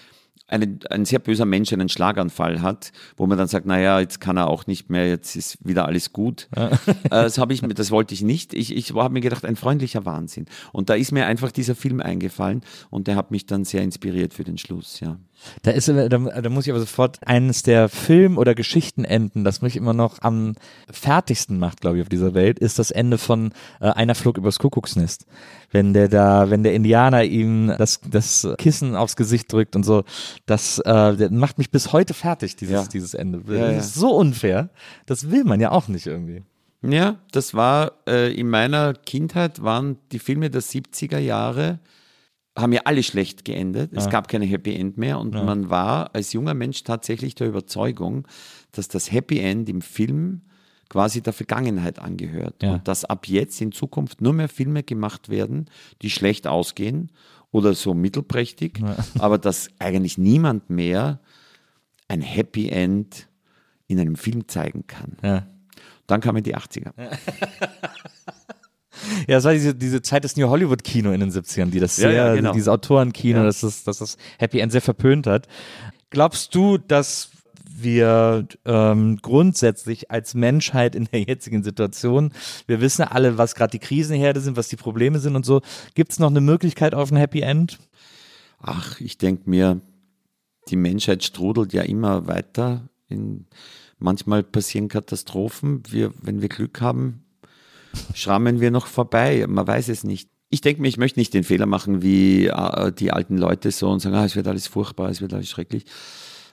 [0.48, 4.36] eine, ein sehr böser Mensch einen Schlaganfall hat, wo man dann sagt, naja, jetzt kann
[4.36, 6.48] er auch nicht mehr, jetzt ist wieder alles gut.
[6.56, 6.70] Ja.
[7.06, 8.54] Äh, das habe ich das wollte ich nicht.
[8.54, 10.46] Ich, ich habe mir gedacht, ein freundlicher Wahnsinn.
[10.72, 14.34] Und da ist mir einfach dieser Film eingefallen und der hat mich dann sehr inspiriert
[14.34, 15.18] für den Schluss, ja.
[15.62, 19.76] Da ist da, da muss ich aber sofort eines der Film- oder Geschichtenenden, das mich
[19.76, 20.54] immer noch am
[20.90, 24.58] fertigsten macht, glaube ich, auf dieser Welt, ist das Ende von äh, Einer flog übers
[24.58, 25.26] Kuckucksnest.
[25.70, 30.04] Wenn der da, wenn der Indianer ihm das, das Kissen aufs Gesicht drückt und so,
[30.46, 32.84] das äh, macht mich bis heute fertig, dieses, ja.
[32.86, 33.42] dieses Ende.
[33.52, 34.70] Ja, das ist so unfair.
[35.06, 36.42] Das will man ja auch nicht irgendwie.
[36.82, 41.80] Ja, das war äh, in meiner Kindheit waren die Filme der 70er Jahre
[42.56, 43.92] haben ja alle schlecht geendet.
[43.92, 44.10] Es ja.
[44.10, 45.42] gab keine Happy End mehr und ja.
[45.42, 48.26] man war als junger Mensch tatsächlich der Überzeugung,
[48.72, 50.42] dass das Happy End im Film
[50.88, 52.74] quasi der Vergangenheit angehört ja.
[52.74, 55.66] und dass ab jetzt in Zukunft nur mehr Filme gemacht werden,
[56.02, 57.10] die schlecht ausgehen
[57.50, 58.80] oder so mittelprächtig,
[59.18, 61.20] aber dass eigentlich niemand mehr
[62.08, 63.28] ein Happy End
[63.88, 65.16] in einem Film zeigen kann.
[66.06, 66.92] Dann kamen die 80er.
[69.26, 71.96] Ja, es war diese, diese Zeit des New Hollywood Kino in den 70ern, die das
[71.96, 72.52] sehr, ja, ja, genau.
[72.52, 73.44] dieses Autorenkino, ja.
[73.44, 75.48] dass, das, dass das Happy End sehr verpönt hat.
[76.10, 77.30] Glaubst du, dass
[77.68, 82.32] wir ähm, grundsätzlich als Menschheit in der jetzigen Situation,
[82.66, 85.62] wir wissen alle, was gerade die Krisenherde sind, was die Probleme sind und so.
[85.94, 87.78] Gibt es noch eine Möglichkeit auf ein Happy End?
[88.58, 89.80] Ach, ich denke mir,
[90.68, 92.88] die Menschheit strudelt ja immer weiter.
[93.08, 93.46] In,
[93.98, 95.82] manchmal passieren Katastrophen.
[95.88, 97.24] Wir, wenn wir Glück haben,
[98.14, 99.44] schrammen wir noch vorbei.
[99.48, 100.28] Man weiß es nicht.
[100.48, 103.90] Ich denke mir, ich möchte nicht den Fehler machen, wie äh, die alten Leute so
[103.90, 105.84] und sagen, ah, es wird alles furchtbar, es wird alles schrecklich,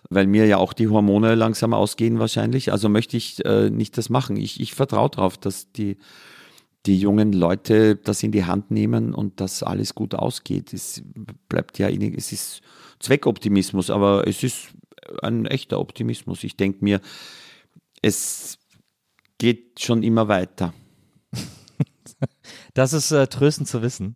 [0.09, 2.71] weil mir ja auch die Hormone langsam ausgehen wahrscheinlich.
[2.71, 4.37] Also möchte ich äh, nicht das machen.
[4.37, 5.97] Ich, ich vertraue darauf, dass die,
[6.85, 10.73] die jungen Leute das in die Hand nehmen und dass alles gut ausgeht.
[10.73, 11.01] Es
[11.49, 12.61] bleibt ja, es ist
[12.99, 14.69] Zweckoptimismus, aber es ist
[15.21, 16.43] ein echter Optimismus.
[16.43, 17.01] Ich denke mir,
[18.01, 18.57] es
[19.37, 20.73] geht schon immer weiter.
[22.73, 24.15] Das ist äh, tröstend zu wissen.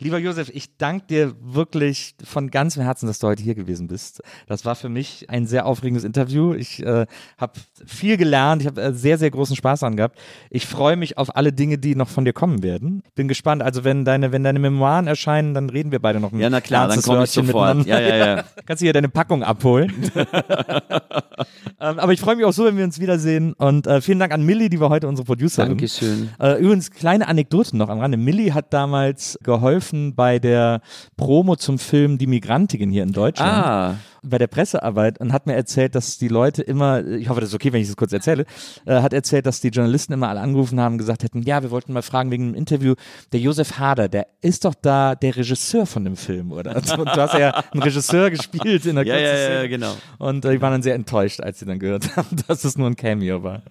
[0.00, 4.22] Lieber Josef, ich danke dir wirklich von ganzem Herzen, dass du heute hier gewesen bist.
[4.48, 6.52] Das war für mich ein sehr aufregendes Interview.
[6.52, 7.06] Ich äh,
[7.38, 7.52] habe
[7.86, 10.18] viel gelernt, ich habe äh, sehr, sehr großen Spaß daran gehabt.
[10.50, 13.04] Ich freue mich auf alle Dinge, die noch von dir kommen werden.
[13.14, 13.62] Bin gespannt.
[13.62, 16.60] Also wenn deine, wenn deine Memoiren erscheinen, dann reden wir beide noch ein Ja, na
[16.60, 17.86] klar, dann komme ich sofort.
[17.86, 18.44] Ja, ja, ja.
[18.66, 19.92] Kannst du hier deine Packung abholen.
[20.16, 23.52] ähm, aber ich freue mich auch so, wenn wir uns wiedersehen.
[23.52, 25.68] Und äh, vielen Dank an Millie, die war heute unsere Producerin.
[25.68, 26.30] Dankeschön.
[26.40, 28.16] Äh, übrigens, kleine Anekdoten noch am Rande.
[28.16, 30.80] Millie hat damals geholfen, geholfen bei der
[31.16, 33.66] Promo zum Film Die Migrantigen hier in Deutschland.
[33.66, 33.94] Ah
[34.24, 37.54] bei der Pressearbeit und hat mir erzählt, dass die Leute immer, ich hoffe, das ist
[37.54, 38.46] okay, wenn ich das kurz erzähle,
[38.86, 41.70] äh, hat erzählt, dass die Journalisten immer alle angerufen haben und gesagt hätten, ja, wir
[41.70, 42.94] wollten mal fragen wegen einem Interview,
[43.32, 46.76] der Josef Hader, der ist doch da der Regisseur von dem Film, oder?
[46.76, 49.94] Und du hast ja einen Regisseur gespielt in der ja, ja, ja, genau.
[50.18, 52.88] Und äh, die waren dann sehr enttäuscht, als sie dann gehört haben, dass es nur
[52.88, 53.62] ein Cameo war.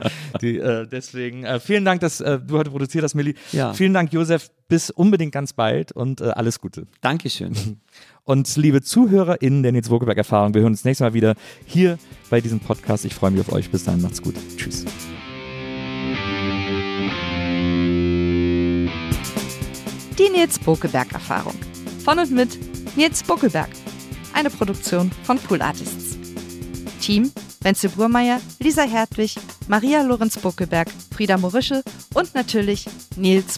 [0.41, 3.35] Die, äh, deswegen, äh, vielen Dank, dass äh, du heute produziert hast, Milli.
[3.51, 3.73] Ja.
[3.73, 4.49] Vielen Dank, Josef.
[4.69, 6.87] Bis unbedingt ganz bald und äh, alles Gute.
[7.01, 7.53] Dankeschön.
[8.25, 11.35] Und liebe ZuhörerInnen der Nils Wogelberg-Erfahrung, wir hören uns nächstes Mal wieder
[11.65, 11.97] hier
[12.29, 13.03] bei diesem Podcast.
[13.03, 13.69] Ich freue mich auf euch.
[13.69, 14.35] Bis dahin, macht's gut.
[14.55, 14.85] Tschüss.
[20.17, 21.55] Die Nils Bokelberg-Erfahrung.
[22.05, 22.57] Von und mit
[22.95, 23.69] Nils Bokelberg.
[24.33, 26.17] Eine Produktion von Pool Artists.
[27.01, 27.29] Team
[27.63, 29.35] Wenzel Burmeier, Lisa Hertwig,
[29.67, 31.81] Maria Lorenz Bokelberg, Frieda Morische
[32.13, 32.85] und natürlich
[33.15, 33.57] Nils